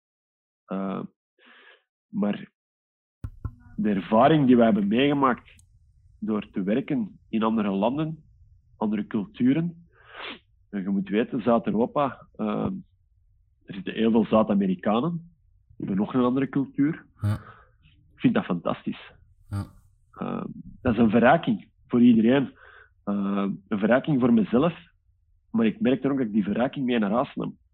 maar 2.08 2.52
de 3.76 3.90
ervaring 3.90 4.46
die 4.48 4.58
we 4.58 4.64
hebben 4.64 4.88
meegemaakt 4.88 5.58
door 6.20 6.50
te 6.52 6.64
werken 6.64 7.20
in 7.30 7.44
andere 7.44 7.70
landen, 7.70 8.24
andere 8.78 9.08
culturen. 9.08 9.86
En 10.70 10.82
je 10.82 10.90
moet 10.90 11.10
weten, 11.10 11.42
Zuid-Europa, 11.42 12.28
uh, 12.38 12.70
er 13.66 13.74
zitten 13.74 13.94
heel 13.94 14.12
veel 14.12 14.26
Zuid-Amerikanen. 14.26 15.12
Die 15.78 15.88
hebben 15.88 16.06
nog 16.06 16.14
een 16.14 16.22
andere 16.22 16.50
cultuur. 16.50 17.06
Ja. 17.22 17.34
Ik 17.84 18.24
vind 18.24 18.34
dat 18.34 18.46
fantastisch. 18.46 19.12
Ja. 19.50 19.66
Uh, 20.22 20.44
dat 20.82 20.94
is 20.94 21.00
een 21.00 21.10
verrijking 21.10 21.68
voor 21.88 22.02
iedereen. 22.02 22.44
Uh, 23.06 23.48
een 23.68 23.80
verrijking 23.80 24.20
voor 24.20 24.34
mezelf. 24.34 24.74
Maar 25.52 25.66
ik 25.66 25.80
merk 25.80 26.02
dan 26.02 26.12
ook 26.12 26.18
dat 26.18 26.28
ik 26.28 26.34
die 26.34 26.44
verrijking 26.44 26.86
mee 26.86 27.00
naar 27.00 27.12
huis. 27.12 27.34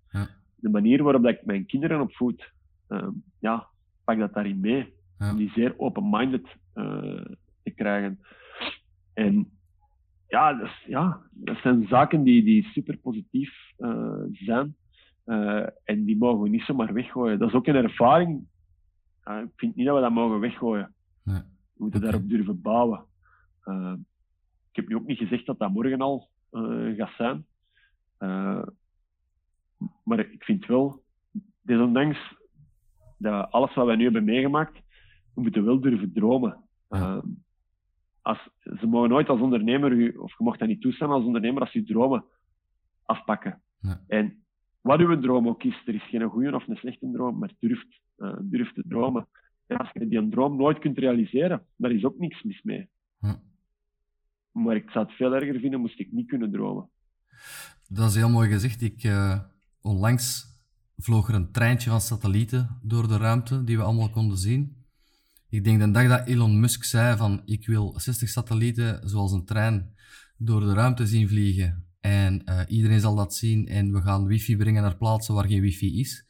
Ja. 0.09 0.27
De 0.55 0.69
manier 0.69 1.03
waarop 1.03 1.25
ik 1.25 1.45
mijn 1.45 1.65
kinderen 1.65 2.01
opvoed, 2.01 2.51
ja, 3.39 3.67
pak 4.03 4.17
dat 4.17 4.33
daarin 4.33 4.59
mee. 4.59 4.93
Die 5.35 5.49
zeer 5.49 5.73
open-minded 5.77 6.57
te 6.73 7.37
krijgen. 7.75 8.19
En 9.13 9.53
ja, 10.33 10.53
dat, 10.53 10.69
ja, 10.85 11.21
dat 11.31 11.57
zijn 11.57 11.87
zaken 11.87 12.23
die, 12.23 12.43
die 12.43 12.63
super 12.63 12.97
positief 12.97 13.51
uh, 13.77 14.23
zijn. 14.31 14.75
Uh, 15.25 15.67
en 15.83 16.05
die 16.05 16.17
mogen 16.17 16.41
we 16.41 16.49
niet 16.49 16.61
zomaar 16.61 16.93
weggooien. 16.93 17.39
Dat 17.39 17.49
is 17.49 17.55
ook 17.55 17.67
een 17.67 17.75
ervaring. 17.75 18.47
Uh, 19.25 19.37
ik 19.37 19.51
vind 19.55 19.75
niet 19.75 19.85
dat 19.85 19.95
we 19.95 20.01
dat 20.01 20.11
mogen 20.11 20.39
weggooien. 20.39 20.93
Nee. 21.23 21.37
We 21.37 21.83
moeten 21.83 21.99
okay. 21.99 22.11
daarop 22.11 22.29
durven 22.29 22.61
bouwen. 22.61 23.05
ik 24.69 24.75
heb 24.75 24.87
nu 24.87 24.95
ook 24.95 25.07
niet 25.07 25.17
gezegd 25.17 25.45
dat 25.45 25.59
dat 25.59 25.71
morgen 25.71 26.01
al 26.01 26.29
gaat 26.95 27.15
zijn. 27.17 27.45
maar 30.03 30.19
ik 30.19 30.43
vind 30.43 30.65
wel, 30.65 31.03
desondanks 31.61 32.35
dat 33.17 33.51
alles 33.51 33.73
wat 33.73 33.85
wij 33.85 33.95
nu 33.95 34.03
hebben 34.03 34.23
meegemaakt, 34.23 34.81
we 35.33 35.41
moeten 35.41 35.65
wel 35.65 35.79
durven 35.79 36.13
dromen. 36.13 36.63
Ja 36.89 37.21
als, 38.23 38.49
ze 38.79 38.87
mogen 38.87 39.09
nooit 39.09 39.29
als 39.29 39.39
ondernemer, 39.39 40.21
of 40.21 40.37
je 40.37 40.43
mocht 40.43 40.59
dat 40.59 40.67
niet 40.67 40.81
toestaan 40.81 41.09
als 41.09 41.25
ondernemer, 41.25 41.61
als 41.61 41.71
je 41.71 41.83
dromen 41.83 42.25
afpakken. 43.05 43.61
En 44.07 44.43
wat 44.81 44.99
uw 44.99 45.19
droom 45.19 45.47
ook 45.47 45.63
is, 45.63 45.81
er 45.85 45.95
is 45.95 46.09
geen 46.09 46.29
goede 46.29 46.55
of 46.55 46.67
een 46.67 46.75
slechte 46.75 47.11
droom, 47.11 47.37
maar 47.37 47.51
durft, 47.59 47.87
uh, 48.17 48.33
durft 48.41 48.75
te 48.75 48.83
dromen. 48.87 49.27
En 49.67 49.77
als 49.77 49.89
je 49.93 50.07
die 50.07 50.17
een 50.17 50.29
droom 50.29 50.57
nooit 50.57 50.79
kunt 50.79 50.97
realiseren, 50.97 51.65
daar 51.75 51.91
is 51.91 52.03
ook 52.03 52.17
niks 52.17 52.43
mis 52.43 52.61
mee. 52.61 52.89
Maar 54.51 54.75
ik 54.75 54.89
zou 54.89 55.05
het 55.05 55.15
veel 55.15 55.35
erger 55.35 55.59
vinden 55.59 55.79
moest 55.79 55.99
ik 55.99 56.11
niet 56.11 56.27
kunnen 56.27 56.51
dromen. 56.51 56.89
Dat 57.87 58.09
is 58.09 58.15
heel 58.15 58.29
mooi 58.29 58.49
gezegd. 58.49 58.81
Ik, 58.81 59.03
uh, 59.03 59.39
onlangs 59.81 60.45
vloog 60.97 61.27
er 61.27 61.35
een 61.35 61.51
treintje 61.51 61.89
van 61.89 62.01
satellieten 62.01 62.79
door 62.81 63.07
de 63.07 63.17
ruimte 63.17 63.63
die 63.63 63.77
we 63.77 63.83
allemaal 63.83 64.09
konden 64.09 64.37
zien. 64.37 64.82
Ik 65.53 65.63
denk 65.63 65.79
de 65.79 65.91
dag 65.91 66.07
dat 66.07 66.27
Elon 66.27 66.59
Musk 66.59 66.83
zei 66.83 67.17
van 67.17 67.41
ik 67.45 67.67
wil 67.67 67.93
60 67.97 68.29
satellieten 68.29 69.09
zoals 69.09 69.31
een 69.31 69.45
trein 69.45 69.93
door 70.37 70.59
de 70.59 70.73
ruimte 70.73 71.07
zien 71.07 71.27
vliegen. 71.27 71.85
En 71.99 72.41
uh, 72.45 72.59
iedereen 72.67 72.99
zal 72.99 73.15
dat 73.15 73.35
zien 73.35 73.67
en 73.67 73.91
we 73.91 74.01
gaan 74.01 74.25
wifi 74.25 74.57
brengen 74.57 74.81
naar 74.81 74.97
plaatsen 74.97 75.33
waar 75.33 75.47
geen 75.47 75.61
wifi 75.61 75.99
is. 75.99 76.25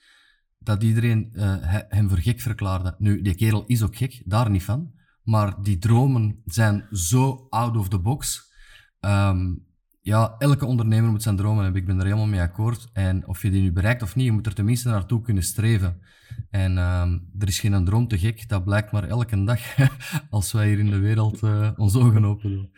Dat 0.60 0.84
iedereen 0.84 1.30
uh, 1.34 1.56
hem 1.88 2.10
voor 2.10 2.18
gek 2.18 2.40
verklaarde. 2.40 2.96
Nu, 2.98 3.22
die 3.22 3.36
kerel 3.36 3.66
is 3.66 3.82
ook 3.82 3.96
gek, 3.96 4.22
daar 4.26 4.50
niet 4.50 4.64
van. 4.64 4.94
Maar 5.24 5.62
die 5.62 5.78
dromen 5.78 6.42
zijn 6.46 6.88
zo 6.92 7.48
out 7.50 7.78
of 7.78 7.90
the 7.90 8.00
box. 8.00 8.52
Um, 9.00 9.66
ja, 10.04 10.36
elke 10.38 10.66
ondernemer 10.66 11.12
moet 11.12 11.24
zijn 11.24 11.36
dromen 11.36 11.64
hebben. 11.64 11.82
Ik 11.82 11.88
ben 11.88 12.00
er 12.00 12.06
helemaal 12.06 12.26
mee 12.26 12.42
akkoord. 12.42 12.90
En 12.94 13.28
of 13.28 13.42
je 13.42 13.52
die 13.52 13.62
nu 13.62 13.72
bereikt 13.72 14.02
of 14.02 14.16
niet, 14.16 14.26
je 14.26 14.32
moet 14.32 14.46
er 14.46 14.54
tenminste 14.54 14.90
naartoe 14.90 15.22
kunnen 15.22 15.44
streven. 15.44 16.02
En 16.50 16.72
uh, 16.72 17.02
er 17.40 17.48
is 17.48 17.60
geen 17.60 17.86
droom 17.86 18.08
te 18.08 18.20
gek, 18.20 18.50
dat 18.50 18.64
blijkt 18.64 18.92
maar 18.92 19.04
elke 19.04 19.44
dag 19.44 19.60
als 20.30 20.52
wij 20.52 20.68
hier 20.68 20.80
in 20.80 20.90
de 20.90 21.00
wereld 21.00 21.44
uh, 21.44 21.72
ons 21.76 21.96
ogen 21.96 22.26
open 22.26 22.50
doen. 22.50 22.72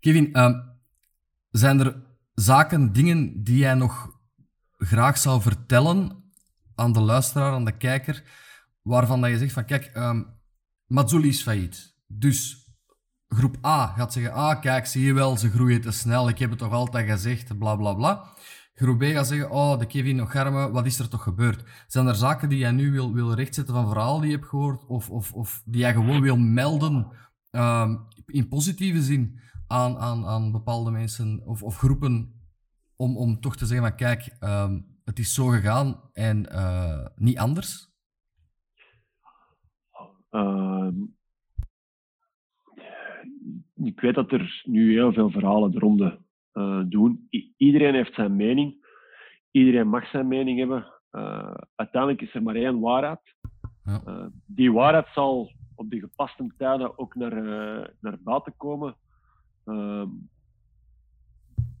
Kevin, 0.00 0.28
uh, 0.32 0.58
zijn 1.50 1.80
er 1.80 2.02
zaken, 2.34 2.92
dingen 2.92 3.42
die 3.42 3.56
jij 3.56 3.74
nog 3.74 4.18
graag 4.78 5.18
zou 5.18 5.42
vertellen 5.42 6.24
aan 6.74 6.92
de 6.92 7.00
luisteraar, 7.00 7.52
aan 7.52 7.64
de 7.64 7.76
kijker, 7.76 8.22
waarvan 8.82 9.20
dat 9.20 9.30
je 9.30 9.38
zegt 9.38 9.52
van 9.52 9.64
kijk, 9.64 9.90
um, 9.96 10.26
is 11.22 11.42
failliet. 11.42 11.94
Dus 12.06 12.59
groep 13.34 13.64
A 13.64 13.86
gaat 13.86 14.12
zeggen, 14.12 14.32
ah 14.32 14.60
kijk, 14.60 14.86
zie 14.86 15.04
je 15.04 15.12
wel, 15.12 15.36
ze 15.36 15.50
groeien 15.50 15.80
te 15.80 15.90
snel, 15.90 16.28
ik 16.28 16.38
heb 16.38 16.50
het 16.50 16.58
toch 16.58 16.72
altijd 16.72 17.10
gezegd, 17.10 17.58
bla 17.58 17.76
bla 17.76 17.94
bla. 17.94 18.24
Groep 18.74 18.98
B 18.98 19.02
gaat 19.02 19.26
zeggen, 19.26 19.50
oh, 19.50 19.78
de 19.78 19.86
Kevin 19.86 20.20
Ogarme, 20.22 20.70
wat 20.70 20.86
is 20.86 20.98
er 20.98 21.08
toch 21.08 21.22
gebeurd? 21.22 21.64
Zijn 21.86 22.06
er 22.06 22.14
zaken 22.14 22.48
die 22.48 22.58
jij 22.58 22.70
nu 22.70 22.90
wil, 22.92 23.14
wil 23.14 23.34
rechtzetten 23.34 23.74
van 23.74 23.88
verhaal 23.88 24.20
die 24.20 24.30
je 24.30 24.36
hebt 24.36 24.48
gehoord, 24.48 24.86
of, 24.86 25.10
of, 25.10 25.32
of 25.32 25.62
die 25.64 25.80
jij 25.80 25.92
gewoon 25.92 26.20
wil 26.20 26.36
melden, 26.36 27.06
um, 27.50 28.06
in 28.26 28.48
positieve 28.48 29.02
zin 29.02 29.40
aan, 29.66 29.98
aan, 29.98 30.26
aan 30.26 30.52
bepaalde 30.52 30.90
mensen 30.90 31.42
of, 31.44 31.62
of 31.62 31.76
groepen 31.76 32.42
om, 32.96 33.16
om 33.16 33.40
toch 33.40 33.56
te 33.56 33.66
zeggen 33.66 33.86
van 33.86 33.96
kijk, 33.96 34.36
ehm, 34.38 34.80
het 35.04 35.18
is 35.18 35.34
zo 35.34 35.46
gegaan 35.46 36.00
en 36.12 36.46
uh, 36.52 37.06
niet 37.16 37.38
anders? 37.38 37.88
Uh, 40.30 40.88
ik 43.84 44.00
weet 44.00 44.14
dat 44.14 44.32
er 44.32 44.62
nu 44.64 44.92
heel 44.92 45.12
veel 45.12 45.30
verhalen 45.30 45.70
de 45.70 45.78
ronde 45.78 46.18
uh, 46.54 46.82
doen. 46.86 47.26
I 47.30 47.52
iedereen 47.56 47.94
heeft 47.94 48.14
zijn 48.14 48.36
mening. 48.36 48.88
Iedereen 49.50 49.88
mag 49.88 50.06
zijn 50.06 50.28
mening 50.28 50.58
hebben. 50.58 50.86
Uh, 51.12 51.54
uiteindelijk 51.74 52.22
is 52.22 52.34
er 52.34 52.42
maar 52.42 52.54
één 52.54 52.80
waarheid. 52.80 53.34
Uh, 53.86 54.26
die 54.46 54.72
waarheid 54.72 55.06
zal 55.14 55.52
op 55.74 55.90
de 55.90 56.00
gepaste 56.00 56.52
tijden 56.56 56.98
ook 56.98 57.14
naar, 57.14 57.34
naar 58.00 58.18
buiten 58.20 58.54
komen. 58.56 58.96
Ehm, 59.64 60.08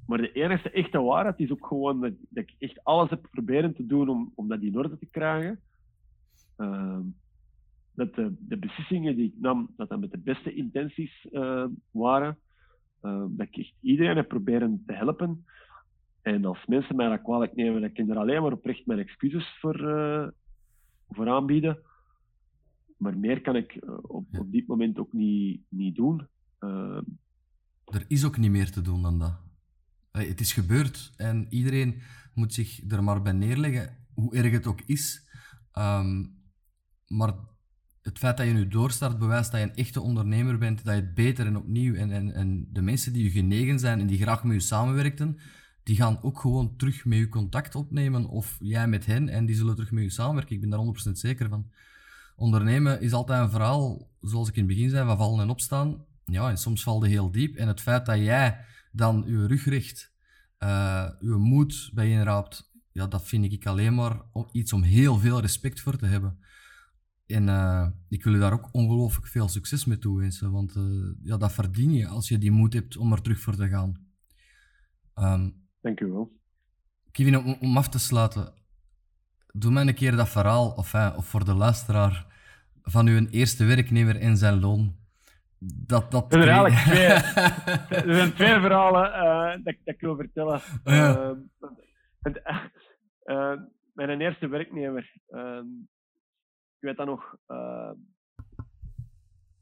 maar 0.06 0.18
de 0.18 0.32
enige 0.32 0.70
echte 0.70 1.00
waarheid 1.00 1.38
is 1.38 1.50
ook 1.50 1.66
gewoon 1.66 2.00
dat, 2.00 2.12
dat, 2.28 2.44
ik 2.44 2.54
echt 2.58 2.84
alles 2.84 3.10
heb 3.10 3.28
proberen 3.30 3.74
te 3.74 3.86
doen 3.86 4.08
om, 4.08 4.32
om 4.34 4.48
dat 4.48 4.60
in 4.60 4.78
orde 4.78 4.98
te 4.98 5.06
krijgen. 5.06 5.60
Ehm, 7.96 8.06
dat 8.06 8.14
de, 8.14 8.34
de, 8.38 8.58
beslissingen 8.58 9.16
die 9.16 9.26
ik 9.26 9.34
nam, 9.40 9.70
dat 9.76 9.88
dat 9.88 10.00
met 10.00 10.10
de 10.10 10.18
beste 10.18 10.54
intenties 10.54 11.26
uh, 11.32 11.64
waren. 11.90 12.38
Uh, 13.02 13.24
dat 13.28 13.46
ik 13.46 13.56
echt 13.56 13.74
iedereen 13.80 14.16
heb 14.16 14.28
proberen 14.28 14.82
te 14.86 14.92
helpen. 14.92 15.44
En 16.22 16.44
als 16.44 16.66
mensen 16.66 16.96
mij 16.96 17.08
dat 17.08 17.22
kwalijk 17.22 17.54
nemen, 17.54 17.80
dan 17.80 17.92
kan 17.92 18.04
ik 18.04 18.10
er 18.10 18.16
alleen 18.16 18.42
maar 18.42 18.52
oprecht 18.52 18.86
mijn 18.86 18.98
excuses 18.98 19.58
voor, 19.60 19.80
uh, 19.80 20.28
voor 21.08 21.28
aanbieden. 21.28 21.78
Maar 22.96 23.18
meer 23.18 23.40
kan 23.40 23.56
ik 23.56 23.72
eh, 23.72 23.98
op, 24.02 24.26
op 24.38 24.52
dit 24.52 24.66
moment 24.66 24.98
ook 24.98 25.12
niet, 25.12 25.62
niet 25.68 25.96
doen. 25.96 26.26
Ehm, 26.58 27.02
er 27.84 28.04
is 28.08 28.24
ook 28.24 28.36
niet 28.36 28.50
meer 28.50 28.70
te 28.70 28.80
doen 28.80 29.02
dan 29.02 29.18
dat. 29.18 29.40
Het 30.10 30.40
is 30.40 30.52
gebeurd 30.52 31.12
en 31.16 31.46
iedereen 31.50 32.00
moet 32.34 32.54
zich 32.54 32.90
er 32.90 33.02
maar 33.04 33.22
bij 33.22 33.32
neerleggen, 33.32 33.96
hoe 34.14 34.34
erg 34.34 34.52
het 34.52 34.66
ook 34.66 34.80
is. 34.80 35.28
Um, 35.78 36.40
maar 37.06 37.34
het 38.10 38.18
feit 38.18 38.36
dat 38.36 38.46
je 38.46 38.52
nu 38.52 38.68
doorstart 38.68 39.18
bewijst 39.18 39.50
dat 39.50 39.60
je 39.60 39.66
een 39.66 39.74
echte 39.74 40.00
ondernemer 40.00 40.58
bent, 40.58 40.84
dat 40.84 40.94
je 40.94 41.00
het 41.00 41.14
beter 41.14 41.46
en 41.46 41.56
opnieuw 41.56 41.94
en, 41.94 42.10
en, 42.10 42.34
en 42.34 42.68
de 42.72 42.82
mensen 42.82 43.12
die 43.12 43.24
je 43.24 43.30
genegen 43.30 43.78
zijn 43.78 44.00
en 44.00 44.06
die 44.06 44.18
graag 44.18 44.44
met 44.44 44.54
je 44.54 44.66
samenwerkten, 44.66 45.38
die 45.82 45.96
gaan 45.96 46.22
ook 46.22 46.40
gewoon 46.40 46.76
terug 46.76 47.04
met 47.04 47.18
je 47.18 47.28
contact 47.28 47.74
opnemen 47.74 48.26
of 48.26 48.56
jij 48.60 48.88
met 48.88 49.06
hen 49.06 49.28
en 49.28 49.46
die 49.46 49.56
zullen 49.56 49.74
terug 49.74 49.90
met 49.90 50.02
je 50.02 50.10
samenwerken. 50.10 50.54
Ik 50.54 50.60
ben 50.60 50.70
daar 50.70 51.08
100% 51.08 51.12
zeker 51.12 51.48
van. 51.48 51.70
Ondernemen 52.36 53.00
is 53.00 53.12
altijd 53.12 53.42
een 53.42 53.50
verhaal, 53.50 54.10
zoals 54.20 54.48
ik 54.48 54.56
in 54.56 54.64
het 54.64 54.74
begin 54.74 54.90
zei, 54.90 55.06
van 55.06 55.16
vallen 55.16 55.40
en 55.40 55.50
opstaan. 55.50 56.04
Ja, 56.24 56.48
en 56.48 56.58
soms 56.58 56.82
valt 56.82 57.04
je 57.04 57.10
heel 57.10 57.30
diep. 57.30 57.56
En 57.56 57.68
het 57.68 57.80
feit 57.80 58.06
dat 58.06 58.18
jij 58.18 58.64
dan 58.92 59.24
je 59.26 59.46
rug 59.46 59.64
richt, 59.64 60.12
uh, 60.58 61.08
je 61.20 61.34
moed 61.34 61.90
bijeenraapt, 61.94 62.70
ja, 62.92 63.06
dat 63.06 63.28
vind 63.28 63.52
ik 63.52 63.66
alleen 63.66 63.94
maar 63.94 64.20
iets 64.52 64.72
om 64.72 64.82
heel 64.82 65.18
veel 65.18 65.40
respect 65.40 65.80
voor 65.80 65.96
te 65.96 66.06
hebben. 66.06 66.38
En 67.30 67.46
uh, 67.46 67.86
ik 68.08 68.24
wil 68.24 68.32
je 68.32 68.38
daar 68.38 68.52
ook 68.52 68.68
ongelooflijk 68.72 69.26
veel 69.26 69.48
succes 69.48 69.84
mee 69.84 69.98
toewensen, 69.98 70.52
want 70.52 70.76
uh, 70.76 71.12
ja, 71.22 71.36
dat 71.36 71.52
verdien 71.52 71.92
je 71.92 72.06
als 72.06 72.28
je 72.28 72.38
die 72.38 72.50
moed 72.50 72.72
hebt 72.72 72.96
om 72.96 73.12
er 73.12 73.22
terug 73.22 73.40
voor 73.40 73.56
te 73.56 73.68
gaan. 73.68 74.08
Um, 75.14 75.68
Dank 75.80 76.00
u 76.00 76.06
wel. 76.06 76.32
Kevin, 77.12 77.36
om, 77.36 77.56
om, 77.60 77.76
af 77.76 77.88
te 77.88 77.98
sluiten, 77.98 78.52
doe 79.52 79.72
mij 79.72 79.86
een 79.86 79.94
keer 79.94 80.16
dat 80.16 80.28
verhaal, 80.28 80.70
of, 80.70 80.94
uh, 80.94 81.14
of 81.16 81.26
voor 81.26 81.44
de 81.44 81.54
luisteraar, 81.54 82.26
van 82.82 83.06
uw 83.06 83.26
eerste 83.26 83.64
werknemer 83.64 84.16
en 84.16 84.36
zijn 84.36 84.60
loon. 84.60 84.98
Dat, 85.58 86.10
dat 86.10 86.34
er, 86.34 86.42
zijn 86.42 86.72
twee, 86.72 87.06
er 88.08 88.14
zijn 88.14 88.34
twee 88.34 88.60
verhalen 88.60 89.12
dat, 89.64 89.74
dat, 89.84 89.94
ik 89.94 90.00
wil 90.00 90.16
vertellen. 90.16 90.60
Ja. 90.84 91.34
Ehm, 93.24 93.58
mijn 93.94 94.20
eerste 94.20 94.48
werknemer 94.48 95.12
ehm, 95.28 95.66
ik 96.80 96.86
weet 96.86 96.96
dat 96.96 97.06
nog. 97.06 97.36
Uh, 97.48 97.90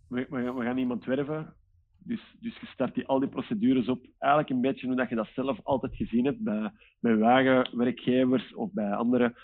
we, 0.08 0.26
we, 0.30 0.52
we, 0.52 0.64
gaan 0.64 0.78
iemand 0.78 1.04
werven. 1.04 1.54
Dus, 1.98 2.36
dus 2.40 2.60
je 2.60 2.66
start 2.66 2.94
die, 2.94 3.06
al 3.06 3.18
die 3.18 3.28
procedures 3.28 3.88
op. 3.88 4.06
Eigenlijk 4.18 4.52
een 4.52 4.60
beetje 4.60 4.86
hoe 4.86 4.96
dat 4.96 5.08
je 5.08 5.14
dat 5.14 5.28
zelf 5.34 5.60
altijd 5.62 5.96
gezien 5.96 6.24
hebt 6.24 6.42
bij, 6.42 6.72
bij 7.00 7.16
wagenwerkgevers 7.16 8.54
of 8.54 8.72
bij 8.72 8.94
andere. 8.94 9.34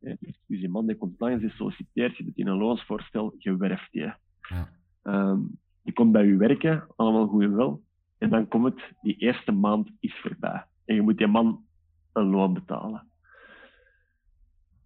Dus, 0.00 0.18
dus 0.20 0.60
die 0.60 0.68
man 0.68 0.86
die 0.86 0.96
komt 0.96 1.20
langs, 1.20 1.40
die 1.40 1.50
solliciteert, 1.50 2.16
je 2.16 2.24
doet 2.24 2.36
in 2.36 2.46
een 2.46 2.56
loonsvoorstel, 2.56 3.34
je 3.38 3.56
werft 3.56 3.88
je. 3.92 4.14
Ja. 4.40 4.68
Um, 5.02 5.58
die 5.82 5.92
komt 5.92 6.12
bij 6.12 6.26
je 6.26 6.36
werken, 6.36 6.86
allemaal 6.96 7.26
goed 7.26 7.42
en 7.42 7.56
wel. 7.56 7.82
En 8.18 8.30
dan 8.30 8.48
komt 8.48 8.64
het, 8.64 8.92
die 9.02 9.16
eerste 9.16 9.52
maand 9.52 9.90
is 10.00 10.20
voorbij. 10.20 10.64
En 10.84 10.94
je 10.94 11.02
moet 11.02 11.18
die 11.18 11.26
man 11.26 11.64
een 12.12 12.26
loon 12.26 12.54
betalen 12.54 13.12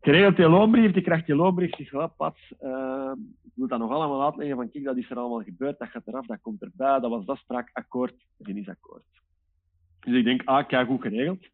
geregeld 0.08 0.36
je 0.36 0.48
loonbrief, 0.48 0.94
je 0.94 1.00
krijgt 1.00 1.26
je 1.26 1.34
loonbrief, 1.34 1.76
je 1.76 1.84
zegt, 1.84 2.16
pats, 2.16 2.52
uh, 2.60 3.12
ik 3.44 3.52
moet 3.54 3.68
dat 3.68 3.78
nog 3.78 3.90
allemaal 3.90 4.24
uitleggen 4.24 4.56
van, 4.56 4.70
kijk, 4.70 4.84
dat 4.84 4.96
is 4.96 5.10
er 5.10 5.16
allemaal 5.16 5.42
gebeurd, 5.42 5.78
dat 5.78 5.88
gaat 5.88 6.06
eraf, 6.06 6.26
dat 6.26 6.40
komt 6.40 6.62
erbij, 6.62 7.00
dat 7.00 7.10
was 7.10 7.24
dat 7.24 7.36
strak 7.36 7.70
akkoord, 7.72 8.14
geen 8.38 8.56
is 8.56 8.68
akkoord. 8.68 9.04
Dus 10.00 10.14
ik 10.14 10.24
denk, 10.24 10.42
ah, 10.44 10.66
kijk, 10.66 10.86
goed 10.86 11.00
geregeld. 11.00 11.46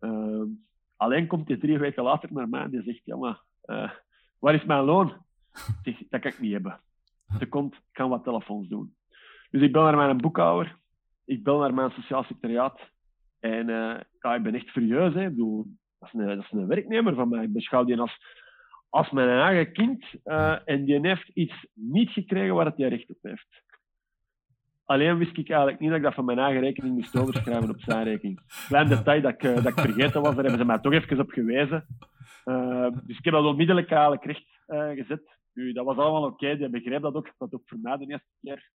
uh, 0.00 0.42
alleen 0.96 1.26
komt 1.26 1.48
hij 1.48 1.56
drie 1.56 1.78
weken 1.78 2.02
later 2.02 2.32
naar 2.32 2.48
mij 2.48 2.62
en 2.62 2.70
die 2.70 2.82
zegt, 2.82 3.00
ja, 3.04 3.16
maar, 3.16 3.40
uh, 3.66 3.90
waar 4.38 4.54
is 4.54 4.64
mijn 4.64 4.84
loon? 4.84 5.12
Dat 6.08 6.20
kan 6.20 6.30
ik 6.30 6.40
niet 6.40 6.52
hebben. 6.52 6.80
Ze 7.38 7.46
komt, 7.46 7.74
ik 7.74 7.80
kan 7.92 8.08
wat 8.08 8.24
telefoons 8.24 8.68
doen. 8.68 8.94
Dus 9.50 9.62
ik 9.62 9.72
bel 9.72 9.82
naar 9.82 9.96
mijn 9.96 10.16
boekhouder, 10.16 10.76
ik 11.24 11.42
bel 11.42 11.58
naar 11.58 11.74
mijn 11.74 11.90
sociaal 11.90 12.22
secretariaat 12.22 12.80
en 13.40 13.68
uh, 13.68 14.00
ja, 14.20 14.34
ik 14.34 14.42
ben 14.42 14.54
echt 14.54 14.70
furieus, 14.70 15.14
hè. 15.14 15.26
Ik 15.26 15.36
dat 16.12 16.38
is, 16.38 16.50
een, 16.50 16.66
werknemer 16.66 17.14
van 17.14 17.28
mij. 17.28 17.44
Ik 17.44 17.52
beschouw 17.52 17.84
die 17.84 18.00
als, 18.00 18.18
als 18.88 19.10
mijn 19.10 19.28
eigen 19.28 19.72
kind 19.72 20.04
uh, 20.24 20.56
en 20.64 20.84
die 20.84 21.08
heeft 21.08 21.28
iets 21.28 21.66
niet 21.72 22.10
gekregen 22.10 22.54
waar 22.54 22.66
het 22.66 22.76
hij 22.76 22.88
recht 22.88 23.10
op 23.10 23.18
heeft. 23.22 23.64
Alleen 24.84 25.18
wist 25.18 25.36
ik 25.36 25.48
eigenlijk 25.48 25.80
niet 25.80 25.88
dat 25.88 25.98
ik 25.98 26.04
dat 26.04 26.14
van 26.14 26.24
mijn 26.24 26.38
eigen 26.38 26.60
rekening 26.60 26.94
moest 26.94 27.18
overschrijven 27.18 27.70
op 27.70 27.80
zijn 27.80 28.04
rekening. 28.04 28.40
Klein 28.66 28.88
detail 28.88 29.22
dat 29.22 29.32
ik, 29.32 29.42
uh, 29.42 29.54
dat 29.54 29.66
ik 29.66 29.80
vergeten 29.80 30.22
was, 30.22 30.34
daar 30.34 30.44
hebben 30.44 30.60
ze 30.60 30.64
mij 30.64 30.78
toch 30.78 30.92
even 30.92 31.20
op 31.20 31.30
gewezen. 31.30 31.86
Uh, 32.44 32.88
dus 33.04 33.18
ik 33.18 33.24
heb 33.24 33.34
dat 33.34 33.44
onmiddellijk 33.44 33.90
eigenlijk 33.90 34.24
recht 34.24 34.46
gezet. 34.98 35.38
Nu, 35.52 35.72
dat 35.72 35.84
was 35.84 35.96
allemaal 35.96 36.24
oké, 36.24 36.44
okay. 36.44 36.56
die 36.56 36.68
begreep 36.68 37.02
dat 37.02 37.14
ook, 37.14 37.32
dat 37.38 37.54
ook 37.54 37.62
voor 37.64 37.78
mij 37.82 37.96
de 37.96 38.06
eerste 38.06 38.28
keer 38.40 38.70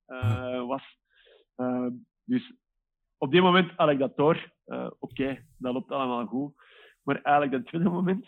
was. 0.68 0.98
dus 2.24 2.54
op 3.18 3.32
die 3.32 3.42
moment 3.42 3.72
had 3.76 3.90
ik 3.90 4.00
dat 4.00 4.18
door. 4.18 4.52
oké, 5.00 5.46
dat 5.58 5.74
loopt 5.74 5.92
allemaal 5.92 6.26
goed. 6.26 6.54
Maar 7.04 7.22
eigenlijk 7.22 7.56
het 7.56 7.66
tweede 7.66 7.90
moment 8.00 8.26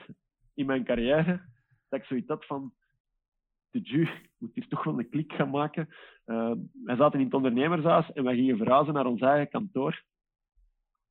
in 0.53 0.65
mijn 0.65 0.83
carrière 0.83 1.41
dat 1.89 1.99
ik 1.99 2.05
zoiets 2.05 2.27
had 2.27 2.45
van 2.45 2.73
de 3.73 3.79
Ju, 3.79 4.09
moet 4.37 4.53
hier 4.53 4.67
toch 4.67 4.83
wel 4.83 4.99
een 4.99 5.09
klik 5.09 5.33
gaan 5.33 5.49
maken. 5.49 5.89
Uh, 6.25 6.51
wij 6.83 6.95
zaten 6.95 7.19
in 7.19 7.25
het 7.25 7.33
ondernemershuis 7.33 8.11
en 8.11 8.23
wij 8.23 8.35
gingen 8.35 8.57
verhuizen 8.57 8.93
naar 8.93 9.05
ons 9.05 9.21
eigen 9.21 9.49
kantoor. 9.49 10.03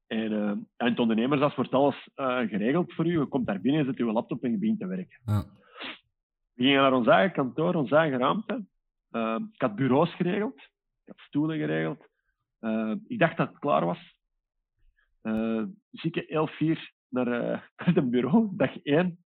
En 0.06 0.32
uh, 0.32 0.50
in 0.50 0.66
het 0.76 0.98
ondernemershuis 0.98 1.54
wordt 1.54 1.72
alles 1.72 2.08
uh, 2.16 2.38
geregeld 2.38 2.92
voor 2.92 3.06
u. 3.06 3.18
Je 3.18 3.26
komt 3.26 3.46
daar 3.46 3.60
binnen, 3.60 3.84
zet 3.84 3.96
je 3.96 4.04
laptop 4.04 4.42
en 4.42 4.50
je 4.50 4.58
begint 4.58 4.78
te 4.78 4.86
werken. 4.86 5.20
Ja. 5.24 5.44
We 6.54 6.62
gingen 6.62 6.82
naar 6.82 6.92
ons 6.92 7.06
eigen 7.06 7.32
kantoor, 7.32 7.74
ons 7.74 7.90
eigen 7.90 8.18
ruimte. 8.18 8.64
ik 9.52 9.60
had 9.60 9.74
bureaus 9.74 10.14
geregeld. 10.14 10.56
Ik 11.04 11.08
had 11.08 11.18
stoelen 11.18 11.58
geregeld. 11.58 12.08
ik 13.06 13.18
dacht 13.18 13.36
dat 13.36 13.48
het 13.48 13.58
klaar 13.58 13.84
was. 13.84 14.14
dus 15.90 16.04
ik 16.04 16.24
heel 16.26 16.46
fier 16.46 16.92
naar, 17.12 17.28
uh, 17.42 17.58
het 17.76 18.10
bureau, 18.10 18.48
dag 18.52 18.82
één, 18.82 19.24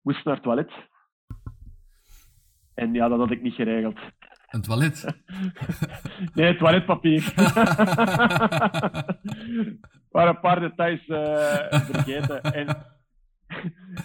moest 0.00 0.24
naar 0.24 0.34
het 0.34 0.42
toilet. 0.42 0.72
En 2.74 2.94
ja, 2.94 3.08
dat 3.08 3.18
had 3.18 3.30
ik 3.30 3.42
niet 3.42 3.54
geregeld. 3.54 3.98
Een 4.46 4.62
toilet? 4.62 5.22
nee, 6.34 6.56
toiletpapier. 6.56 7.32
waren 10.10 10.34
een 10.34 10.40
paar 10.40 10.60
details 10.60 11.06
uh, 11.06 11.18
vergeten. 11.68 12.42
En, 12.42 12.66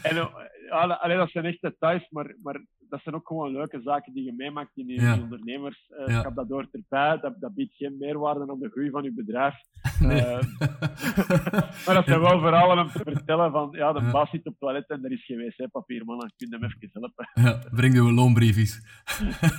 en 0.01 0.29
alleen 0.69 1.17
dat 1.17 1.29
zijn 1.29 1.45
echt 1.45 1.61
details, 1.61 2.07
maar, 2.09 2.35
maar 2.43 2.61
dat 2.89 3.01
zijn 3.03 3.15
ook 3.15 3.27
gewoon 3.27 3.51
leuke 3.51 3.81
zaken 3.81 4.13
die 4.13 4.23
je 4.23 4.33
meemaakt 4.37 4.71
in 4.73 4.87
je 4.87 5.01
ja. 5.01 5.19
ondernemerschap. 5.19 6.07
Ja. 6.07 6.29
Dat 6.29 6.47
hoort 6.49 6.73
erbij. 6.73 7.19
Dat, 7.19 7.33
dat 7.39 7.53
biedt 7.53 7.75
geen 7.75 7.95
meerwaarde 7.99 8.51
aan 8.51 8.59
de 8.59 8.69
groei 8.69 8.89
van 8.89 9.03
je 9.03 9.13
bedrijf. 9.13 9.55
Nee. 9.99 10.21
Uh, 10.21 10.25
maar 11.85 11.95
dat 11.95 12.05
zijn 12.05 12.19
wel 12.19 12.39
verhalen 12.39 12.79
om 12.79 12.91
te 12.91 12.99
vertellen 13.03 13.51
van 13.51 13.69
ja, 13.71 13.93
de 13.93 14.09
baas 14.11 14.29
zit 14.29 14.39
op 14.39 14.45
het 14.45 14.59
toilet 14.59 14.89
en 14.89 15.05
er 15.05 15.11
is 15.11 15.25
geen 15.25 15.37
wc-papier, 15.37 16.05
man. 16.05 16.19
Dan 16.19 16.31
kun 16.37 16.49
je 16.49 16.55
hem 16.55 16.63
even 16.63 16.89
helpen. 16.91 17.29
Ja, 17.43 17.69
breng 17.75 17.93
je 17.93 18.13
loonbriefjes. 18.13 18.81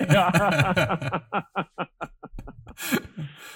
ja. 0.08 0.30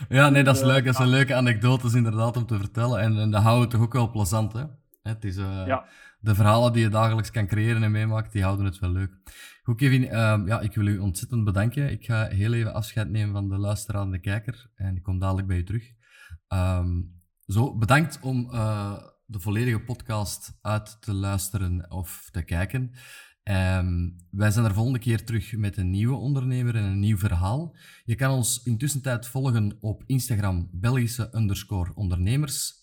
ja, 0.09 0.29
nee, 0.29 0.43
dat 0.43 0.57
is 0.57 0.63
leuk. 0.63 0.85
Dat 0.85 0.95
zijn 0.95 1.09
leuke 1.09 1.35
anekdotes 1.35 1.95
inderdaad 1.95 2.37
om 2.37 2.47
te 2.47 2.59
vertellen. 2.59 3.01
En, 3.01 3.19
en 3.19 3.31
dat 3.31 3.43
houden 3.43 3.69
we 3.69 3.75
toch 3.75 3.83
ook 3.85 3.93
wel 3.93 4.11
plezant, 4.11 4.53
hè? 4.53 4.63
Het 5.03 5.25
is... 5.25 5.37
Uh, 5.37 5.67
ja 5.67 5.87
de 6.23 6.35
verhalen 6.35 6.73
die 6.73 6.83
je 6.83 6.89
dagelijks 6.89 7.31
kan 7.31 7.47
creëren 7.47 7.83
en 7.83 7.91
meemaakt, 7.91 8.33
die 8.33 8.43
houden 8.43 8.65
het 8.65 8.79
wel 8.79 8.91
leuk. 8.91 9.11
Goed, 9.63 9.77
Kevin, 9.77 10.09
ehm, 10.09 10.47
ja, 10.47 10.61
ik 10.61 10.75
wil 10.75 10.87
u 10.87 10.99
ontzettend 10.99 11.45
bedanken. 11.45 11.91
Ik 11.91 12.05
ga 12.05 12.27
heel 12.29 12.53
even 12.53 12.75
afscheid 12.75 13.11
nemen 13.11 13.33
van 13.33 13.49
de 13.49 13.59
luisteraar 13.59 14.11
de 14.11 14.21
kijker 14.21 14.71
en 14.75 14.97
ik 14.97 15.03
kom 15.03 15.19
dadelijk 15.19 15.47
bij 15.47 15.57
je 15.57 15.63
terug. 15.63 15.93
Ehm, 16.49 17.01
zo, 17.47 17.77
bedankt 17.77 18.19
om 18.21 18.49
uh, 18.53 18.99
de 19.27 19.41
volledige 19.41 19.81
podcast 19.81 20.59
uit 20.61 20.97
te 21.01 21.15
luisteren 21.15 21.91
of 21.91 22.29
te 22.31 22.43
kijken. 22.43 22.93
Um, 23.45 24.17
wij 24.31 24.51
zijn 24.51 24.65
er 24.65 24.75
volgende 24.75 24.99
keer 24.99 25.25
terug 25.25 25.57
met 25.57 25.77
een 25.77 25.91
nieuwe 25.91 26.17
ondernemer 26.17 26.77
en 26.77 26.85
een 26.85 27.01
nieuw 27.01 27.19
verhaal. 27.19 27.77
Je 28.05 28.15
kan 28.15 28.31
ons 28.31 28.63
intussen 28.63 29.03
tijd 29.03 29.27
volgen 29.27 29.77
op 29.81 30.03
Instagram 30.07 30.69
Belgische 30.73 31.31
underscore 31.35 31.95
ondernemers. 31.95 32.82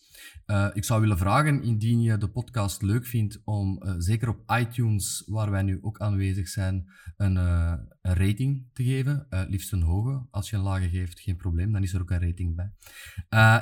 Uh, 0.49 0.67
ik 0.73 0.83
zou 0.83 1.01
willen 1.01 1.17
vragen, 1.17 1.63
indien 1.63 2.01
je 2.01 2.17
de 2.17 2.27
podcast 2.27 2.81
leuk 2.81 3.05
vindt, 3.05 3.41
om 3.43 3.83
uh, 3.83 3.93
zeker 3.97 4.29
op 4.29 4.51
iTunes, 4.59 5.23
waar 5.27 5.51
wij 5.51 5.61
nu 5.61 5.79
ook 5.81 5.99
aanwezig 5.99 6.47
zijn, 6.47 6.89
een, 7.17 7.35
uh, 7.35 7.73
een 8.01 8.13
rating 8.15 8.65
te 8.73 8.83
geven. 8.83 9.27
liefst 9.29 9.71
een 9.71 9.81
hoge. 9.81 10.21
Als 10.31 10.49
je 10.49 10.55
een 10.55 10.61
lage 10.61 10.89
geeft, 10.89 11.19
geen 11.19 11.35
probleem, 11.35 11.71
dan 11.71 11.83
is 11.83 11.93
er 11.93 12.01
ook 12.01 12.11
een 12.11 12.21
rating 12.21 12.55
bij. 12.55 12.71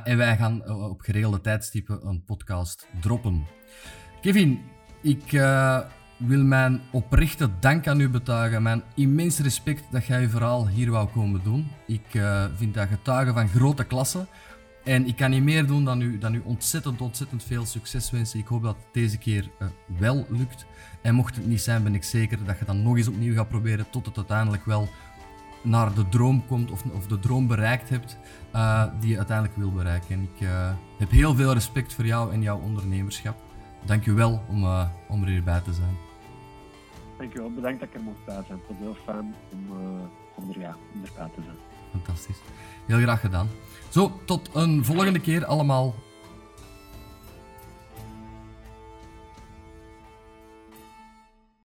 en 0.03 0.17
wij 0.17 0.37
gaan 0.37 0.69
op 0.69 1.01
geregelde 1.01 1.41
tijdstippen 1.41 2.07
een 2.07 2.23
podcast 2.23 2.87
droppen. 3.01 3.45
Kevin, 4.21 4.59
ik 5.01 5.31
wil 6.17 6.43
mijn 6.43 6.81
oprechte 6.91 7.49
dank 7.59 7.87
aan 7.87 7.99
u 7.99 8.09
betuigen. 8.09 8.63
Mijn 8.63 8.83
immens 8.95 9.39
respect 9.39 9.83
dat 9.91 10.05
jij 10.05 10.21
je 10.21 10.29
verhaal 10.29 10.67
hier 10.67 10.91
wou 10.91 11.09
komen 11.09 11.43
doen. 11.43 11.67
Ik 11.87 12.21
vind 12.55 12.73
dat 12.73 12.87
getuigen 12.87 13.33
van 13.33 13.47
grote 13.47 13.83
klasse. 13.83 14.27
En 14.87 15.07
ik 15.07 15.15
kan 15.15 15.29
niet 15.29 15.43
meer 15.43 15.65
doen 15.65 15.85
dan 15.85 16.01
u, 16.01 16.17
dan 16.17 16.33
u 16.33 16.41
ontzettend, 16.43 17.01
ontzettend 17.01 17.43
veel 17.43 17.65
succes 17.65 18.11
wensen. 18.11 18.39
Ik 18.39 18.47
hoop 18.47 18.63
dat 18.63 18.75
het 18.75 18.93
deze 18.93 19.17
keer 19.17 19.49
uh, 19.59 19.67
wel 19.99 20.25
lukt. 20.29 20.65
En 21.01 21.15
mocht 21.15 21.35
het 21.35 21.45
niet 21.45 21.61
zijn, 21.61 21.83
ben 21.83 21.95
ik 21.95 22.03
zeker 22.03 22.45
dat 22.45 22.59
je 22.59 22.65
dan 22.65 22.81
nog 22.81 22.97
eens 22.97 23.07
opnieuw 23.07 23.33
gaat 23.33 23.49
proberen 23.49 23.89
tot 23.89 24.05
het 24.05 24.17
uiteindelijk 24.17 24.65
wel 24.65 24.87
naar 25.63 25.93
de 25.93 26.09
droom 26.09 26.45
komt 26.45 26.71
of, 26.71 26.83
of 26.93 27.07
de 27.07 27.19
droom 27.19 27.47
bereikt 27.47 27.89
hebt 27.89 28.17
uh, 28.55 28.83
die 28.99 29.09
je 29.09 29.17
uiteindelijk 29.17 29.57
wil 29.57 29.71
bereiken. 29.71 30.15
En 30.15 30.21
ik 30.21 30.41
uh, 30.41 30.71
heb 30.97 31.11
heel 31.11 31.35
veel 31.35 31.53
respect 31.53 31.93
voor 31.93 32.05
jou 32.05 32.33
en 32.33 32.41
jouw 32.41 32.59
ondernemerschap. 32.59 33.41
Dank 33.85 34.03
je 34.03 34.13
wel 34.13 34.43
om, 34.47 34.63
om 35.07 35.21
er 35.21 35.29
hierbij 35.29 35.61
te 35.61 35.73
zijn. 35.73 35.97
Dank 37.17 37.33
je 37.33 37.39
wel. 37.39 37.51
Bedankt 37.51 37.79
dat 37.79 37.89
ik 37.89 37.95
er 37.95 38.01
mocht 38.01 38.25
bij 38.25 38.43
zijn. 38.47 38.59
Het 38.59 38.67
was 38.67 38.77
heel 38.77 38.97
fijn 39.05 39.35
om, 39.51 39.77
om, 40.35 40.49
er, 40.49 40.59
ja, 40.59 40.75
om 40.93 41.05
erbij 41.05 41.29
te 41.35 41.41
zijn. 41.41 41.57
Fantastisch. 41.91 42.39
Heel 42.85 42.99
graag 42.99 43.19
gedaan. 43.19 43.47
Zo, 43.89 44.11
tot 44.25 44.49
een 44.53 44.85
volgende 44.85 45.19
keer 45.19 45.45
allemaal. 45.45 45.95